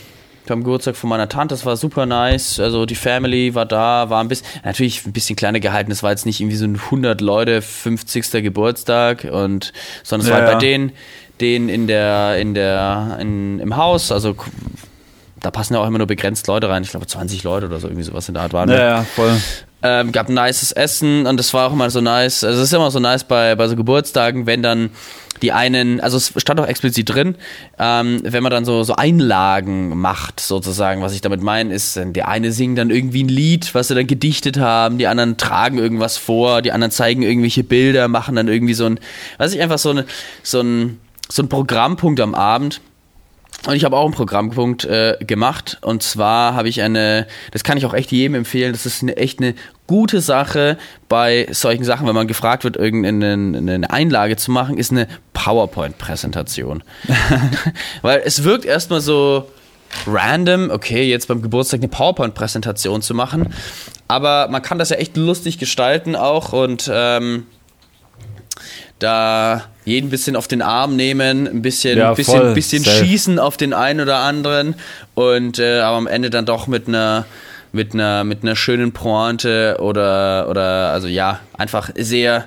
beim 0.47 0.65
Geburtstag 0.65 0.97
von 0.97 1.11
meiner 1.11 1.29
Tante, 1.29 1.55
das 1.55 1.65
war 1.65 1.77
super 1.77 2.07
nice. 2.07 2.59
Also 2.61 2.87
die 2.87 2.95
Family 2.95 3.55
war 3.55 3.67
da, 3.67 4.11
war 4.11 4.23
ein 4.23 4.29
bisschen, 4.29 4.47
natürlich 4.65 5.07
ein 5.07 5.13
bisschen 5.13 5.37
kleiner 5.37 5.61
gehalten. 5.61 5.93
Es 5.93 6.03
war 6.03 6.11
jetzt 6.11 6.27
nicht 6.27 6.41
irgendwie 6.41 6.57
so 6.57 6.65
ein 6.65 6.77
100 6.77 7.21
Leute 7.21 7.63
50. 7.63 8.31
Geburtstag 8.43 9.25
und, 9.25 9.73
sondern 10.03 10.27
es 10.27 10.31
ja, 10.31 10.39
war 10.39 10.47
halt 10.47 10.55
bei 10.55 10.59
denen, 10.59 10.93
denen 11.41 11.69
in 11.69 11.87
der, 11.87 12.37
in 12.39 12.55
der, 12.55 13.19
in, 13.21 13.61
im 13.61 13.77
Haus, 13.77 14.13
also 14.13 14.37
da 15.41 15.51
passen 15.51 15.75
ja 15.75 15.81
auch 15.81 15.87
immer 15.87 15.99
nur 15.99 16.07
begrenzt 16.07 16.47
Leute 16.47 16.69
rein. 16.69 16.83
Ich 16.83 16.91
glaube 16.91 17.07
20 17.07 17.43
Leute 17.45 17.67
oder 17.67 17.81
so 17.81 17.89
irgendwie 17.89 18.05
sowas 18.05 18.29
in 18.29 18.35
der 18.35 18.43
Art 18.43 18.53
waren. 18.53 18.69
Ja, 18.69 18.77
ja, 18.77 19.03
voll. 19.03 19.37
Ähm, 19.83 20.13
gab 20.13 20.29
ein 20.29 20.35
nices 20.35 20.73
Essen 20.73 21.27
und 21.27 21.39
das 21.39 21.55
war 21.55 21.69
auch 21.69 21.73
immer 21.73 21.89
so 21.91 22.01
nice. 22.01 22.45
Also 22.45 22.61
es 22.61 22.69
ist 22.69 22.73
immer 22.75 22.91
so 22.91 23.01
nice 23.01 23.25
bei, 23.25 23.55
bei 23.55 23.67
so 23.67 23.77
Geburtstagen, 23.77 24.47
wenn 24.47 24.63
dann 24.63 24.91
die 25.43 25.53
einen, 25.53 26.01
also 26.01 26.19
es 26.19 26.33
stand 26.37 26.61
auch 26.61 26.67
explizit 26.67 27.09
drin, 27.09 27.37
ähm, 27.79 28.21
wenn 28.23 28.43
man 28.43 28.51
dann 28.51 28.65
so, 28.65 28.83
so 28.83 28.95
Einlagen 28.97 29.99
macht, 29.99 30.41
sozusagen, 30.41 31.03
was 31.03 31.15
ich 31.15 31.23
damit 31.23 31.43
meine, 31.43 31.75
ist, 31.75 31.99
der 31.99 32.29
eine 32.29 32.53
singt 32.53 32.79
dann 32.79 32.91
irgendwie 32.91 33.25
ein 33.25 33.29
Lied, 33.29 33.75
was 33.75 33.89
sie 33.89 33.95
dann 33.95 34.07
gedichtet 34.07 34.59
haben, 34.59 34.99
die 34.99 35.07
anderen 35.07 35.37
tragen 35.37 35.79
irgendwas 35.79 36.19
vor, 36.19 36.63
die 36.63 36.73
anderen 36.73 36.91
zeigen 36.91 37.23
irgendwelche 37.23 37.65
Bilder, 37.65 38.09
machen 38.09 38.37
dann 38.37 38.49
irgendwie 38.49 38.75
so 38.75 38.87
ein, 38.87 39.01
weiß 39.39 39.55
ich, 39.55 39.63
einfach 39.63 39.79
so, 39.79 39.91
eine, 39.91 40.05
so 40.43 40.61
ein, 40.61 41.01
so 41.31 41.43
ein 41.43 41.49
Programmpunkt 41.49 42.21
am 42.21 42.35
Abend 42.35 42.81
Und 43.67 43.75
ich 43.75 43.85
habe 43.85 43.97
auch 43.97 44.05
einen 44.05 44.15
Programmpunkt 44.15 44.85
äh, 44.85 45.17
gemacht. 45.21 45.79
Und 45.83 46.03
zwar 46.03 46.55
habe 46.55 46.69
ich 46.69 46.81
eine, 46.83 47.27
das 47.53 47.63
kann 47.63 47.77
ich 47.77 47.85
auch 47.85 47.93
echt 47.93 48.11
jedem 48.11 48.35
empfehlen, 48.35 48.73
das 48.73 48.87
ist 48.87 49.03
eine, 49.03 49.17
echt 49.17 49.41
eine 49.41 49.55
gute 49.87 50.21
Sache 50.21 50.79
bei 51.09 51.47
solchen 51.51 51.85
Sachen, 51.85 52.07
wenn 52.07 52.15
man 52.15 52.29
gefragt 52.29 52.65
wird, 52.65 52.77
irgendeine 52.77 53.33
eine 53.33 53.91
Einlage 53.91 54.37
zu 54.37 54.51
machen, 54.51 54.79
ist 54.79 54.93
eine 54.93 55.09
PowerPoint-Präsentation. 55.35 56.83
Weil 58.03 58.23
es 58.25 58.45
wirkt 58.45 58.65
erstmal 58.65 59.01
so 59.01 59.51
random, 60.07 60.71
okay, 60.71 61.09
jetzt 61.09 61.29
beim 61.29 61.43
Geburtstag 61.43 61.81
eine 61.81 61.89
PowerPoint-Präsentation 61.89 63.03
zu 63.03 63.15
machen. 63.15 63.53
Aber 64.09 64.49
man 64.49 64.63
kann 64.63 64.79
das 64.79 64.91
ja 64.91 64.97
echt 64.97 65.17
lustig 65.17 65.59
gestalten 65.59 66.17
auch 66.17 66.53
und 66.53 66.91
ähm, 66.93 67.47
da 69.03 69.65
jeden 69.85 70.07
ein 70.07 70.11
bisschen 70.11 70.37
auf 70.37 70.47
den 70.47 70.63
Arm 70.63 70.95
nehmen, 70.95 71.49
ein 71.49 71.63
bisschen, 71.63 71.99
Ja, 71.99 72.15
bisschen, 72.15 72.39
voll. 72.41 72.55
bisschen 72.55 72.85
Safe. 72.85 73.05
schießen 73.05 73.39
auf 73.39 73.57
den 73.57 73.73
einen 73.73 74.01
oder 74.01 74.19
anderen 74.19 74.75
und 75.15 75.59
äh, 75.59 75.81
aber 75.81 75.97
am 75.97 76.07
Ende 76.07 76.31
dann 76.31 76.47
doch 76.47 76.67
mit 76.69 76.87
einer 76.87 77.25
mit 77.73 77.95
einer 77.95 78.25
mit 78.25 78.43
einer 78.43 78.57
schönen 78.57 78.93
Pointe 78.93 79.77
oder 79.81 80.49
oder 80.49 80.91
also 80.93 81.09
ja 81.09 81.41
einfach 81.57 81.91
sehr 81.97 82.47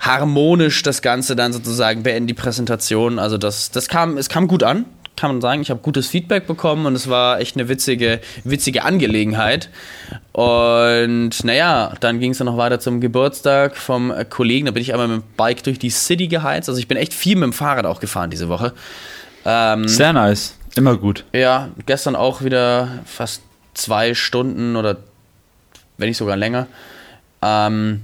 harmonisch 0.00 0.82
das 0.82 1.02
Ganze 1.02 1.34
dann 1.36 1.52
sozusagen 1.52 2.02
beenden 2.02 2.26
die 2.26 2.34
Präsentation. 2.34 3.18
Also 3.18 3.36
das 3.38 3.70
das 3.70 3.88
kam 3.88 4.16
es 4.16 4.28
kam 4.28 4.48
gut 4.48 4.62
an, 4.62 4.84
kann 5.18 5.30
man 5.32 5.40
sagen. 5.40 5.60
Ich 5.62 5.70
habe 5.70 5.80
gutes 5.80 6.06
Feedback 6.06 6.46
bekommen 6.46 6.86
und 6.86 6.94
es 6.94 7.08
war 7.08 7.40
echt 7.40 7.56
eine 7.56 7.68
witzige 7.68 8.20
witzige 8.44 8.84
Angelegenheit. 8.84 9.68
Und 10.32 11.42
naja, 11.42 11.92
dann 12.00 12.20
ging 12.20 12.30
es 12.30 12.38
dann 12.38 12.46
noch 12.46 12.56
weiter 12.56 12.78
zum 12.78 13.00
Geburtstag 13.00 13.76
vom 13.76 14.12
Kollegen. 14.30 14.66
Da 14.66 14.72
bin 14.72 14.82
ich 14.82 14.92
einmal 14.92 15.08
mit 15.08 15.22
dem 15.22 15.24
Bike 15.36 15.62
durch 15.64 15.78
die 15.78 15.90
City 15.90 16.28
geheizt. 16.28 16.68
Also 16.68 16.78
ich 16.78 16.86
bin 16.86 16.96
echt 16.96 17.12
viel 17.12 17.34
mit 17.36 17.44
dem 17.44 17.52
Fahrrad 17.52 17.86
auch 17.86 18.00
gefahren 18.00 18.30
diese 18.30 18.48
Woche. 18.48 18.72
Ähm, 19.44 19.88
Sehr 19.88 20.12
nice. 20.12 20.56
Immer 20.76 20.96
gut. 20.96 21.24
ja, 21.32 21.68
gestern 21.86 22.14
auch 22.14 22.42
wieder 22.42 23.00
fast 23.04 23.42
zwei 23.74 24.14
Stunden 24.14 24.76
oder 24.76 24.98
wenn 25.96 26.08
nicht 26.08 26.18
sogar 26.18 26.36
länger. 26.36 26.68
Ähm, 27.42 28.02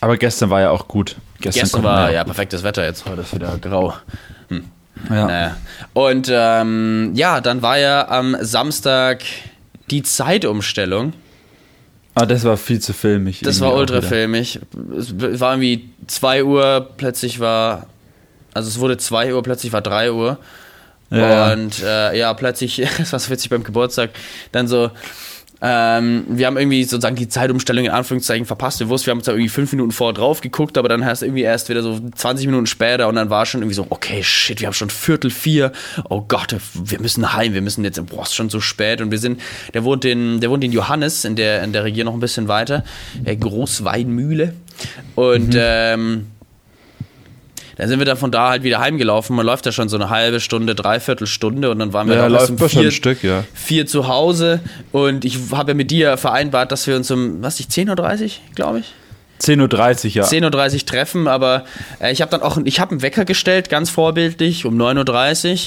Aber 0.00 0.16
gestern 0.16 0.48
war 0.48 0.60
ja 0.62 0.70
auch 0.70 0.88
gut. 0.88 1.16
gestern 1.40 1.68
konnten 1.70 1.84
war 1.84 2.08
wir 2.08 2.14
ja 2.14 2.24
perfektes 2.24 2.62
Wetter, 2.62 2.84
jetzt 2.84 3.04
heute 3.04 3.22
ist 3.22 3.34
wieder 3.34 3.58
grau. 3.58 3.94
Ja. 5.08 5.26
Naja. 5.26 5.56
Und 5.92 6.28
ähm, 6.30 7.12
ja, 7.14 7.40
dann 7.40 7.62
war 7.62 7.78
ja 7.78 8.08
am 8.08 8.36
Samstag 8.40 9.22
die 9.90 10.02
Zeitumstellung. 10.02 11.12
Aber 12.14 12.26
das 12.26 12.44
war 12.44 12.56
viel 12.56 12.80
zu 12.80 12.92
filmig. 12.92 13.40
Das 13.42 13.60
war 13.60 13.74
ultra 13.74 14.02
filmig. 14.02 14.60
Es 15.00 15.40
war 15.40 15.52
irgendwie 15.52 15.88
2 16.08 16.44
Uhr, 16.44 16.90
plötzlich 16.96 17.38
war, 17.38 17.86
also 18.54 18.68
es 18.68 18.80
wurde 18.80 18.96
2 18.96 19.34
Uhr, 19.34 19.42
plötzlich 19.42 19.72
war 19.72 19.82
3 19.82 20.12
Uhr. 20.12 20.38
Ja, 21.10 21.52
und 21.52 21.82
äh, 21.82 22.18
ja, 22.18 22.34
plötzlich, 22.34 22.82
das 22.98 23.12
war 23.12 23.18
so 23.18 23.30
witzig 23.30 23.50
beim 23.50 23.62
Geburtstag, 23.62 24.10
dann 24.52 24.68
so, 24.68 24.90
ähm, 25.60 26.24
wir 26.28 26.46
haben 26.46 26.56
irgendwie 26.56 26.84
sozusagen 26.84 27.16
die 27.16 27.28
Zeitumstellung 27.28 27.86
in 27.86 27.90
Anführungszeichen 27.90 28.46
verpasst. 28.46 28.78
Wir 28.78 28.88
wussten, 28.88 29.06
wir 29.06 29.10
haben 29.12 29.18
uns 29.18 29.26
da 29.26 29.32
irgendwie 29.32 29.48
fünf 29.48 29.72
Minuten 29.72 29.90
vorher 29.90 30.14
drauf 30.14 30.40
geguckt, 30.40 30.78
aber 30.78 30.88
dann 30.88 31.04
hast 31.04 31.22
du 31.22 31.26
irgendwie 31.26 31.42
erst 31.42 31.68
wieder 31.68 31.82
so 31.82 31.98
20 31.98 32.46
Minuten 32.46 32.66
später 32.66 33.08
und 33.08 33.16
dann 33.16 33.28
war 33.30 33.44
schon 33.44 33.62
irgendwie 33.62 33.74
so, 33.74 33.86
okay, 33.90 34.22
shit, 34.22 34.60
wir 34.60 34.66
haben 34.66 34.74
schon 34.74 34.90
Viertel 34.90 35.30
vier. 35.30 35.72
Oh 36.08 36.22
Gott, 36.26 36.54
wir 36.74 37.00
müssen 37.00 37.32
heim, 37.32 37.54
wir 37.54 37.62
müssen 37.62 37.82
jetzt, 37.84 38.04
boah, 38.06 38.22
ist 38.22 38.34
schon 38.34 38.50
so 38.50 38.60
spät. 38.60 39.00
Und 39.00 39.10
wir 39.10 39.18
sind, 39.18 39.40
der 39.74 39.82
wohnt 39.84 40.04
in, 40.04 40.40
der 40.40 40.50
wohnt 40.50 40.62
in 40.62 40.72
Johannes, 40.72 41.24
in 41.24 41.34
der, 41.34 41.62
in 41.64 41.72
der 41.72 41.84
Region 41.84 42.06
noch 42.06 42.14
ein 42.14 42.20
bisschen 42.20 42.46
weiter, 42.46 42.84
der 43.14 43.36
Großweinmühle. 43.36 44.54
Und 45.16 45.56
ähm, 45.56 46.26
dann 47.78 47.88
sind 47.88 47.98
wir 48.00 48.06
dann 48.06 48.16
von 48.16 48.30
da 48.30 48.50
halt 48.50 48.64
wieder 48.64 48.80
heimgelaufen. 48.80 49.34
Man 49.36 49.46
läuft 49.46 49.64
ja 49.64 49.72
schon 49.72 49.88
so 49.88 49.96
eine 49.96 50.10
halbe 50.10 50.40
Stunde, 50.40 50.74
dreiviertel 50.74 51.26
Stunde 51.26 51.70
und 51.70 51.78
dann 51.78 51.92
waren 51.92 52.08
wir 52.08 52.16
Ja, 52.16 52.22
dann 52.22 52.32
läuft 52.32 52.50
um 52.50 52.58
vier, 52.58 52.82
ein 52.82 52.92
Stück, 52.92 53.22
ja. 53.22 53.44
vier 53.54 53.86
zu 53.86 54.08
Hause 54.08 54.60
und 54.92 55.24
ich 55.24 55.38
habe 55.52 55.70
ja 55.70 55.74
mit 55.74 55.90
dir 55.90 56.16
vereinbart, 56.16 56.72
dass 56.72 56.86
wir 56.86 56.96
uns 56.96 57.10
um, 57.10 57.42
was 57.42 57.60
ich, 57.60 57.66
10.30 57.66 58.24
Uhr, 58.24 58.30
glaube 58.54 58.80
ich? 58.80 58.92
10.30 59.40 60.06
Uhr, 60.06 60.10
ja. 60.10 60.24
10.30 60.24 60.74
Uhr 60.74 60.86
treffen, 60.86 61.28
aber 61.28 61.64
äh, 62.00 62.12
ich 62.12 62.20
habe 62.20 62.30
dann 62.30 62.42
auch, 62.42 62.58
ich 62.64 62.80
habe 62.80 62.90
einen 62.92 63.02
Wecker 63.02 63.24
gestellt, 63.24 63.68
ganz 63.68 63.90
vorbildlich, 63.90 64.64
um 64.64 64.76
9.30 64.76 65.52
Uhr. 65.52 65.58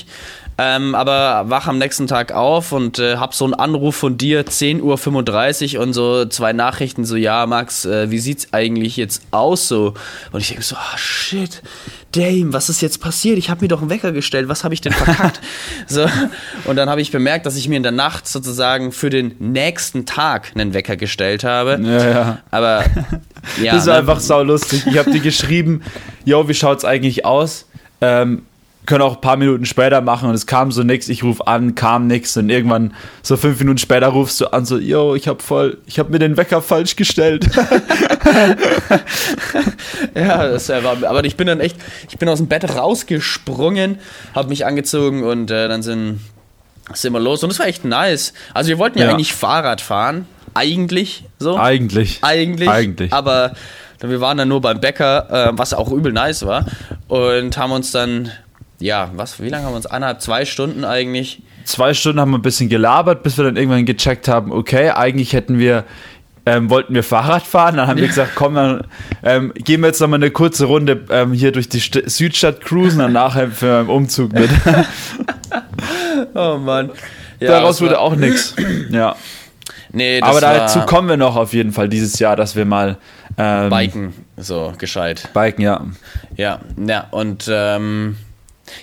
Ähm, 0.58 0.94
aber 0.94 1.50
wach 1.50 1.68
am 1.68 1.78
nächsten 1.78 2.08
Tag 2.08 2.34
auf 2.34 2.72
und 2.72 3.00
äh, 3.00 3.16
hab 3.16 3.34
so 3.34 3.46
einen 3.46 3.54
Anruf 3.54 3.96
von 3.96 4.18
dir, 4.18 4.46
10.35 4.46 5.76
Uhr 5.76 5.82
und 5.82 5.94
so 5.94 6.26
zwei 6.26 6.54
Nachrichten, 6.54 7.06
so, 7.06 7.16
ja, 7.16 7.46
Max, 7.48 7.86
äh, 7.86 8.12
wie 8.12 8.20
sieht's 8.20 8.50
eigentlich 8.52 8.98
jetzt 8.98 9.24
aus 9.32 9.68
so? 9.68 9.94
Und 10.32 10.42
ich 10.42 10.50
denke 10.50 10.64
so, 10.64 10.76
ah, 10.76 10.98
shit, 10.98 11.64
Dame, 12.12 12.54
was 12.54 12.70
ist 12.70 12.82
jetzt 12.82 13.02
passiert? 13.02 13.38
Ich 13.38 13.50
habe 13.50 13.62
mir 13.62 13.68
doch 13.68 13.82
einen 13.82 13.90
Wecker 13.90 14.12
gestellt, 14.12 14.48
was 14.48 14.64
habe 14.64 14.74
ich 14.74 14.82
denn 14.82 14.94
verkackt? 14.94 15.40
so, 15.88 16.06
und 16.66 16.76
dann 16.76 16.90
habe 16.90 17.02
ich 17.02 17.12
bemerkt, 17.12 17.46
dass 17.46 17.56
ich 17.56 17.68
mir 17.68 17.78
in 17.78 17.84
der 17.84 17.92
Nacht 17.92 18.28
sozusagen 18.28 18.92
für 18.92 19.10
den 19.10 19.36
nächsten 19.40 20.06
Tag 20.06 20.52
einen 20.56 20.74
Wecker 20.74 20.98
gestellt 20.98 21.44
habe. 21.44 21.80
Ja, 21.82 22.10
ja. 22.10 22.38
Aber 22.52 22.84
ja, 23.62 23.74
das 23.74 23.84
ist 23.84 23.88
ne? 23.88 23.96
einfach 23.96 24.20
saulustig. 24.20 24.86
Ich 24.88 24.98
habe 24.98 25.12
dir 25.12 25.22
geschrieben, 25.22 25.82
yo, 26.26 26.48
wie 26.48 26.54
schaut's 26.54 26.86
eigentlich 26.86 27.26
aus? 27.26 27.66
Ähm, 28.02 28.44
können 28.86 29.02
auch 29.04 29.16
ein 29.16 29.22
paar 29.22 29.38
Minuten 29.38 29.66
später 29.66 30.02
machen 30.02 30.28
und 30.30 30.36
es 30.36 30.48
kam 30.48 30.72
so 30.72 30.82
nix. 30.84 31.08
Ich 31.08 31.24
rufe 31.24 31.46
an, 31.48 31.76
kam 31.76 32.08
nix 32.08 32.36
und 32.38 32.50
irgendwann 32.50 32.94
so 33.22 33.38
fünf 33.38 33.60
Minuten 33.60 33.78
später 33.78 34.08
rufst 34.08 34.42
du 34.42 34.48
an, 34.48 34.66
so, 34.66 34.78
yo, 34.78 35.16
ich 35.16 35.28
hab 35.28 35.42
voll, 35.42 35.78
ich 35.86 36.00
hab 36.00 36.10
mir 36.10 36.20
den 36.20 36.36
Wecker 36.38 36.62
falsch 36.62 36.96
gestellt. 36.96 37.48
Ja, 40.16 40.48
das 40.48 40.70
war, 40.70 40.98
aber 41.08 41.24
ich 41.24 41.36
bin 41.38 41.48
dann 41.48 41.60
echt, 41.60 41.78
ich 42.10 42.18
bin 42.18 42.28
aus 42.30 42.40
dem 42.40 42.48
Bett 42.48 42.76
rausgesprungen, 42.76 44.00
habe 44.36 44.50
mich 44.50 44.66
angezogen 44.66 45.24
und 45.24 45.52
äh, 45.52 45.68
dann 45.68 45.84
sind, 45.84 46.20
sind 46.94 47.14
wir 47.14 47.20
los. 47.20 47.44
Und 47.44 47.52
es 47.52 47.60
war 47.60 47.68
echt 47.68 47.86
nice. 47.86 48.34
Also 48.54 48.70
wir 48.70 48.78
wollten 48.78 49.00
ja, 49.00 49.06
Ja. 49.06 49.12
eigentlich 49.12 49.34
Fahrrad 49.34 49.82
fahren, 49.82 50.26
eigentlich 50.54 51.26
so. 51.40 51.58
Eigentlich. 51.58 52.20
Eigentlich. 52.24 52.70
Eigentlich. 52.70 53.14
Aber 53.14 53.54
wir 54.02 54.20
waren 54.22 54.38
dann 54.38 54.48
nur 54.50 54.62
beim 54.62 54.80
Bäcker, 54.82 55.50
äh, 55.50 55.52
was 55.54 55.74
auch 55.74 55.92
übel 55.92 56.12
nice 56.12 56.46
war. 56.46 56.66
Und 57.08 57.58
haben 57.58 57.72
uns 57.72 57.92
dann, 57.92 58.32
ja, 58.82 59.12
was, 59.16 59.42
wie 59.42 59.50
lange 59.50 59.66
haben 59.66 59.74
wir 59.74 59.78
uns? 59.78 59.86
Eineinhalb, 59.86 60.22
zwei 60.22 60.46
Stunden 60.46 60.84
eigentlich. 60.84 61.42
Zwei 61.64 61.94
Stunden 61.94 62.20
haben 62.20 62.32
wir 62.32 62.40
ein 62.40 62.42
bisschen 62.42 62.70
gelabert, 62.70 63.24
bis 63.24 63.38
wir 63.38 63.46
dann 63.46 63.56
irgendwann 63.56 63.86
gecheckt 63.86 64.28
haben, 64.28 64.52
okay, 64.52 64.90
eigentlich 64.90 65.34
hätten 65.34 65.60
wir, 65.60 65.86
ähm, 66.46 66.70
wollten 66.70 66.96
wir 66.96 67.04
Fahrrad 67.04 67.44
fahren. 67.44 67.78
Dann 67.78 67.88
haben 67.88 68.00
wir 68.00 68.08
gesagt, 68.10 68.32
komm, 68.36 68.56
dann 68.56 68.88
ähm, 69.24 69.54
gehen 69.56 69.82
wir 69.82 69.88
jetzt 69.88 70.02
nochmal 70.02 70.20
eine 70.20 70.32
kurze 70.32 70.66
Runde 70.66 71.06
ähm, 71.10 71.34
hier 71.34 71.52
durch 71.52 71.70
die 71.70 71.80
St 71.80 72.02
Südstadt 72.06 72.62
cruisen, 72.62 73.00
danach 73.00 73.36
helfen 73.36 73.68
wir 73.68 73.78
beim 73.78 73.90
Umzug 73.90 74.34
mit. 74.34 74.50
Oh 76.34 76.58
Mann. 76.58 76.92
Ja, 77.40 77.48
Daraus 77.50 77.82
wurde 77.82 78.00
auch 78.00 78.16
nichts. 78.16 78.56
Ja. 78.90 79.16
Nee, 79.94 80.22
das 80.22 80.30
Aber 80.30 80.40
dazu 80.40 80.80
kommen 80.82 81.10
wir 81.10 81.18
noch 81.18 81.36
auf 81.36 81.54
jeden 81.54 81.74
Fall 81.74 81.90
dieses 81.90 82.18
Jahr, 82.20 82.36
dass 82.38 82.56
wir 82.56 82.66
mal 82.66 82.98
ähm, 83.38 83.70
Biken, 83.70 84.14
so 84.38 84.74
gescheit. 84.78 85.30
Biken, 85.34 85.64
ja. 85.64 85.86
Ja, 86.38 86.60
ja, 86.78 87.08
und 87.12 87.50
ähm, 87.52 88.16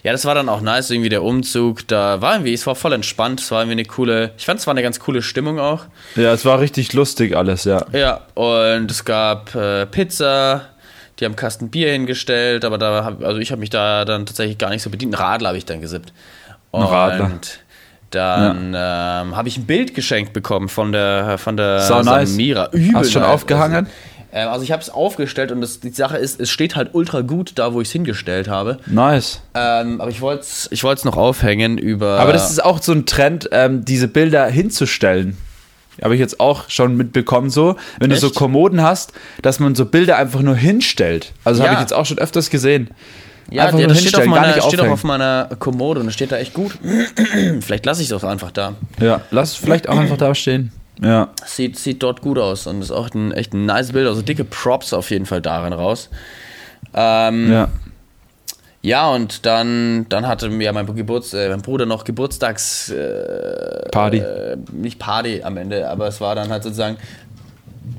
ja, 0.03 0.13
das 0.13 0.25
war 0.25 0.35
dann 0.35 0.49
auch 0.49 0.61
nice, 0.61 0.91
irgendwie 0.91 1.09
der 1.09 1.23
Umzug. 1.23 1.87
Da 1.89 2.21
war 2.21 2.35
irgendwie, 2.35 2.55
es 2.55 2.67
war 2.67 2.75
voll 2.75 2.93
entspannt, 2.93 3.41
es 3.41 3.51
war 3.51 3.63
irgendwie 3.63 3.81
eine 3.81 3.85
coole, 3.85 4.33
ich 4.37 4.47
fand 4.47 4.61
es 4.61 4.67
war 4.67 4.75
eine 4.75 4.83
ganz 4.83 5.01
coole 5.01 5.23
Stimmung 5.23 5.59
auch. 5.59 5.85
Ja, 6.17 6.33
es 6.33 6.45
war 6.45 6.61
richtig 6.61 6.93
lustig 6.93 7.37
alles, 7.37 7.65
ja. 7.65 7.85
Ja, 7.93 8.21
und 8.35 8.91
es 8.91 9.05
gab 9.05 9.55
äh, 9.55 9.87
Pizza, 9.87 10.67
die 11.19 11.25
haben 11.25 11.37
Kasten 11.37 11.69
Bier 11.69 11.91
hingestellt, 11.91 12.65
aber 12.65 12.79
da 12.79 13.05
hab, 13.05 13.23
also 13.23 13.41
ich 13.41 13.51
habe 13.51 13.61
mich 13.61 13.71
da 13.71 14.05
dann 14.05 14.27
tatsächlich 14.27 14.59
gar 14.59 14.71
nicht 14.71 14.83
so 14.83 14.91
bedient. 14.91 15.15
Einen 15.15 15.23
Radler 15.23 15.49
habe 15.49 15.59
ich 15.59 15.65
dann 15.65 15.81
gesippt. 15.81 16.13
Und 16.71 16.85
Radler. 16.85 17.31
dann 18.11 18.75
ähm, 18.77 19.37
habe 19.37 19.49
ich 19.49 19.57
ein 19.57 19.67
Bild 19.67 19.95
geschenkt 19.95 20.33
bekommen 20.33 20.69
von 20.69 20.93
der 20.93 21.39
von 21.39 21.57
der 21.57 21.81
Sau 21.81 22.03
nice. 22.03 22.31
Samira. 22.31 22.71
Hast 22.95 23.09
du 23.09 23.13
schon 23.13 23.23
nice. 23.23 23.31
aufgehangen? 23.31 23.87
Also, 23.87 24.18
ähm, 24.33 24.49
also 24.49 24.63
ich 24.63 24.73
habe 24.73 24.83
es 24.83 24.91
aufgestellt 24.91 25.53
und 25.53 25.61
das, 25.61 25.81
die 25.81 25.91
Sache 25.91 26.17
ist, 26.19 26.41
es 26.41 26.51
steht 26.51 26.77
halt 26.77 26.91
ultra 26.95 27.23
gut 27.23 27.53
da, 27.57 27.73
wo 27.73 27.81
ich 27.81 27.89
es 27.89 27.93
hingestellt 27.93 28.49
habe. 28.49 28.79
Nice. 28.87 29.41
Ähm, 29.55 30.01
aber 30.01 30.11
ich 30.11 30.21
wollte 30.21 30.43
es 30.43 30.69
ich 30.71 30.85
wollt's 30.85 31.05
noch 31.05 31.17
aufhängen 31.17 31.79
über. 31.79 32.19
Aber 32.21 32.33
das 32.33 32.51
ist 32.51 32.65
auch 32.65 32.83
so 32.83 32.93
ein 32.93 33.07
Trend, 33.07 33.49
ähm, 33.53 33.85
diese 33.85 34.09
Bilder 34.09 34.47
hinzustellen. 34.47 35.37
Habe 36.03 36.15
ich 36.15 36.21
jetzt 36.21 36.39
auch 36.39 36.71
schon 36.71 36.97
mitbekommen, 36.97 37.51
so. 37.51 37.75
Wenn 37.99 38.11
du 38.11 38.17
so 38.17 38.29
Echt? 38.29 38.37
Kommoden 38.37 38.83
hast, 38.83 39.13
dass 39.43 39.59
man 39.59 39.75
so 39.75 39.85
Bilder 39.85 40.17
einfach 40.17 40.43
nur 40.43 40.55
hinstellt. 40.55 41.33
Also 41.45 41.61
Ja. 41.63 41.69
habe 41.71 41.75
ich 41.75 41.81
jetzt 41.81 41.93
auch 41.93 42.07
schon 42.07 42.19
öfters 42.19 42.51
gesehen. 42.51 42.91
ja, 43.51 43.65
einfach 43.65 43.79
nur 43.79 43.89
das 43.89 44.01
steht, 44.01 44.15
auf 44.17 44.27
meiner, 44.27 44.61
steht 44.63 44.81
auf 44.81 45.03
meiner 45.03 45.49
Kommode 45.59 45.99
und 46.01 46.07
das 46.07 46.15
steht 46.15 46.31
da 46.31 46.37
echt 46.37 46.55
gut. 46.55 46.79
Vielleicht 47.61 47.85
lasse 47.85 48.03
ich 48.03 48.11
es 48.11 48.13
auch 48.13 48.23
einfach 48.29 48.53
da. 48.53 48.75
Ja, 49.01 49.23
lass 49.33 49.53
es 49.53 49.57
vielleicht 49.57 49.89
auch 49.89 49.97
einfach 49.99 50.19
da 50.19 50.35
stehen. 50.37 50.71
Ja. 51.03 51.29
Sieht, 51.47 51.79
sieht 51.79 52.03
dort 52.03 52.21
gut 52.23 52.39
aus 52.39 52.67
und 52.67 52.83
ist 52.83 52.91
auch 52.91 53.13
ein 53.15 53.33
echt 53.33 53.53
ein 53.55 53.67
nice 53.67 53.93
Bild. 53.93 54.07
Also 54.09 54.23
dicke 54.23 54.45
Props 54.45 54.93
auf 54.93 55.11
jeden 55.11 55.27
Fall 55.27 55.41
darin 55.41 55.73
raus. 55.73 56.11
Ähm, 56.95 57.53
ja. 57.53 57.69
Ja. 58.83 59.11
und 59.11 59.47
dann, 59.47 60.07
dann 60.09 60.27
hatte 60.27 60.49
mir 60.49 60.73
mein, 60.73 60.87
Geburts, 60.95 61.35
äh, 61.35 61.49
mein 61.51 61.63
Bruder 61.63 61.87
noch 61.87 62.05
Geburtstags. 62.05 62.91
Äh, 62.91 63.89
Party. 63.91 64.19
äh, 64.19 64.57
nicht 64.73 64.99
Party 64.99 65.43
am 65.43 65.57
Ende, 65.57 65.89
aber 65.89 66.09
es 66.09 66.21
war 66.21 66.35
dann 66.35 66.49
halt 66.51 66.63
sozusagen. 66.63 66.97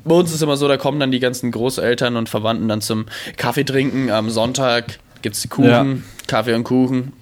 Bei 0.05 0.15
uns 0.15 0.33
ist 0.33 0.41
immer 0.41 0.57
so, 0.57 0.67
da 0.67 0.77
kommen 0.77 0.99
dann 0.99 1.11
die 1.11 1.19
ganzen 1.19 1.51
Großeltern 1.51 2.15
und 2.15 2.29
Verwandten 2.29 2.67
dann 2.67 2.81
zum 2.81 3.05
Kaffee 3.37 3.63
trinken. 3.63 4.09
Am 4.11 4.29
Sonntag 4.29 4.99
gibt 5.21 5.35
es 5.35 5.49
Kuchen, 5.49 5.69
Ja. 5.69 5.85
Kaffee 6.27 6.53
und 6.53 6.63
Kuchen. 6.63 7.13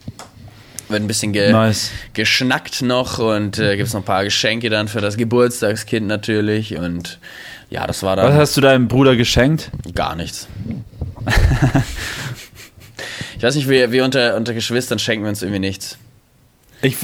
Wird 0.89 1.02
ein 1.02 1.08
bisschen 1.08 1.34
ge 1.34 1.52
Nice. 1.52 1.91
geschnackt 2.13 2.82
noch 2.82 3.19
und 3.19 3.59
äh, 3.59 3.76
gibt 3.76 3.88
es 3.88 3.93
noch 3.93 4.01
ein 4.01 4.05
paar 4.05 4.24
Geschenke 4.24 4.70
dann 4.70 4.88
für 4.88 5.01
das 5.01 5.18
Geburtstagskind 5.18 6.07
natürlich 6.07 6.78
und 6.78 7.20
ja, 7.70 7.86
das 7.86 8.03
war 8.03 8.16
Was 8.18 8.26
dann 8.26 8.34
hast 8.36 8.57
du 8.57 8.62
deinem 8.62 8.88
Bruder 8.88 9.16
geschenkt? 9.16 9.72
gar 9.93 10.16
nichts. 10.16 10.47
ich 13.38 13.43
weiß 13.43 13.55
nicht, 13.55 13.68
wir, 13.68 13.91
wir 13.91 14.05
unter, 14.05 14.36
unter 14.36 14.53
Geschwistern 14.53 14.99
schenken 14.99 15.26
wir 15.26 15.30
uns 15.30 15.41
irgendwie 15.41 15.59
nichts. 15.59 15.97
Ich, 16.82 16.97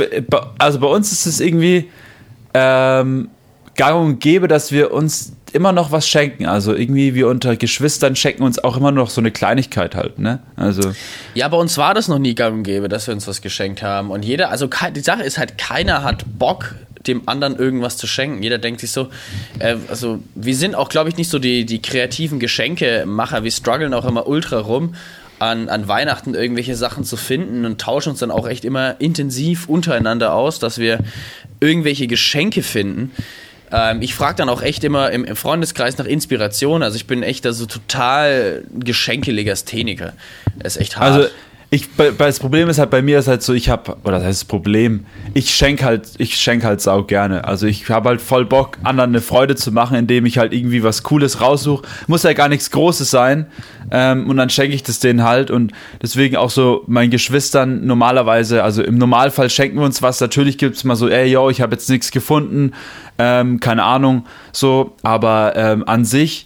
also 0.59 0.79
bei 0.79 0.87
uns 0.87 1.11
ist 1.11 1.25
es 1.25 1.39
irgendwie 1.39 1.89
ähm, 2.53 3.29
gang 3.75 3.99
und 3.99 4.19
gäbe, 4.19 4.47
dass 4.47 4.71
wir 4.71 4.91
uns 4.91 5.33
immer 5.51 5.71
noch 5.71 5.91
was 5.91 6.07
schenken. 6.07 6.45
Also 6.45 6.73
irgendwie 6.73 7.13
wir 7.13 7.27
unter 7.27 7.55
Geschwistern 7.55 8.15
schenken 8.15 8.43
uns 8.43 8.59
auch 8.63 8.75
immer 8.75 8.91
noch 8.91 9.09
so 9.09 9.21
eine 9.21 9.31
Kleinigkeit 9.31 9.95
halt, 9.95 10.19
ne? 10.19 10.39
Also 10.55 10.93
Ja, 11.35 11.47
bei 11.47 11.57
uns 11.57 11.77
war 11.77 11.93
das 11.93 12.07
noch 12.07 12.19
nie 12.19 12.35
gang 12.35 12.57
und 12.57 12.63
gäbe, 12.63 12.89
dass 12.89 13.07
wir 13.07 13.13
uns 13.13 13.27
was 13.27 13.41
geschenkt 13.41 13.83
haben. 13.83 14.09
Und 14.09 14.25
jeder, 14.25 14.49
also 14.49 14.67
die 14.95 14.99
Sache 15.01 15.23
ist 15.23 15.37
halt, 15.37 15.57
keiner 15.57 16.03
hat 16.03 16.23
Bock, 16.39 16.75
dem 17.07 17.27
anderen 17.27 17.57
irgendwas 17.57 17.97
zu 17.97 18.07
schenken. 18.07 18.41
Jeder 18.41 18.57
denkt 18.57 18.79
sich 18.81 18.91
so, 18.91 19.09
äh, 19.59 19.75
also 19.89 20.19
wir 20.35 20.55
sind 20.55 20.75
auch, 20.75 20.89
glaube 20.89 21.09
ich, 21.09 21.17
nicht 21.17 21.29
so 21.29 21.37
die, 21.37 21.65
die 21.65 21.81
kreativen 21.81 22.39
Geschenkemacher. 22.39 23.43
Wir 23.43 23.51
strugglen 23.51 23.93
auch 23.93 24.05
immer 24.05 24.25
ultra 24.25 24.59
rum, 24.59 24.95
an, 25.39 25.69
an 25.69 25.87
Weihnachten 25.87 26.33
irgendwelche 26.33 26.75
Sachen 26.75 27.03
zu 27.03 27.17
finden 27.17 27.65
und 27.65 27.81
tauschen 27.81 28.11
uns 28.11 28.19
dann 28.19 28.31
auch 28.31 28.47
echt 28.47 28.63
immer 28.63 29.01
intensiv 29.01 29.67
untereinander 29.67 30.33
aus, 30.33 30.59
dass 30.59 30.77
wir 30.77 30.99
irgendwelche 31.59 32.07
Geschenke 32.07 32.63
finden. 32.63 33.11
Ähm, 33.73 34.01
ich 34.01 34.13
frage 34.13 34.35
dann 34.37 34.49
auch 34.49 34.61
echt 34.61 34.83
immer 34.83 35.11
im, 35.11 35.25
im 35.25 35.35
Freundeskreis 35.35 35.97
nach 35.97 36.05
Inspiration. 36.05 36.83
Also 36.83 36.95
ich 36.95 37.07
bin 37.07 37.23
echt 37.23 37.45
also 37.45 37.65
total 37.65 38.63
geschenkelegastheniker. 38.71 40.13
Ist 40.63 40.77
echt 40.77 40.97
hart. 40.97 41.13
Also 41.13 41.29
ich, 41.73 41.89
bei, 41.89 42.11
das 42.11 42.39
Problem 42.39 42.69
ist 42.69 42.77
halt 42.77 42.91
bei 42.91 43.01
mir 43.01 43.17
ist 43.17 43.27
halt 43.27 43.41
so, 43.41 43.51
ich 43.51 43.67
habe, 43.67 43.97
oder 44.03 44.19
das 44.19 44.25
heißt 44.25 44.41
das 44.41 44.47
Problem, 44.47 45.07
ich 45.33 45.49
schenke 45.55 45.83
halt, 45.83 46.07
ich 46.19 46.37
schenke 46.37 46.67
halt 46.67 46.81
sau 46.81 47.01
gerne. 47.01 47.45
Also 47.45 47.65
ich 47.65 47.89
habe 47.89 48.09
halt 48.09 48.21
voll 48.21 48.45
Bock, 48.45 48.77
anderen 48.83 49.09
eine 49.09 49.21
Freude 49.21 49.55
zu 49.55 49.71
machen, 49.71 49.97
indem 49.97 50.27
ich 50.27 50.37
halt 50.37 50.53
irgendwie 50.53 50.83
was 50.83 51.01
Cooles 51.01 51.41
raussuche. 51.41 51.83
Muss 52.05 52.21
ja 52.21 52.33
gar 52.33 52.47
nichts 52.47 52.69
Großes 52.69 53.09
sein. 53.09 53.47
Ähm, 53.89 54.29
und 54.29 54.37
dann 54.37 54.51
schenke 54.51 54.75
ich 54.75 54.83
das 54.83 54.99
denen 54.99 55.23
halt. 55.23 55.49
Und 55.49 55.71
deswegen 55.99 56.35
auch 56.35 56.51
so 56.51 56.83
meinen 56.85 57.09
Geschwistern 57.09 57.87
normalerweise, 57.87 58.63
also 58.63 58.83
im 58.83 58.99
Normalfall 58.99 59.49
schenken 59.49 59.79
wir 59.79 59.85
uns 59.85 60.03
was. 60.03 60.21
Natürlich 60.21 60.59
gibt 60.59 60.75
es 60.75 60.83
mal 60.83 60.95
so, 60.95 61.09
ey, 61.09 61.25
yo, 61.25 61.49
ich 61.49 61.61
habe 61.61 61.73
jetzt 61.73 61.89
nichts 61.89 62.11
gefunden, 62.11 62.73
ähm, 63.17 63.59
keine 63.59 63.81
Ahnung, 63.81 64.27
so. 64.51 64.95
Aber 65.01 65.53
ähm, 65.55 65.83
an 65.87 66.05
sich 66.05 66.45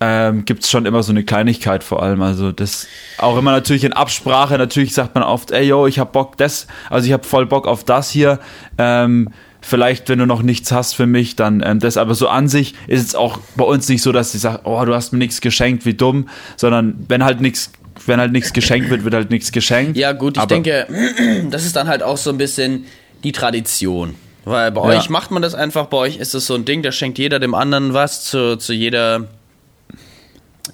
ähm, 0.00 0.44
gibt 0.44 0.64
es 0.64 0.70
schon 0.70 0.86
immer 0.86 1.02
so 1.02 1.12
eine 1.12 1.24
Kleinigkeit 1.24 1.84
vor 1.84 2.02
allem. 2.02 2.22
Also 2.22 2.52
das 2.52 2.86
auch 3.18 3.36
immer 3.36 3.52
natürlich 3.52 3.84
in 3.84 3.92
Absprache. 3.92 4.56
Natürlich 4.58 4.94
sagt 4.94 5.14
man 5.14 5.24
oft, 5.24 5.50
ey 5.50 5.64
yo, 5.66 5.86
ich 5.86 5.98
hab 5.98 6.12
Bock 6.12 6.36
das, 6.38 6.66
also 6.88 7.06
ich 7.06 7.12
hab 7.12 7.26
voll 7.26 7.46
Bock 7.46 7.66
auf 7.66 7.84
das 7.84 8.10
hier. 8.10 8.38
Ähm, 8.78 9.28
vielleicht, 9.60 10.08
wenn 10.08 10.18
du 10.18 10.26
noch 10.26 10.40
nichts 10.42 10.72
hast 10.72 10.94
für 10.94 11.06
mich, 11.06 11.36
dann 11.36 11.62
ähm, 11.64 11.80
das. 11.80 11.96
Aber 11.98 12.14
so 12.14 12.28
an 12.28 12.48
sich 12.48 12.74
ist 12.86 13.06
es 13.06 13.14
auch 13.14 13.38
bei 13.56 13.64
uns 13.64 13.88
nicht 13.88 14.00
so, 14.02 14.10
dass 14.12 14.34
ich 14.34 14.40
sage, 14.40 14.60
oh, 14.64 14.82
du 14.86 14.94
hast 14.94 15.12
mir 15.12 15.18
nichts 15.18 15.40
geschenkt, 15.42 15.84
wie 15.84 15.94
dumm, 15.94 16.28
sondern 16.56 16.94
wenn 17.08 17.24
halt 17.24 17.40
nichts 17.40 17.70
wenn 18.06 18.18
halt 18.18 18.32
nichts 18.32 18.54
geschenkt 18.54 18.88
wird, 18.88 19.04
wird 19.04 19.12
halt 19.12 19.30
nichts 19.30 19.52
geschenkt. 19.52 19.98
Ja, 19.98 20.12
gut, 20.12 20.36
ich 20.38 20.42
Aber- 20.42 20.48
denke, 20.54 20.86
das 21.50 21.66
ist 21.66 21.76
dann 21.76 21.86
halt 21.88 22.02
auch 22.02 22.16
so 22.16 22.30
ein 22.30 22.38
bisschen 22.38 22.86
die 23.24 23.32
Tradition. 23.32 24.14
Weil 24.46 24.72
bei 24.72 24.80
Ja. 24.94 24.98
euch 24.98 25.10
macht 25.10 25.30
man 25.32 25.42
das 25.42 25.54
einfach, 25.54 25.84
bei 25.86 25.98
euch 25.98 26.16
ist 26.16 26.32
es 26.34 26.46
so 26.46 26.54
ein 26.54 26.64
Ding, 26.64 26.82
da 26.82 26.92
schenkt 26.92 27.18
jeder 27.18 27.38
dem 27.38 27.54
anderen 27.54 27.92
was 27.92 28.24
zu, 28.24 28.56
zu 28.56 28.72
jeder, 28.72 29.26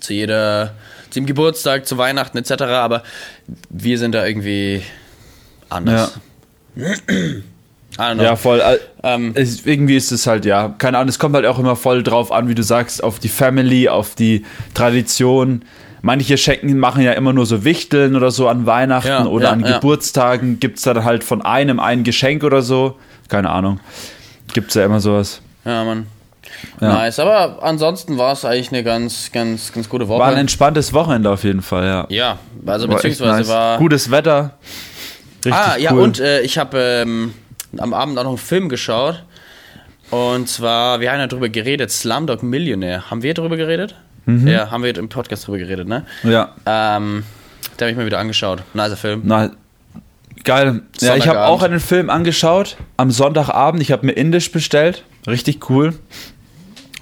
zu 0.00 0.12
jeder, 0.14 0.74
zum 1.10 1.26
Geburtstag, 1.26 1.86
zu 1.86 1.98
Weihnachten 1.98 2.38
etc. 2.38 2.62
Aber 2.62 3.02
wir 3.68 3.98
sind 3.98 4.14
da 4.14 4.26
irgendwie 4.26 4.82
anders. 5.68 6.18
Know. 7.96 8.22
Ja, 8.22 8.36
voll. 8.36 8.60
Äh, 8.60 8.78
Ähm, 9.02 9.32
es, 9.34 9.64
irgendwie 9.64 9.96
ist 9.96 10.12
es 10.12 10.26
halt, 10.26 10.44
ja, 10.44 10.74
keine 10.76 10.98
Ahnung, 10.98 11.08
es 11.08 11.18
kommt 11.18 11.34
halt 11.34 11.46
auch 11.46 11.58
immer 11.58 11.76
voll 11.76 12.02
drauf 12.02 12.30
an, 12.32 12.48
wie 12.48 12.54
du 12.54 12.62
sagst, 12.62 13.02
auf 13.02 13.18
die 13.18 13.28
Family, 13.28 13.88
auf 13.88 14.14
die 14.14 14.44
Tradition. 14.74 15.62
Manche 16.02 16.36
Schenken 16.36 16.78
machen 16.78 17.02
ja 17.02 17.12
immer 17.12 17.32
nur 17.32 17.46
so 17.46 17.64
Wichteln 17.64 18.14
oder 18.16 18.30
so 18.30 18.48
an 18.48 18.66
Weihnachten 18.66 19.08
Ja, 19.08 19.26
oder 19.26 19.46
ja, 19.46 19.50
an 19.52 19.60
ja. 19.60 19.74
Geburtstagen 19.74 20.60
gibt 20.60 20.78
es 20.78 20.84
dann 20.84 21.04
halt 21.04 21.24
von 21.24 21.40
einem 21.42 21.80
ein 21.80 22.04
Geschenk 22.04 22.44
oder 22.44 22.62
so. 22.62 22.98
Keine 23.28 23.50
Ahnung. 23.50 23.80
Gibt 24.52 24.68
es 24.68 24.74
ja 24.74 24.84
immer 24.84 25.00
sowas. 25.00 25.40
ja, 25.64 25.84
Mann. 25.84 26.06
Ja. 26.80 26.88
Nice, 26.94 27.18
aber 27.18 27.62
ansonsten 27.62 28.18
war 28.18 28.32
es 28.32 28.44
eigentlich 28.44 28.70
eine 28.72 28.82
ganz, 28.84 29.30
ganz, 29.32 29.72
ganz 29.72 29.88
gute 29.88 30.08
Woche. 30.08 30.20
War 30.20 30.28
ein 30.28 30.36
entspanntes 30.38 30.92
Wochenende 30.92 31.30
auf 31.30 31.44
jeden 31.44 31.62
Fall, 31.62 31.86
ja. 31.86 32.06
ja, 32.08 32.38
also 32.66 32.88
War 32.88 32.96
beziehungsweise 32.96 33.38
nice. 33.40 33.48
war. 33.48 33.78
Gutes 33.78 34.10
Wetter. 34.10 34.52
Richtig 35.44 35.52
Ah, 35.54 35.76
ja, 35.78 35.92
cool. 35.92 36.00
und 36.00 36.20
äh, 36.20 36.40
ich 36.42 36.58
habe 36.58 36.78
ähm, 36.78 37.32
am 37.78 37.94
Abend 37.94 38.18
auch 38.18 38.24
noch 38.24 38.30
einen 38.30 38.38
Film 38.38 38.68
geschaut. 38.68 39.22
Und 40.10 40.48
zwar, 40.48 41.00
wir 41.00 41.10
haben 41.12 41.18
ja 41.18 41.26
drüber 41.26 41.48
geredet, 41.48 41.90
Slumdog 41.90 42.42
Millionaire. 42.42 43.10
Haben 43.10 43.22
wir 43.22 43.34
drüber 43.34 43.56
geredet? 43.56 43.94
Mhm. 44.24 44.46
Ja, 44.48 44.70
haben 44.70 44.82
wir 44.82 44.96
im 44.96 45.08
Podcast 45.08 45.46
drüber 45.46 45.58
geredet, 45.58 45.88
ne? 45.88 46.04
Ja. 46.22 46.54
Ähm, 46.64 47.24
da 47.76 47.84
habe 47.84 47.90
ich 47.92 47.96
mir 47.96 48.06
wieder 48.06 48.18
angeschaut. 48.18 48.62
Nicer 48.74 48.96
Film. 48.96 49.22
Na, 49.24 49.50
geil. 50.44 50.82
Ja, 51.00 51.16
ich 51.16 51.28
habe 51.28 51.44
auch 51.46 51.62
einen 51.62 51.80
Film 51.80 52.10
angeschaut 52.10 52.76
am 52.96 53.10
Sonntagabend. 53.10 53.82
Ich 53.82 53.92
habe 53.92 54.06
mir 54.06 54.12
Indisch 54.12 54.50
bestellt. 54.52 55.04
Richtig 55.26 55.68
cool. 55.70 55.94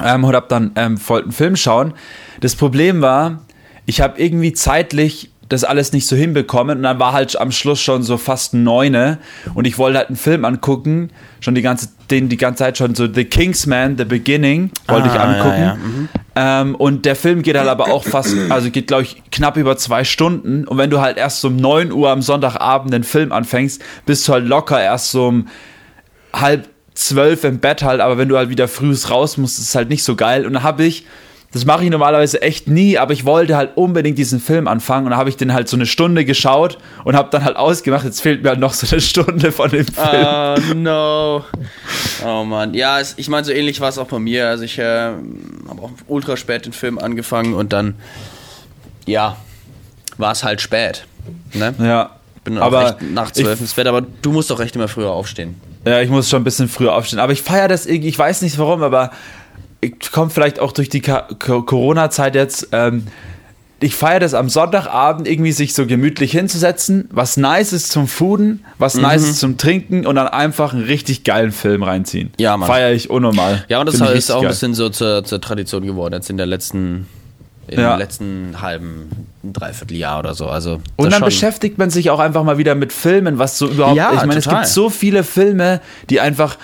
Ähm, 0.03 0.25
und 0.25 0.35
habe 0.35 0.47
dann 0.49 0.73
ähm, 0.77 0.99
wollte 1.09 1.25
einen 1.27 1.33
Film 1.33 1.57
schauen. 1.57 1.95
Das 2.41 2.57
Problem 2.57 3.01
war, 3.01 3.43
ich 3.87 4.01
habe 4.01 4.21
irgendwie 4.21 4.53
zeitlich 4.53 5.31
das 5.49 5.63
alles 5.63 5.93
nicht 5.93 6.07
so 6.07 6.17
hinbekommen 6.17 6.79
und 6.79 6.83
dann 6.85 6.99
war 6.99 7.13
halt 7.13 7.39
am 7.39 7.53
Schluss 7.53 7.79
schon 7.81 8.03
so 8.03 8.17
fast 8.17 8.55
neune 8.55 9.19
und 9.55 9.67
ich 9.67 9.77
wollte 9.77 9.99
halt 9.99 10.09
einen 10.09 10.17
Film 10.17 10.45
angucken, 10.47 11.11
schon 11.41 11.55
die 11.55 11.61
ganze, 11.61 11.91
den 12.11 12.31
die 12.31 12.39
ganze 12.39 12.65
Zeit 12.65 12.79
schon 12.79 12.95
so 12.95 13.07
The 13.13 13.27
Kingsman, 13.27 13.99
The 13.99 14.07
Beginning 14.07 14.71
wollte 14.89 15.09
ich 15.09 15.13
Ah, 15.13 15.17
ja, 15.17 15.23
angucken. 15.23 15.61
ja, 15.63 15.75
mhm. 15.75 16.09
Ähm, 16.35 16.75
und 16.75 17.05
der 17.05 17.15
Film 17.15 17.43
geht 17.43 17.59
halt 17.59 17.69
aber 17.69 17.93
auch 17.93 18.05
fast, 18.05 18.35
also 18.49 18.71
geht 18.71 18.87
glaube 18.87 19.03
ich 19.03 19.23
knapp 19.31 19.59
über 19.59 19.77
zwei 19.77 20.03
Stunden. 20.03 20.67
Und 20.67 20.79
wenn 20.79 20.89
du 20.91 21.01
halt 21.03 21.19
erst 21.19 21.45
um 21.45 21.57
9 21.57 21.93
Uhr 21.93 22.11
am 22.11 22.23
Sonntagabend 22.23 22.93
den 22.93 23.05
Film 23.05 23.31
anfängst, 23.31 23.83
bist 24.07 24.27
du 24.27 24.33
halt 24.33 24.47
locker 24.47 24.81
erst 24.83 25.11
so 25.11 25.27
um 25.29 25.47
halb 26.33 26.69
zwölf 26.95 27.45
im 27.45 27.59
Bett 27.59 27.83
halt. 27.83 28.01
Aber 28.01 28.19
wenn 28.19 28.29
du 28.29 28.37
halt 28.37 28.49
wieder 28.49 28.69
früh 28.69 28.95
raus 29.11 29.37
musst, 29.37 29.59
ist 29.59 29.69
es 29.69 29.75
halt 29.75 29.89
nicht 29.89 30.05
so 30.05 30.17
geil. 30.17 30.47
Und 30.47 30.55
dann 30.55 30.63
habe 30.63 30.85
ich, 30.85 31.05
das 31.53 31.65
mache 31.65 31.85
ich 31.85 31.91
normalerweise 31.91 32.43
echt 32.43 32.67
nie, 32.67 32.99
aber 32.99 33.13
ich 33.13 33.25
wollte 33.25 33.57
halt 33.57 33.77
unbedingt 33.77 34.19
diesen 34.19 34.41
Film 34.41 34.67
anfangen. 34.67 35.07
Und 35.07 35.11
dann 35.11 35.19
habe 35.19 35.29
ich 35.29 35.37
den 35.37 35.53
halt 35.53 35.69
so 35.69 35.77
eine 35.77 35.87
Stunde 35.87 36.25
geschaut 36.25 36.79
und 37.05 37.17
habe 37.17 37.29
dann 37.31 37.45
halt 37.45 37.57
ausgemacht, 37.57 38.05
jetzt 38.05 38.21
fehlt 38.21 38.43
mir 38.43 38.51
halt 38.51 38.61
noch 38.61 38.73
so 38.73 38.87
eine 38.91 39.01
Stunde 39.01 39.53
von 39.53 39.71
dem 39.71 39.87
Film. 39.87 40.27
Oh 40.27 40.75
no. 40.75 41.45
Oh 42.25 42.45
Mann. 42.45 42.75
Ja, 42.75 43.01
es, 43.01 43.15
ich 43.17 43.29
meine, 43.29 43.45
so 43.45 43.53
ähnlich 43.53 43.81
war 43.81 43.89
es 43.89 43.99
auch 43.99 44.09
bei 44.09 44.19
mir. 44.19 44.49
Also 44.49 44.65
ich 44.65 44.79
äh, 44.79 45.13
habe 45.69 45.83
auch 45.83 45.91
ultra 46.09 46.37
spät 46.37 46.65
den 46.67 46.73
Film 46.73 46.99
angefangen 46.99 47.55
und 47.55 47.73
dann, 47.73 47.95
ja, 49.07 49.37
war 50.17 50.33
es 50.33 50.45
halt 50.45 50.61
spät. 50.61 51.07
Ne? 51.53 51.75
Ja. 51.79 52.17
Bin 52.45 52.59
auch 52.59 52.67
aber 52.67 52.87
echt 53.01 53.03
nach 53.03 53.31
zwölf 53.31 53.61
ins 53.61 53.73
Bett, 53.73 53.87
aber 53.87 54.03
du 54.03 54.33
musst 54.33 54.51
doch 54.51 54.59
recht 54.59 54.77
immer 54.77 54.89
früher 54.89 55.11
aufstehen. 55.11 55.59
Ja, 55.85 56.01
ich 56.01 56.11
muss 56.11 56.29
schon 56.29 56.43
ein 56.43 56.45
bisschen 56.45 56.69
früher 56.69 56.95
aufstehen. 56.95 57.19
Aber 57.19 57.33
ich 57.33 57.43
feiere 57.43 57.69
das 57.69 57.87
irgendwie, 57.87 58.09
ich 58.09 58.19
weiß 58.19 58.43
nicht 58.43 58.59
warum, 58.59 58.83
aber 58.83 59.11
kommt 60.13 60.33
vielleicht 60.33 60.61
auch 60.61 60.73
durch 60.73 60.89
die 60.89 61.01
Corona-Zeit 61.01 62.35
jetzt. 62.35 62.69
Ähm, 62.73 63.07
ich 63.81 63.95
feiere 63.95 64.21
das 64.21 64.33
am 64.33 64.49
Sonntagabend 64.49 65.29
irgendwie 65.29 65.53
sich 65.53 65.75
so 65.75 65.87
gemütlich 65.87 66.33
hinzusetzen, 66.33 67.09
was 67.11 67.37
nice 67.37 67.73
ist 67.75 67.93
zum 67.93 68.09
Fooden, 68.09 68.65
was 68.79 68.95
nice 68.95 69.29
ist 69.29 69.41
zum 69.41 69.59
Trinken 69.59 70.07
und 70.07 70.15
dann 70.15 70.29
einfach 70.29 70.73
einen 70.73 70.85
richtig 70.85 71.23
geilen 71.25 71.53
Film 71.53 71.83
reinziehen. 71.83 72.31
Ja, 72.39 72.57
Mann. 72.57 72.67
Feiere 72.67 72.93
ich 72.93 73.11
unnormal. 73.11 73.65
Ja, 73.69 73.81
und 73.81 73.87
das 73.87 73.97
Find 73.97 74.11
ich 74.11 74.17
ist 74.17 74.31
auch 74.31 74.37
ein 74.41 74.47
richtig 74.47 74.71
bisschen 74.71 74.75
so 74.75 74.89
zur, 74.89 75.25
zur 75.25 75.41
Tradition 75.41 75.85
geworden, 75.85 76.15
jetzt 76.15 76.31
in 76.31 76.39
der 76.39 76.47
letzten, 76.47 77.09
im 77.69 77.81
Ja. 77.81 77.97
letzten 77.97 78.61
halben, 78.61 79.11
Dreivierteljahr 79.43 80.19
oder 80.19 80.35
so. 80.35 80.47
Also, 80.49 80.81
Und 80.97 81.13
dann 81.13 81.23
beschäftigt 81.23 81.79
man 81.79 81.91
sich 81.91 82.11
auch 82.11 82.19
einfach 82.21 82.43
mal 82.45 82.59
wieder 82.59 82.75
mit 82.75 82.93
Filmen, 82.93 83.39
was 83.39 83.59
so 83.59 83.69
überhaupt. 83.69 83.97
Ja, 83.97 84.13
ich 84.13 84.21
meine, 84.21 84.37
es 84.39 84.45
total. 84.45 84.61
gibt 84.61 84.73
so 84.73 84.91
viele 84.91 85.23
Filme, 85.25 85.81
die 86.11 86.21
einfach 86.21 86.57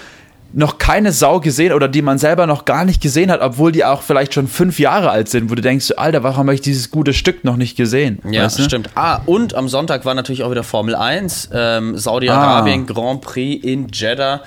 noch 0.52 0.78
keine 0.78 1.12
Sau 1.12 1.38
gesehen 1.38 1.72
oder 1.72 1.86
die 1.86 2.02
man 2.02 2.18
selber 2.18 2.46
noch 2.48 2.64
gar 2.64 2.84
nicht 2.84 3.00
gesehen 3.00 3.30
hat, 3.30 3.40
obwohl 3.40 3.70
die 3.70 3.84
auch 3.84 4.02
vielleicht 4.02 4.34
schon 4.34 4.48
fünf 4.48 4.80
Jahre 4.80 5.10
alt 5.10 5.28
sind, 5.28 5.48
wo 5.48 5.54
du 5.54 5.62
denkst, 5.62 5.92
Alter, 5.96 6.24
warum 6.24 6.38
habe 6.46 6.54
ich 6.54 6.60
dieses 6.60 6.90
gute 6.90 7.12
Stück 7.12 7.44
noch 7.44 7.54
nicht 7.56 7.76
gesehen? 7.76 8.18
Ja, 8.28 8.44
Weißt 8.44 8.58
du? 8.58 8.64
stimmt. 8.64 8.90
Ah, 8.96 9.20
und 9.26 9.54
am 9.54 9.68
Sonntag 9.68 10.04
war 10.04 10.14
natürlich 10.14 10.42
auch 10.42 10.50
wieder 10.50 10.64
Formel 10.64 10.96
1, 10.96 11.50
ähm, 11.54 11.96
Saudi-Arabien, 11.96 12.86
Ah. 12.88 12.92
Grand 12.92 13.20
Prix 13.20 13.64
in 13.64 13.86
Jeddah. 13.92 14.40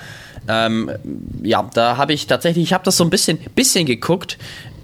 Ähm, 0.46 0.90
ja, 1.42 1.64
da 1.72 1.96
habe 1.96 2.12
ich 2.12 2.26
tatsächlich, 2.26 2.64
ich 2.64 2.72
habe 2.74 2.84
das 2.84 2.98
so 2.98 3.04
ein 3.04 3.08
bisschen, 3.08 3.38
bisschen 3.54 3.86
geguckt. 3.86 4.36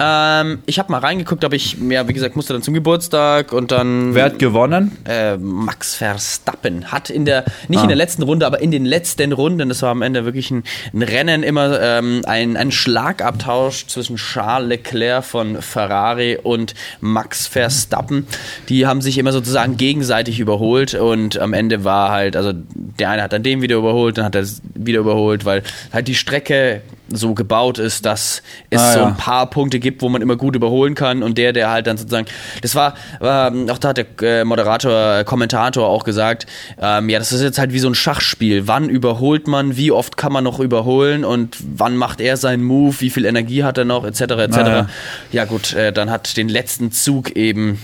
Ähm, 0.03 0.61
ich 0.65 0.79
habe 0.79 0.91
mal 0.91 0.99
reingeguckt, 0.99 1.45
aber 1.45 1.55
ich, 1.55 1.77
ja, 1.91 2.09
wie 2.09 2.15
gesagt, 2.15 2.35
musste 2.35 2.55
dann 2.55 2.63
zum 2.63 2.73
Geburtstag 2.73 3.53
und 3.53 3.71
dann. 3.71 4.15
Wer 4.15 4.25
hat 4.25 4.39
gewonnen? 4.39 4.97
Äh, 5.05 5.37
Max 5.37 5.95
Verstappen 5.95 6.91
hat 6.91 7.11
in 7.11 7.27
der, 7.27 7.45
nicht 7.69 7.81
ah. 7.81 7.83
in 7.83 7.89
der 7.89 7.99
letzten 7.99 8.23
Runde, 8.23 8.47
aber 8.47 8.63
in 8.63 8.71
den 8.71 8.87
letzten 8.87 9.33
Runden, 9.33 9.69
das 9.69 9.83
war 9.83 9.91
am 9.91 10.01
Ende 10.01 10.25
wirklich 10.25 10.51
ein, 10.51 10.65
ein 10.95 11.03
Rennen, 11.03 11.43
immer 11.43 11.79
ähm, 11.81 12.23
ein, 12.25 12.57
ein 12.57 12.73
Schlagabtausch 12.73 13.89
zwischen 13.89 14.17
Charles 14.17 14.71
Leclerc 14.71 15.23
von 15.23 15.61
Ferrari 15.61 16.39
und 16.43 16.75
Max 17.01 17.47
Verstappen. 17.47 18.27
Die 18.71 18.87
haben 18.87 19.03
sich 19.03 19.19
immer 19.19 19.33
sozusagen 19.33 19.77
gegenseitig 19.77 20.41
überholt 20.41 20.95
und 20.95 21.39
am 21.39 21.53
Ende 21.53 21.85
war 21.85 22.11
halt, 22.11 22.37
also 22.37 22.53
der 22.55 23.11
eine 23.11 23.23
hat 23.23 23.35
dann 23.35 23.43
den 23.43 23.61
wieder 23.61 23.77
überholt, 23.77 24.17
dann 24.17 24.25
hat 24.25 24.35
er 24.35 24.47
wieder 24.75 25.01
überholt, 25.01 25.45
weil 25.45 25.63
halt 25.93 26.09
die 26.09 26.15
Strecke 26.15 26.81
so 27.13 27.35
gebaut 27.35 27.79
ist, 27.79 28.07
dass 28.07 28.43
es 28.71 28.81
ah, 28.81 28.93
so 28.93 29.05
ein 29.05 29.17
paar 29.17 29.49
Punkte 29.51 29.81
gibt, 29.81 30.03
wo 30.03 30.09
man 30.09 30.23
immer 30.23 30.37
gut 30.37 30.57
überholen 30.57 30.95
kann 30.95 31.23
und 31.23 31.39
der, 31.39 31.53
der 31.53 31.71
halt 31.71 31.87
dann 31.87 31.97
sozusagen, 31.97 32.27
das 32.63 32.75
war, 32.75 32.95
war 33.19 33.53
auch 33.71 33.79
da 33.79 33.89
hat 33.89 33.97
der 33.99 34.07
äh, 34.23 34.45
Moderator, 34.45 35.19
äh, 35.19 35.25
Kommentator 35.25 35.89
auch 35.89 36.05
gesagt, 36.05 36.47
ähm, 36.81 37.09
ja, 37.09 37.19
das 37.19 37.33
ist 37.33 37.43
jetzt 37.43 37.59
halt 37.59 37.73
wie 37.73 37.79
so 37.79 37.89
ein 37.89 37.95
Schachspiel. 37.95 38.67
Wann 38.67 38.89
überholt 38.89 39.47
man, 39.47 39.77
wie 39.77 39.93
oft 39.93 40.17
kann 40.17 40.33
man 40.33 40.45
noch 40.45 40.61
überholen 40.61 41.25
und 41.25 41.57
wann 41.61 41.97
macht 41.97 42.21
er 42.21 42.37
seinen 42.37 42.63
Move, 42.63 43.01
wie 43.01 43.11
viel 43.11 43.25
Energie 43.25 43.65
hat 43.65 43.79
er 43.79 43.85
noch, 43.85 44.05
etc. 44.05 44.21
etc. 44.21 44.57
Ah, 44.57 44.69
ja. 44.69 44.87
ja. 45.33 45.45
gut, 45.45 45.73
äh, 45.75 45.93
dann 45.93 46.11
hat 46.11 46.37
den 46.37 46.49
letzten 46.49 46.93
Zug 46.93 47.31
eben 47.37 47.83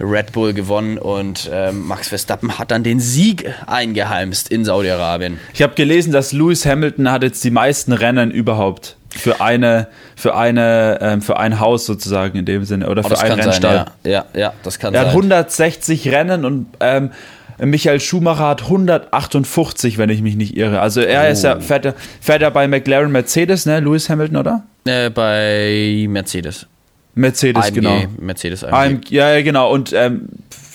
Red 0.00 0.32
Bull 0.32 0.52
gewonnen 0.52 0.98
und 0.98 1.50
äh, 1.52 1.72
Max 1.72 2.08
Verstappen 2.08 2.58
hat 2.58 2.70
dann 2.70 2.82
den 2.82 3.00
Sieg 3.00 3.52
eingeheimst 3.66 4.48
in 4.50 4.64
Saudi-Arabien. 4.64 5.38
Ich 5.54 5.62
habe 5.62 5.74
gelesen, 5.74 6.12
dass 6.12 6.32
Lewis 6.32 6.66
Hamilton 6.66 7.10
hat 7.10 7.22
jetzt 7.22 7.42
die 7.44 7.50
meisten 7.50 7.92
Rennen 7.92 8.30
über 8.30 8.51
überhaupt 8.52 8.96
für 9.10 9.40
eine 9.40 9.88
für 10.16 10.34
eine 10.34 10.98
ähm, 11.00 11.22
für 11.22 11.38
ein 11.38 11.60
Haus 11.60 11.86
sozusagen 11.86 12.38
in 12.38 12.44
dem 12.44 12.64
Sinne 12.64 12.88
oder 12.88 13.02
oh, 13.04 13.08
für 13.08 13.18
einen 13.18 13.40
Rennstall. 13.40 13.86
Sein, 14.02 14.12
ja. 14.12 14.24
ja, 14.34 14.40
ja, 14.40 14.52
das 14.62 14.78
kann 14.78 14.94
er 14.94 15.00
sein. 15.00 15.06
Er 15.06 15.10
hat 15.10 15.16
160 15.16 16.08
Rennen 16.08 16.44
und 16.44 16.66
ähm, 16.80 17.10
Michael 17.58 18.00
Schumacher 18.00 18.48
hat 18.48 18.62
158, 18.62 19.98
wenn 19.98 20.10
ich 20.10 20.22
mich 20.22 20.36
nicht 20.36 20.56
irre. 20.56 20.80
Also 20.80 21.00
er 21.00 21.28
oh. 21.28 21.32
ist 21.32 21.44
ja 21.44 21.60
fährt, 21.60 21.84
er, 21.84 21.94
fährt 22.20 22.42
er 22.42 22.50
bei 22.50 22.66
McLaren 22.66 23.12
Mercedes, 23.12 23.66
ne? 23.66 23.80
Lewis 23.80 24.08
Hamilton, 24.08 24.36
oder? 24.36 24.62
Äh, 24.84 25.10
bei 25.10 26.06
Mercedes. 26.08 26.66
Mercedes, 27.14 27.66
AMG, 27.66 27.74
genau. 27.74 28.02
Mercedes 28.18 28.64
AMG. 28.64 28.74
AMG. 28.74 29.10
Ja, 29.10 29.34
ja, 29.34 29.42
genau. 29.42 29.70
Und 29.70 29.92
ähm, 29.92 30.28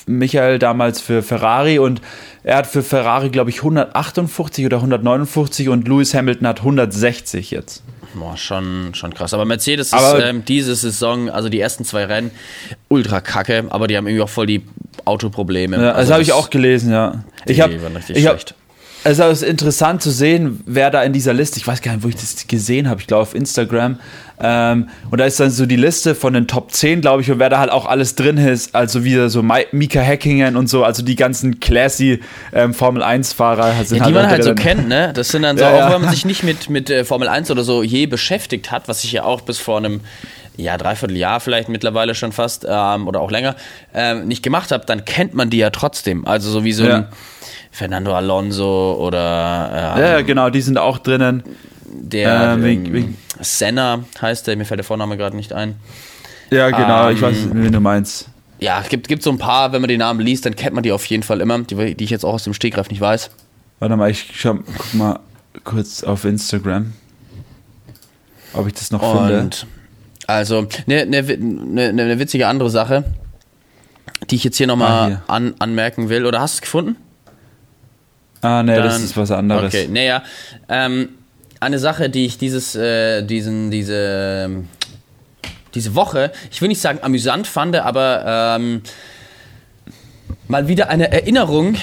Michael 0.06 0.60
damals 0.60 1.02
für 1.02 1.24
Ferrari 1.24 1.80
und 1.80 2.02
er 2.48 2.56
hat 2.56 2.68
für 2.68 2.82
Ferrari, 2.82 3.30
glaube 3.30 3.50
ich, 3.50 3.58
158 3.58 4.66
oder 4.66 4.78
159 4.78 5.68
und 5.68 5.86
Lewis 5.86 6.14
Hamilton 6.14 6.48
hat 6.48 6.60
160 6.60 7.52
jetzt. 7.52 7.84
Boah, 8.16 8.38
schon, 8.38 8.94
schon 8.94 9.14
krass. 9.14 9.34
Aber 9.34 9.44
Mercedes 9.44 9.92
aber 9.92 10.20
ist 10.20 10.24
ähm, 10.24 10.46
diese 10.46 10.74
Saison, 10.74 11.30
also 11.30 11.50
die 11.50 11.60
ersten 11.60 11.84
zwei 11.84 12.06
Rennen, 12.06 12.32
ultra 12.88 13.20
kacke, 13.20 13.66
aber 13.68 13.88
die 13.88 13.98
haben 13.98 14.08
irgendwie 14.08 14.24
auch 14.24 14.30
voll 14.30 14.46
die 14.46 14.64
Autoprobleme. 15.04 15.76
Ja, 15.76 15.92
also 15.92 16.08
das 16.08 16.12
habe 16.14 16.24
ich 16.24 16.32
auch 16.32 16.50
gelesen, 16.50 16.94
ja. 16.94 17.26
Ich 17.48 17.60
habe 17.60 17.78
hab, 17.78 18.56
also 19.04 19.24
es 19.24 19.42
ist 19.42 19.50
interessant 19.50 20.02
zu 20.02 20.12
sehen, 20.12 20.62
wer 20.66 20.90
da 20.90 21.04
in 21.04 21.14
dieser 21.14 21.34
Liste, 21.34 21.58
ich 21.58 21.68
weiß 21.68 21.82
gar 21.82 21.94
nicht, 21.94 22.04
wo 22.04 22.10
ich 22.10 22.16
das 22.16 22.48
gesehen 22.48 22.90
habe, 22.90 23.00
ich 23.02 23.08
glaube 23.08 23.24
auf 23.24 23.36
Instagram. 23.36 24.00
Ähm, 24.40 24.90
und 25.10 25.20
da 25.20 25.26
ist 25.26 25.40
dann 25.40 25.50
so 25.50 25.66
die 25.66 25.78
Liste 25.78 26.14
von 26.14 26.34
den 26.34 26.48
Top 26.48 26.72
10, 26.72 27.02
glaube 27.02 27.22
ich, 27.22 27.32
und 27.32 27.40
wer 27.40 27.50
da 27.50 27.60
halt 27.60 27.72
auch 27.72 27.86
alles 27.86 28.16
drin 28.16 28.38
ist, 28.38 28.76
also 28.76 29.04
wieder 29.04 29.30
so 29.30 29.44
Mika 29.44 30.02
Hackingen 30.02 30.56
und 30.56 30.68
so, 30.68 30.84
also 30.84 31.04
die 31.04 31.16
ganzen 31.16 31.60
classy 31.60 32.22
ähm, 32.54 32.74
Formel 32.74 33.02
1-Fahrer 33.02 33.84
sind 33.84 33.98
ja, 33.98 34.08
die 34.08 34.14
halt 34.14 34.14
man 34.14 34.30
halt 34.30 34.44
so 34.44 34.54
kennt, 34.54 34.88
ne? 34.88 35.12
Das 35.14 35.30
sind 35.30 35.42
dann 35.42 35.58
so, 35.58 35.64
ja, 35.64 35.72
auch 35.72 35.78
ja. 35.78 35.94
wenn 35.94 36.02
man 36.02 36.12
sich 36.12 36.26
nicht 36.26 36.44
mit, 36.44 36.70
mit 36.70 36.90
äh, 36.90 37.04
Formel 37.04 37.28
1 37.28 37.50
oder 37.50 37.64
so 37.64 37.82
je 37.82 38.06
beschäftigt 38.06 38.72
hat, 38.72 38.88
was 38.88 39.04
ich 39.04 39.12
ja 39.12 39.24
auch 39.24 39.42
bis 39.42 39.58
vor 39.58 39.78
einem 39.78 40.02
ja, 40.56 40.78
dreiviertel 40.78 41.18
Jahr 41.18 41.40
vielleicht 41.40 41.70
mittlerweile 41.70 42.14
schon 42.14 42.32
fast 42.32 42.66
ähm, 42.68 43.08
oder 43.08 43.22
auch 43.22 43.32
länger 43.32 43.56
ähm, 43.94 44.28
nicht 44.28 44.44
gemacht 44.44 44.72
habe, 44.72 44.86
dann 44.86 45.06
kennt 45.06 45.34
man 45.34 45.50
die 45.50 45.58
ja 45.58 45.70
trotzdem. 45.70 46.28
Also 46.28 46.50
so 46.50 46.64
wie 46.64 46.74
so 46.74 46.84
ein 46.84 47.08
Fernando 47.78 48.16
Alonso 48.16 48.98
oder 49.00 49.94
ähm, 49.96 50.02
ja, 50.02 50.22
genau, 50.22 50.50
die 50.50 50.62
sind 50.62 50.80
auch 50.80 50.98
drinnen. 50.98 51.44
Der 51.86 52.58
ähm, 52.58 52.66
ähm, 52.66 53.16
Senna 53.40 54.04
heißt 54.20 54.48
der, 54.48 54.58
mir 54.58 54.66
fällt 54.66 54.80
der 54.80 54.84
Vorname 54.84 55.16
gerade 55.16 55.36
nicht 55.36 55.54
ein. 55.54 55.76
Ja, 56.50 56.72
genau, 56.72 57.10
ich 57.12 57.22
weiß, 57.22 57.38
ähm, 57.38 57.52
wen 57.54 57.72
du 57.72 57.80
meinst. 57.80 58.30
Ja, 58.60 58.82
es 58.82 58.90
gibt, 58.90 59.08
gibt 59.08 59.22
so 59.22 59.30
ein 59.30 59.38
paar, 59.38 59.74
wenn 59.74 59.82
man 59.82 59.90
die 59.90 59.98
Namen 59.98 60.20
liest, 60.20 60.48
dann 60.48 60.56
kennt 60.56 60.74
man 60.74 60.82
die 60.82 60.92
auf 60.92 61.06
jeden 61.06 61.22
Fall 61.22 61.40
immer, 61.40 61.60
die, 61.60 61.94
die 61.94 62.04
ich 62.04 62.10
jetzt 62.10 62.26
auch 62.26 62.34
aus 62.34 62.46
dem 62.46 62.56
Stegreif 62.56 62.90
nicht 62.90 63.00
weiß. 63.00 63.30
Warte 63.78 63.96
mal, 63.96 64.10
ich 64.10 64.32
schau, 64.34 64.56
guck 64.56 64.94
mal 64.96 65.20
kurz 65.64 66.04
auf 66.04 66.26
Instagram, 66.26 66.94
ob 68.54 68.66
ich 68.66 68.74
das 68.74 68.90
noch 68.90 69.04
Und 69.04 69.28
finde. 69.28 69.58
Also, 70.26 70.68
eine 70.88 71.06
ne, 71.06 71.22
ne, 71.22 71.94
ne 71.94 72.20
witzige 72.20 72.48
andere 72.48 72.72
Sache, 72.72 73.04
die 74.32 74.36
ich 74.36 74.44
jetzt 74.44 74.58
hier 74.58 74.66
nochmal 74.66 75.22
ah, 75.28 75.34
an, 75.34 75.54
anmerken 75.60 76.10
will. 76.10 76.26
Oder 76.26 76.42
hast 76.42 76.56
du 76.56 76.58
es 76.58 76.62
gefunden? 76.62 76.96
Ah, 78.42 78.64
Dann, 78.64 78.68
das 78.68 79.02
ist 79.02 79.18
was 79.18 79.32
anderes. 79.32 79.74
Okay, 79.74 79.88
naja. 79.88 80.24
Ähm, 80.70 81.10
eine 81.60 81.80
Sache, 81.80 82.10
die 82.10 82.26
ich 82.26 82.38
dieses, 82.38 82.76
äh, 82.76 83.24
diesen, 83.24 83.72
diese, 83.72 84.64
diese 85.74 85.96
Woche, 85.96 86.32
ich 86.52 86.62
will 86.62 86.68
nicht 86.68 86.82
sagen 86.82 87.00
amüsant 87.02 87.48
fand, 87.48 87.76
aber 87.76 88.58
ähm, 88.60 88.82
mal 90.48 90.68
wieder 90.68 90.90
eine 90.90 91.12
Erinnerung, 91.12 91.76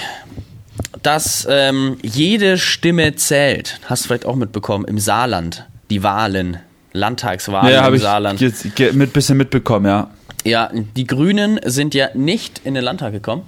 dass 1.03 1.47
ähm, 1.49 1.97
jede 2.01 2.57
Stimme 2.57 3.15
zählt. 3.15 3.79
Hast 3.85 4.03
du 4.03 4.07
vielleicht 4.07 4.25
auch 4.25 4.35
mitbekommen, 4.35 4.85
im 4.85 4.97
Saarland, 4.97 5.65
die 5.89 6.03
Wahlen, 6.03 6.57
Landtagswahlen 6.93 7.73
ja, 7.73 7.87
im 7.87 7.93
ich 7.93 8.01
Saarland. 8.01 8.39
Ja, 8.39 8.93
mit 8.93 9.13
bisschen 9.13 9.37
mitbekommen, 9.37 9.85
ja. 9.85 10.09
Ja, 10.45 10.69
die 10.73 11.05
Grünen 11.05 11.59
sind 11.65 11.93
ja 11.95 12.09
nicht 12.13 12.61
in 12.63 12.75
den 12.75 12.83
Landtag 12.83 13.11
gekommen. 13.11 13.43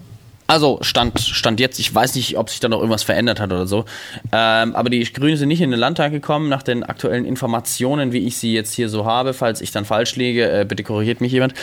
Also 0.48 0.80
stand, 0.82 1.20
stand 1.20 1.60
jetzt, 1.60 1.78
ich 1.78 1.94
weiß 1.94 2.16
nicht, 2.16 2.38
ob 2.38 2.50
sich 2.50 2.62
da 2.62 2.70
noch 2.70 2.78
irgendwas 2.78 3.04
verändert 3.04 3.42
hat 3.42 3.52
oder 3.52 3.68
so. 3.68 3.84
Ähm, 4.32 4.76
aber 4.76 4.90
die 4.90 5.04
Grünen 5.04 5.36
sind 5.36 5.50
nicht 5.50 5.62
in 5.62 5.72
den 5.72 5.80
Landtag 5.80 6.14
gekommen, 6.14 6.48
nach 6.48 6.64
den 6.64 6.84
aktuellen 6.84 7.26
Informationen, 7.26 8.14
wie 8.14 8.26
ich 8.26 8.38
sie 8.38 8.54
jetzt 8.54 8.74
hier 8.74 8.88
so 8.88 9.06
habe. 9.06 9.34
Falls 9.34 9.60
ich 9.60 9.72
dann 9.72 9.84
falsch 9.84 10.16
liege, 10.16 10.50
äh, 10.50 10.66
bitte 10.66 10.84
korrigiert 10.84 11.20
mich 11.20 11.34
jemand. 11.34 11.54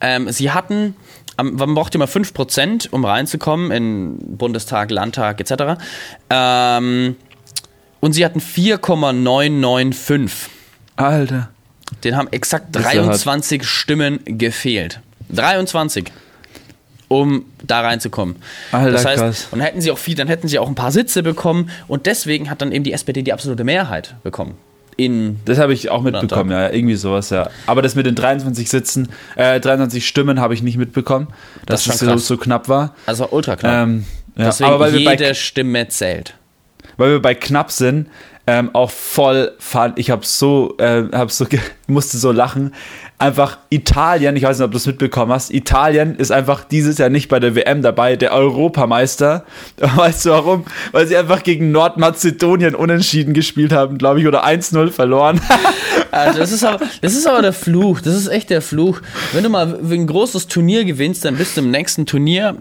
Ähm, 0.00 0.32
sie 0.32 0.52
hatten, 0.52 0.96
man 1.36 1.74
braucht 1.74 1.94
immer 1.94 2.06
5%, 2.06 2.88
um 2.90 3.04
reinzukommen 3.04 3.70
in 3.70 4.16
Bundestag, 4.38 4.90
Landtag 4.90 5.38
etc. 5.40 5.78
Ähm, 6.30 7.16
und 8.00 8.14
sie 8.14 8.24
hatten 8.24 8.40
4,995. 8.40 10.50
Alter. 10.96 11.50
Den 12.04 12.16
haben 12.16 12.28
exakt 12.30 12.74
23 12.74 13.64
Stimmen 13.64 14.20
gefehlt. 14.24 15.00
23 15.28 16.10
um 17.10 17.44
da 17.66 17.80
reinzukommen. 17.80 18.36
Alter, 18.70 18.92
das 18.92 19.04
heißt, 19.04 19.18
krass. 19.20 19.48
und 19.50 19.58
hätten 19.58 19.80
sie 19.80 19.90
auch 19.90 19.98
viel, 19.98 20.14
dann 20.14 20.28
hätten 20.28 20.46
sie 20.46 20.60
auch 20.60 20.68
ein 20.68 20.76
paar 20.76 20.92
Sitze 20.92 21.24
bekommen 21.24 21.68
und 21.88 22.06
deswegen 22.06 22.48
hat 22.48 22.62
dann 22.62 22.70
eben 22.70 22.84
die 22.84 22.92
SPD 22.92 23.22
die 23.22 23.32
absolute 23.32 23.64
Mehrheit 23.64 24.14
bekommen. 24.22 24.54
In 24.96 25.40
das 25.44 25.58
habe 25.58 25.72
ich 25.72 25.90
auch 25.90 26.02
mitbekommen, 26.02 26.52
ja, 26.52 26.70
irgendwie 26.70 26.94
sowas, 26.94 27.30
ja. 27.30 27.50
Aber 27.66 27.82
das 27.82 27.96
mit 27.96 28.06
den 28.06 28.14
23 28.14 28.70
Sitzen, 28.70 29.08
äh, 29.34 29.58
23 29.58 30.06
Stimmen 30.06 30.38
habe 30.38 30.54
ich 30.54 30.62
nicht 30.62 30.76
mitbekommen, 30.76 31.26
dass 31.66 31.84
das, 31.84 31.98
das 31.98 32.08
so, 32.08 32.16
so, 32.16 32.36
knapp 32.36 32.68
war. 32.68 32.94
Also 33.06 33.28
ultra 33.32 33.56
knapp. 33.56 33.88
Ähm, 33.88 34.04
ja, 34.36 34.44
deswegen 34.44 34.70
aber 34.70 34.78
weil 34.78 34.94
jede 34.94 35.18
wir 35.18 35.28
bei, 35.28 35.34
Stimme 35.34 35.88
zählt. 35.88 36.34
Weil 36.96 37.10
wir 37.10 37.22
bei 37.22 37.34
knapp 37.34 37.72
sind, 37.72 38.06
ähm, 38.46 38.70
auch 38.72 38.90
voll 38.90 39.52
fand, 39.58 39.98
ich 39.98 40.10
habe 40.10 40.24
so, 40.24 40.74
äh, 40.78 41.04
hab 41.12 41.30
so 41.30 41.46
musste 41.86 42.18
so 42.18 42.32
lachen, 42.32 42.72
einfach 43.18 43.58
Italien, 43.68 44.34
ich 44.34 44.42
weiß 44.42 44.58
nicht, 44.58 44.64
ob 44.64 44.70
du 44.70 44.78
es 44.78 44.86
mitbekommen 44.86 45.32
hast, 45.32 45.52
Italien 45.52 46.16
ist 46.16 46.32
einfach 46.32 46.64
dieses 46.64 46.96
Jahr 46.98 47.10
nicht 47.10 47.28
bei 47.28 47.38
der 47.38 47.54
WM 47.54 47.82
dabei, 47.82 48.16
der 48.16 48.32
Europameister. 48.32 49.44
Weißt 49.78 50.24
du 50.24 50.30
warum? 50.30 50.64
Weil 50.92 51.06
sie 51.06 51.16
einfach 51.16 51.42
gegen 51.42 51.70
Nordmazedonien 51.70 52.74
unentschieden 52.74 53.34
gespielt 53.34 53.72
haben, 53.72 53.98
glaube 53.98 54.20
ich, 54.20 54.26
oder 54.26 54.44
1-0 54.44 54.90
verloren. 54.90 55.40
Also 56.12 56.40
das, 56.40 56.50
ist 56.50 56.64
aber, 56.64 56.84
das 57.02 57.14
ist 57.14 57.24
aber 57.28 57.40
der 57.40 57.52
Fluch, 57.52 58.00
das 58.00 58.16
ist 58.16 58.26
echt 58.26 58.50
der 58.50 58.62
Fluch. 58.62 59.00
Wenn 59.32 59.44
du 59.44 59.48
mal 59.48 59.78
ein 59.80 60.06
großes 60.08 60.48
Turnier 60.48 60.84
gewinnst, 60.84 61.24
dann 61.24 61.36
bist 61.36 61.56
du 61.56 61.60
im 61.60 61.70
nächsten 61.70 62.04
Turnier 62.04 62.56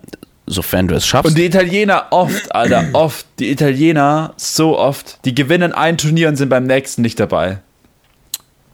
sofern 0.50 0.88
du 0.88 0.96
es 0.96 1.06
schaffst. 1.06 1.30
Und 1.30 1.38
die 1.38 1.46
Italiener 1.46 2.08
oft, 2.10 2.54
Alter, 2.54 2.86
oft, 2.94 3.26
die 3.38 3.52
Italiener 3.52 4.34
so 4.36 4.78
oft, 4.78 5.20
die 5.26 5.36
gewinnen 5.36 5.72
ein 5.72 5.98
Turnier 5.98 6.28
und 6.28 6.36
sind 6.36 6.50
beim 6.50 6.66
nächsten 6.66 7.02
nicht 7.02 7.20
dabei. 7.20 7.60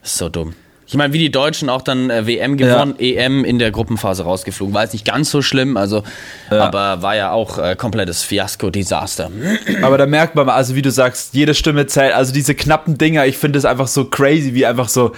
So 0.02 0.30
dumm. 0.30 0.54
Ich 0.88 0.94
meine, 0.94 1.14
wie 1.14 1.20
die 1.20 1.32
Deutschen 1.32 1.68
auch 1.68 1.82
dann 1.82 2.12
äh, 2.12 2.28
WM 2.28 2.58
gewonnen, 2.58 2.96
ja. 3.00 3.26
EM 3.26 3.44
in 3.44 3.58
der 3.58 3.72
Gruppenphase 3.72 4.24
rausgeflogen. 4.24 4.74
War 4.74 4.84
jetzt 4.84 4.94
nicht 4.94 5.06
ganz 5.06 5.32
so 5.32 5.42
schlimm, 5.42 5.78
also, 5.78 6.04
ja. 6.52 6.64
aber 6.64 7.02
war 7.02 7.16
ja 7.16 7.32
auch 7.32 7.58
äh, 7.58 7.76
komplettes 7.76 8.22
Fiasko-Desaster. 8.24 9.32
Aber 9.82 9.98
da 9.98 10.06
merkt 10.06 10.36
man, 10.36 10.48
also 10.48 10.76
wie 10.76 10.84
du 10.84 10.92
sagst, 10.92 11.34
jede 11.34 11.56
Stimme 11.56 11.88
zählt. 11.88 12.14
Also 12.14 12.32
diese 12.34 12.54
knappen 12.54 13.00
Dinger, 13.00 13.26
ich 13.26 13.38
finde 13.38 13.58
es 13.58 13.66
einfach 13.66 13.88
so 13.88 14.06
crazy, 14.06 14.54
wie 14.54 14.68
einfach 14.68 14.88
so, 14.88 15.14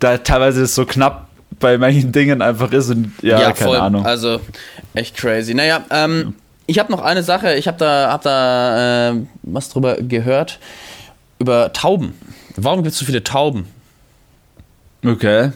da 0.00 0.18
teilweise 0.18 0.62
ist 0.62 0.74
so 0.74 0.84
knapp 0.84 1.25
bei 1.58 1.78
manchen 1.78 2.12
Dingen 2.12 2.42
einfach 2.42 2.72
ist 2.72 2.90
und 2.90 3.12
ja, 3.22 3.40
ja 3.40 3.52
keine 3.52 3.70
voll. 3.70 3.76
Ahnung. 3.78 4.06
Also 4.06 4.40
echt 4.94 5.16
crazy. 5.16 5.54
Naja, 5.54 5.84
ähm, 5.90 6.34
ich 6.66 6.78
habe 6.78 6.92
noch 6.92 7.02
eine 7.02 7.22
Sache, 7.22 7.54
ich 7.54 7.68
habe 7.68 7.78
da, 7.78 8.10
hab 8.10 8.22
da 8.22 9.10
äh, 9.10 9.14
was 9.42 9.68
drüber 9.68 9.96
gehört, 9.96 10.58
über 11.38 11.72
Tauben. 11.72 12.14
Warum 12.56 12.82
gibt 12.82 12.92
es 12.92 12.98
so 12.98 13.04
viele 13.04 13.22
Tauben? 13.22 13.66
Okay. 15.04 15.52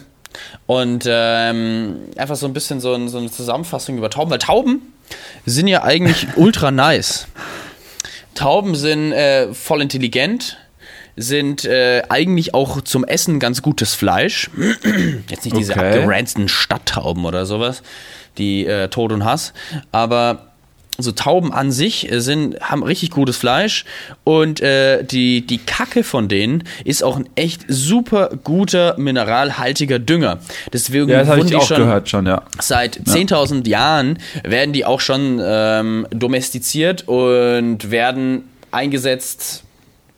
Und 0.65 1.05
ähm, 1.07 1.97
einfach 2.15 2.35
so 2.35 2.45
ein 2.45 2.53
bisschen 2.53 2.79
so, 2.79 2.93
ein, 2.93 3.09
so 3.09 3.17
eine 3.17 3.29
Zusammenfassung 3.29 3.97
über 3.97 4.09
Tauben, 4.09 4.31
weil 4.31 4.39
Tauben 4.39 4.81
sind 5.45 5.67
ja 5.67 5.83
eigentlich 5.83 6.27
ultra 6.35 6.71
nice. 6.71 7.27
Tauben 8.35 8.75
sind 8.75 9.11
äh, 9.11 9.53
voll 9.53 9.81
intelligent, 9.81 10.57
sind 11.15 11.65
äh, 11.65 12.03
eigentlich 12.09 12.53
auch 12.53 12.81
zum 12.81 13.03
Essen 13.03 13.39
ganz 13.39 13.61
gutes 13.61 13.93
Fleisch. 13.93 14.49
Jetzt 15.29 15.45
nicht 15.45 15.57
diese 15.57 15.73
Okay. 15.73 15.97
abgeranzten 15.99 16.47
Stadttauben 16.47 17.25
oder 17.25 17.45
sowas, 17.45 17.83
die 18.37 18.65
äh, 18.65 18.87
Tod 18.89 19.11
und 19.11 19.25
Hass, 19.25 19.53
aber 19.91 20.47
so 20.97 21.11
Tauben 21.13 21.51
an 21.53 21.71
sich 21.71 22.11
äh, 22.11 22.19
sind, 22.21 22.59
haben 22.59 22.83
richtig 22.83 23.09
gutes 23.11 23.37
Fleisch 23.37 23.85
und 24.23 24.61
äh, 24.61 25.03
die, 25.03 25.45
die 25.47 25.57
Kacke 25.57 26.03
von 26.03 26.27
denen 26.27 26.63
ist 26.83 27.03
auch 27.03 27.17
ein 27.17 27.27
echt 27.35 27.63
super 27.67 28.29
guter 28.43 28.95
mineralhaltiger 28.97 29.97
Dünger. 29.99 30.39
Deswegen 30.71 31.09
Ja, 31.09 31.19
das 31.19 31.29
habe 31.29 31.39
wurden 31.39 31.47
ich 31.47 31.51
die 31.53 31.57
auch 31.57 31.67
schon 31.67 31.77
gehört 31.77 32.09
schon, 32.09 32.27
ja. 32.27 32.43
Seit 32.59 32.97
10.000 32.97 33.67
Jahren 33.67 34.19
werden 34.43 34.73
die 34.73 34.85
auch 34.85 34.99
schon 34.99 35.41
ähm, 35.43 36.07
domestiziert 36.11 37.07
und 37.07 37.89
werden 37.89 38.43
eingesetzt, 38.71 39.63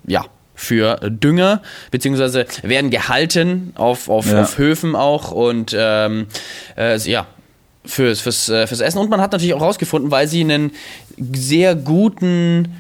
ja, 0.06 0.26
für 0.56 0.98
Dünger, 1.10 1.62
beziehungsweise 1.92 2.46
werden 2.62 2.90
gehalten 2.92 3.74
auf, 3.76 4.08
auf, 4.10 4.32
Ja. 4.32 4.42
auf 4.44 4.58
Höfen 4.58 4.96
auch 4.96 5.32
und 5.32 5.76
ähm, 5.78 6.28
äh, 6.78 6.98
ja, 7.00 7.26
fürs, 7.86 8.22
fürs, 8.22 8.50
äh, 8.50 8.68
fürs 8.68 8.80
Essen. 8.82 9.00
Und 9.00 9.10
man 9.10 9.20
hat 9.20 9.32
natürlich 9.32 9.54
auch 9.56 9.60
herausgefunden, 9.62 10.12
weil 10.12 10.28
sie 10.28 10.42
einen 10.42 10.72
sehr 11.18 11.76
guten 11.76 12.74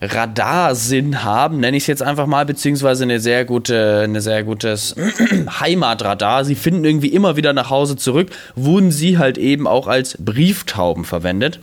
Radarsinn 0.00 1.24
haben, 1.24 1.58
nenne 1.60 1.76
ich 1.76 1.82
es 1.84 1.86
jetzt 1.88 2.02
einfach 2.02 2.26
mal, 2.26 2.46
beziehungsweise 2.46 3.02
eine 3.02 3.18
sehr 3.20 3.44
gute, 3.44 4.02
eine 4.04 4.20
sehr 4.20 4.44
gutes 4.44 4.94
Heimatradar. 5.60 6.44
Sie 6.44 6.54
finden 6.54 6.84
irgendwie 6.84 7.08
immer 7.08 7.36
wieder 7.36 7.52
nach 7.52 7.68
Hause 7.70 7.96
zurück, 7.96 8.30
wurden 8.54 8.92
sie 8.92 9.18
halt 9.18 9.38
eben 9.38 9.66
auch 9.66 9.86
als 9.88 10.16
Brieftauben 10.20 11.04
verwendet. 11.04 11.58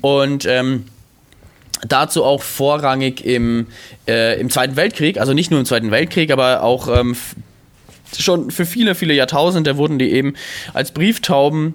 Und 0.00 0.46
ähm, 0.46 0.84
dazu 1.86 2.24
auch 2.24 2.42
vorrangig 2.42 3.24
im, 3.24 3.66
äh, 4.06 4.40
im 4.40 4.50
Zweiten 4.50 4.76
Weltkrieg, 4.76 5.18
also 5.18 5.32
nicht 5.32 5.50
nur 5.50 5.60
im 5.60 5.66
Zweiten 5.66 5.90
Weltkrieg, 5.90 6.30
aber 6.30 6.62
auch 6.62 6.88
ähm, 6.88 7.16
schon 8.18 8.50
für 8.50 8.66
viele, 8.66 8.94
viele 8.94 9.14
Jahrtausende 9.14 9.76
wurden 9.76 9.98
die 9.98 10.10
eben 10.10 10.34
als 10.74 10.92
Brieftauben 10.92 11.74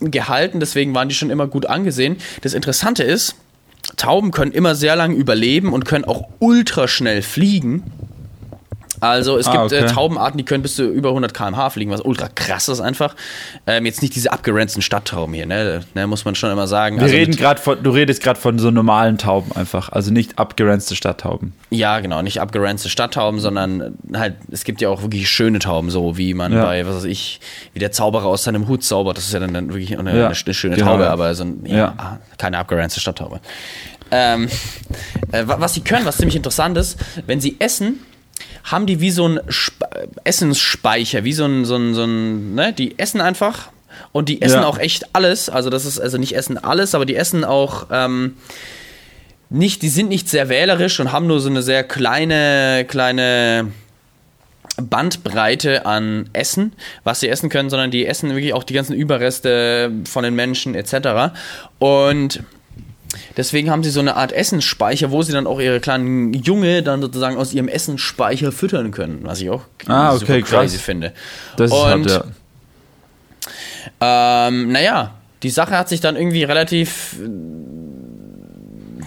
gehalten, 0.00 0.60
deswegen 0.60 0.94
waren 0.94 1.08
die 1.08 1.14
schon 1.14 1.30
immer 1.30 1.46
gut 1.46 1.66
angesehen. 1.66 2.16
Das 2.42 2.54
Interessante 2.54 3.02
ist, 3.02 3.36
Tauben 3.96 4.30
können 4.30 4.52
immer 4.52 4.74
sehr 4.74 4.96
lang 4.96 5.14
überleben 5.14 5.72
und 5.72 5.84
können 5.84 6.04
auch 6.04 6.28
ultra 6.38 6.88
schnell 6.88 7.22
fliegen. 7.22 7.82
Also 9.00 9.38
es 9.38 9.46
Ah, 9.46 9.52
gibt 9.62 9.72
äh, 9.72 9.82
okay. 9.84 9.92
Taubenarten, 9.94 10.36
die 10.38 10.44
können 10.44 10.62
bis 10.62 10.76
zu 10.76 10.84
über 10.84 11.08
100 11.10 11.32
km/h 11.32 11.70
fliegen, 11.70 11.90
was 11.90 12.02
ultra 12.02 12.28
krass 12.28 12.68
ist 12.68 12.80
einfach. 12.80 13.16
Ähm, 13.66 13.86
jetzt 13.86 14.02
nicht 14.02 14.14
diese 14.14 14.30
abgeranzten 14.32 14.82
Stadttauben 14.82 15.34
hier, 15.34 15.46
ne? 15.46 15.80
ne 15.94 16.06
muss 16.06 16.24
man 16.24 16.34
schon 16.34 16.50
immer 16.50 16.66
sagen. 16.66 16.96
Wir 16.96 17.04
Also 17.04 17.14
reden 17.14 17.34
gerade 17.36 17.60
von, 17.60 17.82
du 17.82 17.90
redest 17.90 18.22
gerade 18.22 18.38
von 18.38 18.58
so 18.58 18.70
normalen 18.70 19.16
Tauben 19.18 19.52
einfach, 19.56 19.88
also 19.90 20.12
nicht 20.12 20.38
abgeranzte 20.38 20.94
Stadttauben. 20.96 21.54
Ja, 21.70 22.00
genau, 22.00 22.20
nicht 22.22 22.40
abgeranzte 22.40 22.88
Stadttauben, 22.90 23.40
sondern 23.40 23.94
halt, 24.14 24.34
es 24.50 24.64
gibt 24.64 24.80
ja 24.82 24.90
auch 24.90 25.02
wirklich 25.02 25.30
schöne 25.30 25.58
Tauben, 25.60 25.90
so 25.90 26.18
wie 26.18 26.34
man 26.34 26.52
Ja. 26.52 26.64
bei, 26.64 26.86
was 26.86 26.96
weiß 26.96 27.04
ich, 27.04 27.40
wie 27.72 27.78
der 27.78 27.92
Zauberer 27.92 28.26
aus 28.26 28.44
seinem 28.44 28.68
Hut 28.68 28.84
zaubert. 28.84 29.16
Das 29.16 29.24
ist 29.24 29.32
ja 29.32 29.40
dann, 29.40 29.54
dann 29.54 29.68
wirklich 29.68 29.98
eine, 29.98 30.16
Ja, 30.18 30.26
eine, 30.26 30.34
schöne 30.34 30.76
genau, 30.76 30.90
Taube, 30.92 31.08
aber 31.10 31.34
so 31.34 31.44
ein, 31.44 31.64
ja, 31.64 31.76
Ja. 31.76 32.18
keine 32.36 32.58
abgeranzte 32.58 33.00
Stadttaube. 33.00 33.40
Ähm, 34.10 34.48
äh, 35.32 35.46
wa- 35.46 35.56
was 35.60 35.74
sie 35.74 35.82
können, 35.82 36.04
was 36.04 36.16
ziemlich 36.16 36.36
interessant 36.36 36.76
ist, 36.76 36.98
wenn 37.26 37.40
sie 37.40 37.56
essen, 37.60 38.00
haben 38.64 38.86
die 38.86 39.00
wie 39.00 39.10
so 39.10 39.26
ein 39.28 39.40
Sp 39.48 39.84
Essensspeicher, 40.24 41.24
wie 41.24 41.32
so 41.32 41.44
ein, 41.44 41.64
so 41.64 41.76
ein, 41.76 41.94
so 41.94 42.04
ein, 42.04 42.54
ne, 42.54 42.72
die 42.72 42.98
essen 42.98 43.20
einfach 43.20 43.70
und 44.12 44.28
die 44.28 44.42
essen 44.42 44.60
Ja. 44.60 44.66
auch 44.66 44.78
echt 44.78 45.14
alles. 45.14 45.48
Also 45.48 45.70
das 45.70 45.84
ist, 45.84 45.98
also 46.00 46.18
nicht 46.18 46.36
essen 46.36 46.58
alles, 46.58 46.94
aber 46.94 47.06
die 47.06 47.16
essen 47.16 47.44
auch, 47.44 47.86
ähm, 47.90 48.36
nicht, 49.50 49.82
die 49.82 49.88
sind 49.88 50.08
nicht 50.08 50.28
sehr 50.28 50.48
wählerisch 50.48 51.00
und 51.00 51.10
haben 51.10 51.26
nur 51.26 51.40
so 51.40 51.48
eine 51.48 51.62
sehr 51.62 51.82
kleine, 51.82 52.84
kleine 52.86 53.72
Bandbreite 54.80 55.86
an 55.86 56.30
Essen, 56.32 56.72
was 57.04 57.20
sie 57.20 57.28
essen 57.28 57.48
können, 57.50 57.68
sondern 57.68 57.90
die 57.90 58.06
essen 58.06 58.30
wirklich 58.30 58.54
auch 58.54 58.64
die 58.64 58.74
ganzen 58.74 58.94
Überreste 58.94 59.90
von 60.08 60.22
den 60.22 60.34
Menschen 60.34 60.74
etc. 60.74 61.32
Und 61.78 62.42
deswegen 63.36 63.70
haben 63.70 63.82
sie 63.82 63.90
so 63.90 64.00
eine 64.00 64.16
Art 64.16 64.32
Essensspeicher, 64.32 65.10
wo 65.10 65.22
sie 65.22 65.32
dann 65.32 65.46
auch 65.46 65.60
ihre 65.60 65.80
kleinen 65.80 66.32
Junge 66.32 66.82
dann 66.82 67.00
sozusagen 67.00 67.36
aus 67.36 67.52
ihrem 67.52 67.68
Essensspeicher 67.68 68.52
füttern 68.52 68.90
können, 68.90 69.20
was 69.22 69.40
ich 69.40 69.50
auch 69.50 69.62
Ah, 69.86 70.12
super 70.16 70.32
okay, 70.34 70.42
crazy 70.42 70.76
krass. 70.76 70.84
finde. 70.84 71.12
Das 71.56 71.70
ist 71.70 71.76
Und 71.76 72.10
halt, 72.10 72.24
ja. 74.00 74.46
ähm, 74.48 74.72
naja, 74.72 75.14
die 75.42 75.50
Sache 75.50 75.76
hat 75.76 75.88
sich 75.88 76.00
dann 76.00 76.16
irgendwie 76.16 76.44
relativ 76.44 77.16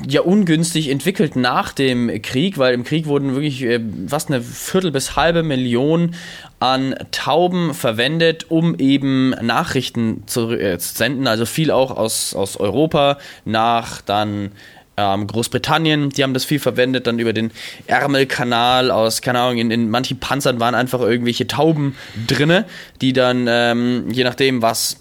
ja 0.08 0.22
ungünstig 0.22 0.90
entwickelt 0.90 1.36
nach 1.36 1.74
dem 1.74 2.22
Krieg, 2.22 2.58
weil 2.58 2.74
im 2.74 2.84
Krieg 2.84 3.06
wurden 3.06 3.34
wirklich 3.34 3.64
äh, 3.64 3.80
fast 4.08 4.30
eine 4.30 4.42
Viertel 4.42 4.92
bis 4.92 5.16
halbe 5.16 5.44
Million 5.44 6.16
an 6.60 6.96
Tauben 7.12 7.74
verwendet, 7.74 8.50
um 8.50 8.76
eben 8.80 9.32
Nachrichten 9.42 10.24
zu, 10.26 10.52
äh, 10.52 10.78
zu 10.78 10.96
senden. 10.96 11.28
Also 11.28 11.46
viel 11.46 11.72
auch 11.72 11.92
aus, 11.92 12.34
aus 12.36 12.58
Europa 12.58 13.18
nach 13.46 14.02
dann 14.02 14.52
ähm, 14.96 15.28
Großbritannien, 15.28 16.10
die 16.10 16.24
haben 16.24 16.34
das 16.34 16.46
viel 16.46 16.60
verwendet, 16.60 17.08
dann 17.08 17.20
über 17.20 17.34
den 17.34 17.52
Ärmelkanal 17.88 18.92
aus, 18.92 19.22
keine 19.22 19.40
Ahnung, 19.40 19.58
in, 19.58 19.72
in 19.72 19.90
manchen 19.90 20.20
Panzern 20.20 20.60
waren 20.60 20.76
einfach 20.76 21.02
irgendwelche 21.02 21.48
Tauben 21.48 21.96
drinne, 22.28 22.66
die 23.02 23.14
dann, 23.14 23.46
ähm, 23.50 24.10
je 24.12 24.24
nachdem, 24.24 24.62
was, 24.62 24.98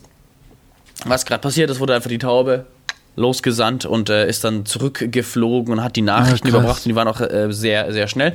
was 1.05 1.26
gerade 1.26 1.42
passiert 1.42 1.70
ist, 1.70 1.80
wurde 1.80 1.94
einfach 1.94 2.09
die 2.09 2.18
Taube 2.18 2.66
losgesandt 3.14 3.84
und 3.84 4.08
äh, 4.08 4.26
ist 4.26 4.42
dann 4.44 4.64
zurückgeflogen 4.64 5.74
und 5.74 5.84
hat 5.84 5.96
die 5.96 6.02
Nachrichten 6.02 6.48
Ah, 6.48 6.50
krass. 6.50 6.60
überbracht 6.60 6.86
und 6.86 6.88
die 6.88 6.94
waren 6.96 7.08
auch 7.08 7.20
äh, 7.20 7.48
sehr, 7.52 7.92
sehr 7.92 8.08
schnell. 8.08 8.32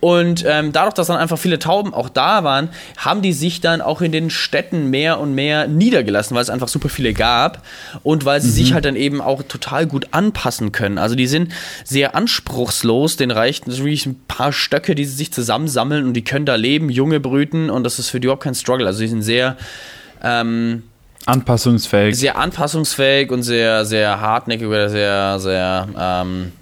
Und 0.00 0.44
ähm, 0.46 0.72
dadurch, 0.72 0.94
dass 0.94 1.06
dann 1.06 1.16
einfach 1.16 1.38
viele 1.38 1.58
Tauben 1.60 1.94
auch 1.94 2.08
da 2.08 2.42
waren, 2.42 2.68
haben 2.96 3.22
die 3.22 3.32
sich 3.32 3.60
dann 3.60 3.80
auch 3.80 4.00
in 4.02 4.10
den 4.10 4.30
Städten 4.30 4.90
mehr 4.90 5.20
und 5.20 5.34
mehr 5.34 5.68
niedergelassen, 5.68 6.34
weil 6.34 6.42
es 6.42 6.50
einfach 6.50 6.66
super 6.68 6.88
viele 6.88 7.12
gab 7.14 7.62
und 8.02 8.24
weil 8.24 8.40
sie 8.40 8.48
Mhm. 8.48 8.52
sich 8.54 8.72
halt 8.74 8.84
dann 8.84 8.96
eben 8.96 9.20
auch 9.20 9.42
total 9.44 9.86
gut 9.86 10.08
anpassen 10.10 10.72
können. 10.72 10.98
Also 10.98 11.14
die 11.14 11.28
sind 11.28 11.52
sehr 11.84 12.16
anspruchslos, 12.16 13.16
den 13.16 13.30
reichen 13.30 13.66
wirklich 13.76 14.06
ein 14.06 14.20
paar 14.26 14.52
Stöcke, 14.52 14.94
die 14.96 15.04
sie 15.04 15.14
sich 15.14 15.32
zusammensammeln 15.32 16.04
und 16.04 16.14
die 16.14 16.24
können 16.24 16.46
da 16.46 16.56
leben, 16.56 16.90
Junge 16.90 17.20
brüten 17.20 17.70
und 17.70 17.84
das 17.84 17.98
ist 18.00 18.08
für 18.10 18.18
die 18.18 18.24
überhaupt 18.26 18.42
kein 18.42 18.54
Struggle. 18.56 18.86
Also 18.86 19.00
die 19.00 19.08
sind 19.08 19.22
sehr 19.22 19.56
ähm, 20.22 20.82
Anpassungsfähig. 21.26 22.16
sehr 22.16 22.38
anpassungsfähig 22.38 23.30
und 23.30 23.42
sehr, 23.42 23.84
sehr 23.84 24.20
hartnäckig 24.20 24.66
oder 24.66 24.88
sehr, 24.88 25.38
sehr 25.38 25.88
ähm, 25.98 26.52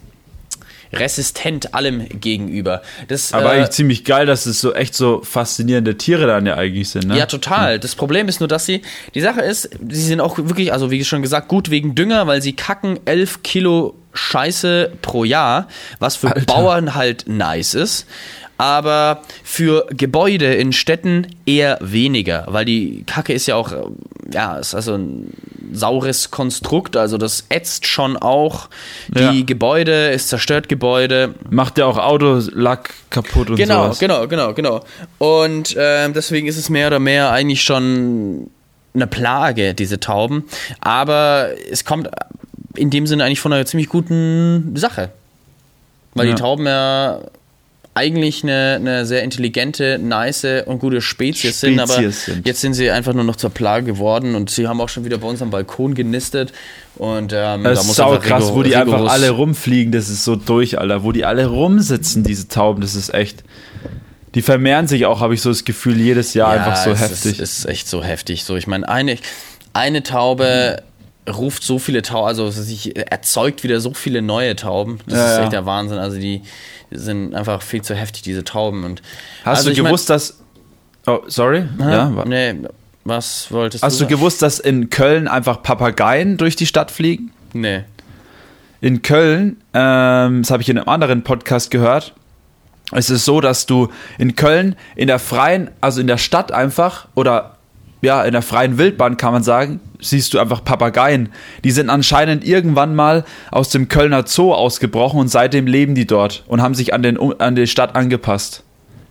resistent 0.93 1.75
allem 1.75 2.07
gegenüber. 2.09 2.83
Das, 3.09 3.33
Aber 3.33 3.53
äh, 3.53 3.59
eigentlich 3.59 3.71
ziemlich 3.71 4.05
geil, 4.05 4.27
dass 4.27 4.47
es 4.47 4.61
so 4.61 4.75
echt 4.75 4.95
so 4.95 5.23
faszinierende 5.23 5.97
Tiere 5.97 6.27
dann 6.27 6.47
ja 6.47 6.55
eigentlich 6.55 6.89
sind, 6.91 7.09
ne? 7.09 7.19
ja, 7.19 7.27
total. 7.27 7.79
Das 7.79 7.95
Problem 7.95 8.29
ist 8.29 8.41
nur, 8.41 8.49
dass 8.49 8.67
sie, 8.67 8.83
die 9.15 9.21
Sache 9.21 9.41
ist, 9.41 9.71
sie 9.89 10.03
sind 10.03 10.21
auch 10.21 10.39
wirklich, 10.39 10.73
also 10.73 10.91
wie 10.91 11.05
schon 11.05 11.23
gesagt, 11.23 11.49
gut 11.49 11.71
wegen 11.71 11.95
Dünger, 11.95 12.27
weil 12.27 12.43
sie 12.43 12.55
kacken 12.55 12.99
11 13.05 13.43
Kilo 13.43 13.95
Scheiße 14.13 14.93
pro 15.03 15.25
Jahr, 15.25 15.67
was 15.99 16.17
für 16.17 16.29
Alter. 16.29 16.47
Bauern 16.47 16.95
halt 16.95 17.25
nice 17.27 17.75
ist. 17.75 18.07
Aber 18.65 19.21
für 19.43 19.87
Gebäude 19.91 20.55
in 20.55 20.73
Städten 20.73 21.27
eher 21.45 21.77
weniger, 21.83 22.45
weil 22.49 22.65
die 22.65 23.03
Kacke 23.07 23.35
ist 23.35 23.45
ja 23.47 23.57
auch, 23.57 23.73
äh, 23.73 23.77
ja, 24.33 24.57
ist 24.57 24.75
also 24.75 24.95
ein 24.95 25.35
saures 25.71 26.31
Konstrukt, 26.31 26.97
also 26.97 27.19
das 27.19 27.45
ätzt 27.51 27.87
schon 27.87 28.17
auch 28.17 28.71
die 29.09 29.21
Ja. 29.41 29.45
Gebäude, 29.45 30.11
es 30.13 30.29
zerstört 30.29 30.71
Gebäude, 30.71 31.35
Macht 31.51 31.77
ja 31.77 31.85
auch 31.85 31.99
Autolack 31.99 32.95
kaputt 33.11 33.51
und 33.51 33.57
Genau, 33.57 33.85
sowas. 33.85 33.99
genau, 33.99 34.27
genau, 34.29 34.55
genau. 34.55 34.83
Und 35.19 35.77
ähm, 35.79 36.15
deswegen 36.15 36.47
ist 36.47 36.57
es 36.57 36.71
mehr 36.71 36.87
oder 36.87 37.01
mehr 37.01 37.33
eigentlich 37.33 37.63
schon 37.63 38.49
eine 38.95 39.07
Plage, 39.07 39.75
diese 39.75 40.01
Tauben. 40.01 40.45
Aber 40.81 41.49
es 41.71 41.85
kommt 41.85 42.09
in 42.77 42.89
dem 42.89 43.07
Sinne 43.07 43.25
eigentlich 43.25 43.41
von 43.41 43.53
einer 43.53 43.67
ziemlich 43.67 43.91
guten 43.91 44.75
Sache. 44.75 45.11
Weil 46.15 46.29
Ja. 46.29 46.35
die 46.35 46.41
Tauben 46.41 46.67
ja 46.67 47.21
eigentlich 47.95 48.43
eine, 48.43 48.75
eine 48.75 49.07
sehr 49.07 49.23
intelligente, 49.23 49.99
nice 50.01 50.65
und 50.67 50.81
gute 50.81 51.01
Spezies, 51.01 51.61
sind, 51.61 51.79
aber 51.79 51.93
Spezies 51.93 52.25
sind. 52.25 52.47
jetzt 52.47 52.61
sind 52.61 52.75
sie 52.75 52.91
einfach 52.91 53.15
nur 53.15 53.25
noch 53.25 53.37
zur 53.37 53.51
Plage 53.51 53.87
geworden 53.87 54.35
und 54.35 54.51
sie 54.51 54.67
haben 54.67 54.81
auch 54.81 54.89
schon 54.89 55.05
wieder 55.05 55.19
bei 55.19 55.29
uns 55.29 55.41
am 55.41 55.51
Balkon 55.51 55.95
genistet 55.95 56.53
und 56.97 57.33
ähm, 57.33 57.65
Das 57.65 57.81
da 57.81 57.91
ist 57.91 57.95
sau 57.95 58.19
krass, 58.19 58.53
wo 58.53 58.63
die 58.63 58.75
einfach 58.77 59.09
alle 59.09 59.31
rumfliegen, 59.31 59.93
das 59.93 60.09
ist 60.09 60.25
so 60.25 60.37
durch, 60.37 60.79
Alter. 60.79 61.05
Wo 61.05 61.13
die 61.13 61.25
alle 61.25 61.47
rumsitzen, 61.47 62.25
diese 62.25 62.49
Tauben, 62.49 62.81
das 62.81 62.95
ist 62.95 63.15
echt. 63.15 63.45
Die 64.35 64.43
vermehren 64.43 64.89
sich 64.89 65.07
auch, 65.07 65.21
habe 65.21 65.35
ich 65.35 65.43
so 65.43 65.51
das 65.51 65.65
Gefühl, 65.65 66.01
jedes 66.01 66.35
Jahr 66.35 66.51
einfach 66.51 66.77
so 66.77 66.91
es 66.91 67.01
heftig. 67.01 67.39
Ist, 67.39 67.59
ist 67.61 67.65
echt 67.67 67.89
so 67.89 68.03
heftig. 68.03 68.43
So, 68.43 68.57
ich 68.57 68.67
meine, 68.67 68.89
eine, 68.89 69.17
eine 69.73 70.03
Taube 70.03 70.83
ruft 71.33 71.63
so 71.63 71.79
viele 71.79 72.03
Tauben, 72.03 72.27
also 72.29 72.51
sich 72.51 72.97
erzeugt 72.97 73.63
wieder 73.65 73.81
so 73.81 73.95
viele 73.95 74.21
neue 74.23 74.57
Tauben. 74.57 74.99
Das 75.07 75.19
Ja, 75.19 75.33
ist 75.33 75.39
echt 75.45 75.53
der 75.53 75.67
Wahnsinn. 75.67 75.99
Also 75.99 76.19
die 76.19 76.43
sind 76.91 77.35
einfach 77.35 77.63
viel 77.63 77.83
zu 77.83 77.95
heftig, 77.95 78.23
diese 78.23 78.45
Tauben. 78.45 78.85
Und 78.85 79.03
Hast 79.45 79.59
also 79.59 79.71
du 79.71 79.77
mein- 79.83 79.87
gewusst, 79.87 80.11
dass. 80.11 80.39
Oh, 81.07 81.21
sorry? 81.27 81.65
Ja, 81.79 82.15
wa 82.15 82.25
nee, 82.25 82.55
was 83.05 83.51
wolltest 83.51 83.83
Hast 83.85 84.01
du? 84.01 84.05
Hast 84.05 84.11
du 84.11 84.15
gewusst, 84.17 84.43
dass 84.43 84.59
in 84.59 84.91
Köln 84.91 85.29
einfach 85.29 85.63
Papageien 85.63 86.37
durch 86.37 86.57
die 86.57 86.67
Stadt 86.67 86.91
fliegen? 86.91 87.33
Nee. 87.53 87.85
In 88.81 89.01
Köln, 89.03 89.63
ähm, 89.73 90.43
das 90.43 90.51
habe 90.51 90.63
ich 90.63 90.69
in 90.69 90.77
einem 90.79 90.89
anderen 90.89 91.23
Podcast 91.25 91.71
gehört, 91.71 92.13
es 92.93 93.09
ist 93.09 93.25
so, 93.25 93.41
dass 93.41 93.65
du 93.67 93.89
in 94.19 94.37
Köln 94.37 94.77
in 94.95 95.07
der 95.09 95.19
freien, 95.19 95.71
also 95.81 96.01
in 96.03 96.07
der 96.07 96.19
Stadt 96.19 96.53
einfach 96.53 97.09
oder 97.15 97.54
ja, 98.05 98.23
in 98.25 98.33
der 98.33 98.43
freien 98.43 98.79
Wildbahn 98.79 99.17
kann 99.17 99.33
man 99.33 99.43
sagen, 99.43 99.81
siehst 100.01 100.35
du 100.35 100.39
einfach 100.39 100.63
Papageien. 100.65 101.31
Die 101.65 101.71
sind 101.71 101.91
anscheinend 101.91 102.45
irgendwann 102.45 102.95
mal 102.95 103.25
aus 103.51 103.71
dem 103.71 103.89
Kölner 103.89 104.27
Zoo 104.27 104.53
ausgebrochen 104.53 105.19
und 105.21 105.29
seitdem 105.29 105.67
leben 105.67 105.95
die 105.95 106.07
dort 106.07 106.45
und 106.47 106.63
haben 106.63 106.75
sich 106.75 106.95
an, 106.95 107.03
den, 107.03 107.19
an 107.41 107.57
die 107.57 107.67
Stadt 107.67 107.97
angepasst. 107.97 108.63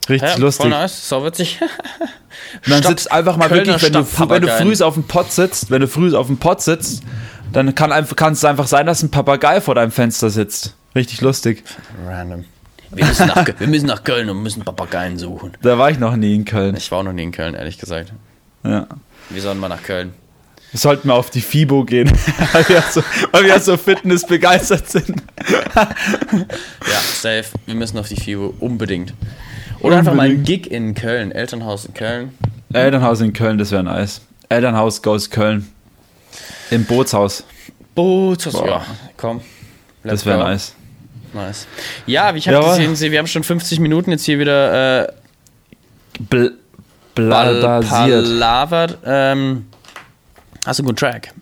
Richtig 0.10 0.32
ja, 0.32 0.38
lustig. 0.38 0.64
Voll 0.64 0.70
nice, 0.70 1.10
so 1.10 1.26
witzig. 1.26 1.60
und 2.66 2.72
dann 2.72 2.84
sitzt 2.84 3.12
einfach 3.12 3.38
mal 3.38 3.48
Kölner 3.48 3.66
wirklich, 3.66 3.84
wenn 3.84 3.94
du, 3.94 4.30
wenn 4.30 4.42
du 4.42 4.48
früh 4.48 4.84
auf 4.84 4.94
dem 4.96 5.04
Pott 5.04 5.32
sitzt, 5.32 5.72
wenn 5.72 5.82
du 5.82 5.88
früh 5.88 6.16
auf 6.16 6.28
dem 6.28 6.38
Pott 6.38 6.62
sitzt, 6.62 7.04
dann 7.52 7.74
kann 7.76 8.34
es 8.34 8.46
einfach 8.46 8.68
sein, 8.68 8.86
dass 8.86 9.04
ein 9.04 9.12
Papagei 9.12 9.62
vor 9.62 9.76
deinem 9.76 9.92
Fenster 9.92 10.30
sitzt. 10.30 10.76
Richtig 10.96 11.22
lustig. 11.22 11.64
Random. 12.06 12.46
Wir 12.96 13.06
müssen, 13.06 13.28
nach, 13.28 13.48
wir 13.58 13.68
müssen 13.68 13.88
nach 13.88 14.04
Köln 14.04 14.30
und 14.30 14.44
müssen 14.44 14.64
Papageien 14.64 15.18
suchen. 15.18 15.54
Da 15.62 15.78
war 15.78 15.90
ich 15.90 15.98
noch 15.98 16.16
nie 16.16 16.36
in 16.36 16.46
Köln. 16.46 16.76
Ich 16.76 16.92
war 16.92 17.00
auch 17.00 17.04
noch 17.04 17.14
nie 17.14 17.24
in 17.24 17.32
Köln, 17.32 17.56
ehrlich 17.56 17.80
gesagt. 17.80 18.14
Ja. 18.64 18.88
Wir 19.30 19.42
sollen 19.42 19.60
mal 19.60 19.70
nach 19.70 19.84
Köln. 19.84 20.14
Wir 20.72 20.80
sollten 20.80 21.08
mal 21.08 21.14
auf 21.14 21.30
die 21.30 21.42
FIBO 21.42 21.84
gehen, 21.84 22.12
weil 22.52 22.68
wir 22.68 22.82
so, 22.82 23.04
weil 23.32 23.46
wir 23.46 23.60
so 23.60 23.78
Fitness 23.78 24.26
begeistert 24.26 24.90
sind. 24.90 25.22
ja, 25.76 27.00
safe. 27.14 27.46
Wir 27.68 27.76
müssen 27.76 28.00
auf 28.00 28.08
die 28.08 28.16
FIBO 28.16 28.56
unbedingt. 28.60 29.14
Oder 29.82 29.98
unbedingt. 29.98 30.00
einfach 30.00 30.14
mal 30.16 30.30
ein 30.30 30.44
Gig 30.44 30.72
in 30.72 30.96
Köln, 30.96 31.32
Elternhaus 31.32 31.86
in 31.86 31.94
Köln. 31.94 32.32
Elternhaus 32.74 33.22
in 33.22 33.34
Köln, 33.34 33.60
das 33.60 33.72
wäre 33.72 33.84
nice. 33.84 34.22
Elternhaus 34.50 35.02
goes 35.04 35.30
Köln. 35.30 35.68
Im 36.72 36.86
Bootshaus. 36.86 37.44
Bootshaus, 37.94 38.54
Boah. 38.54 38.68
ja, 38.68 38.86
komm. 39.16 39.42
Das 40.04 40.26
wäre 40.26 40.40
nice. 40.40 40.74
Nice. 41.34 41.68
Ja, 42.06 42.34
ich 42.34 42.48
habe 42.48 42.80
gesehen, 42.80 43.12
wir 43.12 43.20
haben 43.20 43.28
schon 43.28 43.44
50 43.44 43.80
Minuten 43.80 44.12
jetzt 44.12 44.26
hier 44.26 44.40
wieder 44.40 45.04
äh, 45.04 45.14
Bl 46.20 46.58
Palavert. 47.16 48.98
Ähm, 49.06 49.66
hast 50.66 50.80
du 50.80 50.84
einen 50.84 50.88
guten 50.88 50.98
Track? 50.98 51.34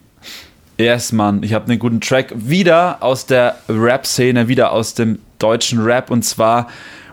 Yes, 0.77 1.11
Mann. 1.11 1.43
Ich 1.43 1.53
habe 1.53 1.65
einen 1.65 1.79
guten 1.79 2.01
Track 2.01 2.33
wieder 2.35 3.01
aus 3.01 3.25
der 3.25 3.57
Rap-Szene, 3.69 4.47
wieder 4.47 4.71
aus 4.71 4.93
dem 4.93 5.19
deutschen 5.39 5.81
Rap 5.83 6.09
und 6.09 6.23
zwar 6.23 6.67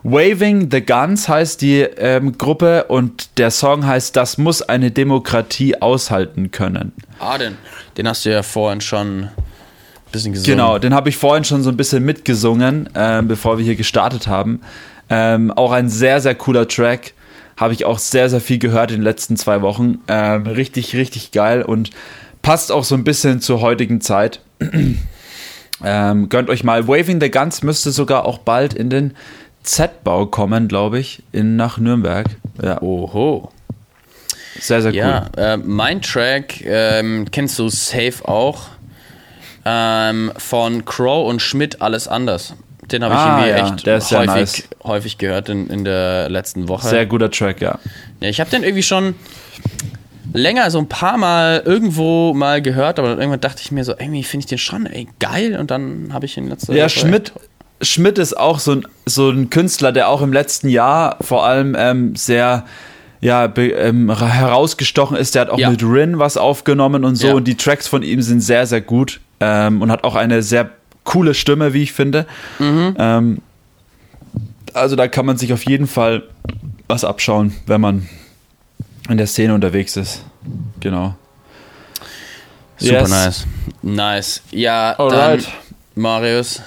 Waving 0.04 0.70
the 0.70 0.80
Guns 0.80 1.28
heißt 1.28 1.61
die 1.61 1.80
ähm, 1.80 2.38
Gruppe 2.38 2.84
und 2.84 3.38
der 3.38 3.50
Song 3.50 3.86
heißt 3.86 4.16
Das 4.16 4.38
muss 4.38 4.62
eine 4.62 4.90
Demokratie 4.90 5.80
aushalten 5.82 6.50
können. 6.50 6.92
Ah, 7.18 7.36
den, 7.36 7.59
den 7.96 8.09
hast 8.09 8.24
du 8.24 8.30
ja 8.30 8.42
vorhin 8.42 8.80
schon 8.80 9.28
bisschen 10.12 10.32
gesungen. 10.32 10.56
Genau, 10.56 10.78
den 10.78 10.94
habe 10.94 11.09
ich 11.09 11.16
vorhin 11.16 11.44
schon 11.44 11.62
so 11.62 11.70
ein 11.70 11.76
bisschen 11.76 12.04
mitgesungen, 12.04 12.88
äh, 12.94 13.22
bevor 13.22 13.59
wir 13.59 13.64
hier 13.64 13.76
gestartet 13.76 14.26
haben. 14.26 14.61
Ähm, 15.11 15.50
auch 15.50 15.72
ein 15.72 15.88
sehr, 15.88 16.20
sehr 16.20 16.34
cooler 16.34 16.68
Track. 16.68 17.12
Habe 17.59 17.74
ich 17.74 17.84
auch 17.84 17.98
sehr, 17.98 18.30
sehr 18.30 18.40
viel 18.40 18.59
gehört 18.59 18.90
in 18.92 18.98
den 18.98 19.04
letzten 19.04 19.36
zwei 19.36 19.61
Wochen. 19.61 19.98
Ähm, 20.09 20.46
richtig, 20.46 20.94
richtig 20.96 21.32
geil 21.32 21.62
und 21.62 21.90
passt 22.40 22.72
auch 22.72 22.84
so 22.84 22.94
ein 22.94 23.04
bisschen 23.04 23.40
zur 23.40 23.61
heutigen 23.61 24.00
Zeit. 24.00 24.40
ähm, 25.84 26.28
gönnt 26.28 26.48
euch 26.48 26.64
mal. 26.64 26.88
Waving 26.88 27.20
the 27.20 27.30
Guns 27.30 27.62
müsste 27.62 27.90
sogar 27.90 28.24
auch 28.24 28.38
bald 28.38 28.74
in 28.74 28.88
den 28.88 29.14
Z-Bau 29.64 30.26
kommen, 30.26 30.68
glaube 30.68 30.98
ich, 30.98 31.22
in, 31.32 31.56
nach 31.56 31.78
Nürnberg. 31.78 32.26
Ja. 32.62 32.80
Oho. 32.80 33.50
Sehr, 34.61 34.80
sehr 34.80 34.92
cool. 34.92 34.98
Ja, 34.98 35.30
äh, 35.36 35.56
mein 35.56 36.00
Track 36.00 36.64
ähm, 36.64 37.26
kennst 37.30 37.59
du 37.59 37.68
safe 37.68 38.26
auch 38.26 38.68
ähm, 39.64 40.32
von 40.36 40.84
Crow 40.84 41.28
und 41.28 41.42
Schmidt 41.42 41.82
alles 41.82 42.09
anders. 42.09 42.54
Den 42.91 43.05
habe 43.05 43.14
ich 43.14 43.20
ah, 43.20 43.47
irgendwie 43.47 43.86
ja, 43.86 43.97
echt 43.97 44.12
häufig, 44.12 44.26
nice. 44.26 44.68
häufig 44.82 45.18
gehört 45.18 45.49
in, 45.49 45.68
in 45.68 45.84
der 45.84 46.28
letzten 46.30 46.68
Woche. 46.68 46.89
Sehr 46.89 47.07
guter 47.07 47.30
Track, 47.30 47.61
ja. 47.61 47.78
Ja, 48.20 48.28
ich 48.28 48.41
habe 48.41 48.51
den 48.51 48.62
irgendwie 48.62 48.82
schon 48.82 49.14
länger, 50.32 50.70
so 50.70 50.78
ein 50.78 50.89
paar 50.89 51.18
Mal 51.18 51.62
irgendwo 51.64 52.34
mal 52.34 52.62
gehört, 52.62 52.99
aber 52.99 53.11
irgendwann 53.11 53.41
dachte 53.41 53.62
ich 53.62 53.72
mir 53.72 53.84
so, 53.84 53.93
irgendwie 53.93 54.24
finde 54.24 54.45
ich 54.45 54.49
den 54.49 54.59
schon 54.59 54.86
ey, 54.86 55.09
geil 55.18 55.57
und 55.59 55.70
dann 55.70 56.11
habe 56.12 56.26
ich 56.26 56.36
ihn 56.36 56.49
letzte 56.49 56.74
Ja, 56.74 56.84
Woche 56.84 56.91
Schmidt, 56.91 57.32
Schmidt 57.82 58.18
ist 58.18 58.36
auch 58.36 58.59
so 58.59 58.72
ein, 58.72 58.86
so 59.07 59.30
ein 59.30 59.51
Künstler, 59.51 59.93
der 59.93 60.09
auch 60.09 60.22
im 60.22 60.32
letzten 60.32 60.68
Jahr 60.68 61.16
vor 61.20 61.47
allem 61.47 61.76
ähm, 61.78 62.16
sehr 62.16 62.64
ja, 63.20 63.53
ähm, 63.57 64.16
herausgestochen 64.16 65.16
ist. 65.16 65.34
Der 65.34 65.43
hat 65.43 65.51
auch 65.51 65.59
ja. 65.59 65.70
mit 65.70 65.82
Rin 65.82 66.18
was 66.18 66.36
aufgenommen 66.36 67.05
und 67.05 67.16
so. 67.16 67.28
Ja. 67.28 67.34
Und 67.34 67.49
die 67.49 67.57
Tracks 67.57 67.89
von 67.89 68.03
ihm 68.03 68.22
sind 68.22 68.41
sehr, 68.41 68.66
sehr 68.66 68.80
gut 68.80 69.20
ähm, 69.41 69.82
und 69.82 69.91
hat 69.91 70.05
auch 70.05 70.14
eine 70.14 70.43
sehr 70.43 70.70
coole 71.09 71.32
Stimme, 71.32 71.72
wie 71.72 71.82
ich 71.82 71.92
finde. 71.94 72.26
Mhm. 72.59 72.94
Ähm, 72.98 73.38
also 74.74 74.94
da 74.94 75.09
kann 75.09 75.24
man 75.24 75.38
sich 75.38 75.54
auf 75.54 75.64
jeden 75.64 75.86
Fall 75.86 76.22
was 76.86 77.02
abschauen, 77.02 77.54
wenn 77.66 77.80
man 77.80 78.09
in 79.09 79.16
der 79.16 79.26
Szene 79.26 79.54
unterwegs 79.54 79.96
ist. 79.96 80.22
Genau. 80.80 81.16
Super 82.76 83.00
yes. 83.00 83.09
nice. 83.09 83.46
Nice. 83.82 84.42
Ja, 84.50 84.98
Alright. 84.98 85.44
dann 85.46 85.52
Marius. 85.94 86.61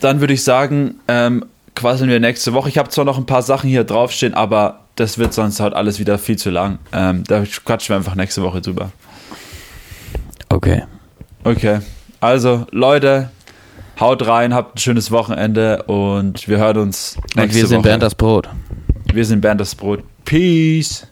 Dann 0.00 0.20
würde 0.20 0.32
ich 0.32 0.42
sagen, 0.42 0.94
ähm, 1.06 1.44
quasseln 1.74 2.08
wir 2.08 2.18
nächste 2.18 2.54
Woche. 2.54 2.70
Ich 2.70 2.78
habe 2.78 2.88
zwar 2.88 3.04
noch 3.04 3.18
ein 3.18 3.26
paar 3.26 3.42
Sachen 3.42 3.68
hier 3.68 3.84
draufstehen, 3.84 4.32
aber 4.32 4.80
das 4.96 5.18
wird 5.18 5.34
sonst 5.34 5.60
halt 5.60 5.74
alles 5.74 5.98
wieder 5.98 6.18
viel 6.18 6.38
zu 6.38 6.48
lang. 6.48 6.78
Ähm, 6.92 7.24
da 7.24 7.44
quatschen 7.44 7.92
wir 7.92 7.96
einfach 7.98 8.14
nächste 8.14 8.42
Woche 8.42 8.62
drüber. 8.62 8.90
Okay. 10.48 10.84
Okay. 11.44 11.80
Also, 12.20 12.66
Leute, 12.70 13.30
haut 14.00 14.26
rein, 14.26 14.54
habt 14.54 14.76
ein 14.76 14.78
schönes 14.78 15.10
Wochenende 15.10 15.82
und 15.84 16.48
wir 16.48 16.58
hören 16.58 16.78
uns 16.78 17.16
nächste 17.36 17.36
Woche. 17.36 17.44
Und 17.44 17.54
wir 17.54 17.66
sind 17.66 17.82
Bernd 17.82 18.02
das 18.02 18.14
Brot. 18.14 18.48
Wir 19.12 19.24
sind 19.24 19.40
Bernd 19.40 19.60
das 19.60 19.74
Brot. 19.74 20.02
Peace. 20.24 21.06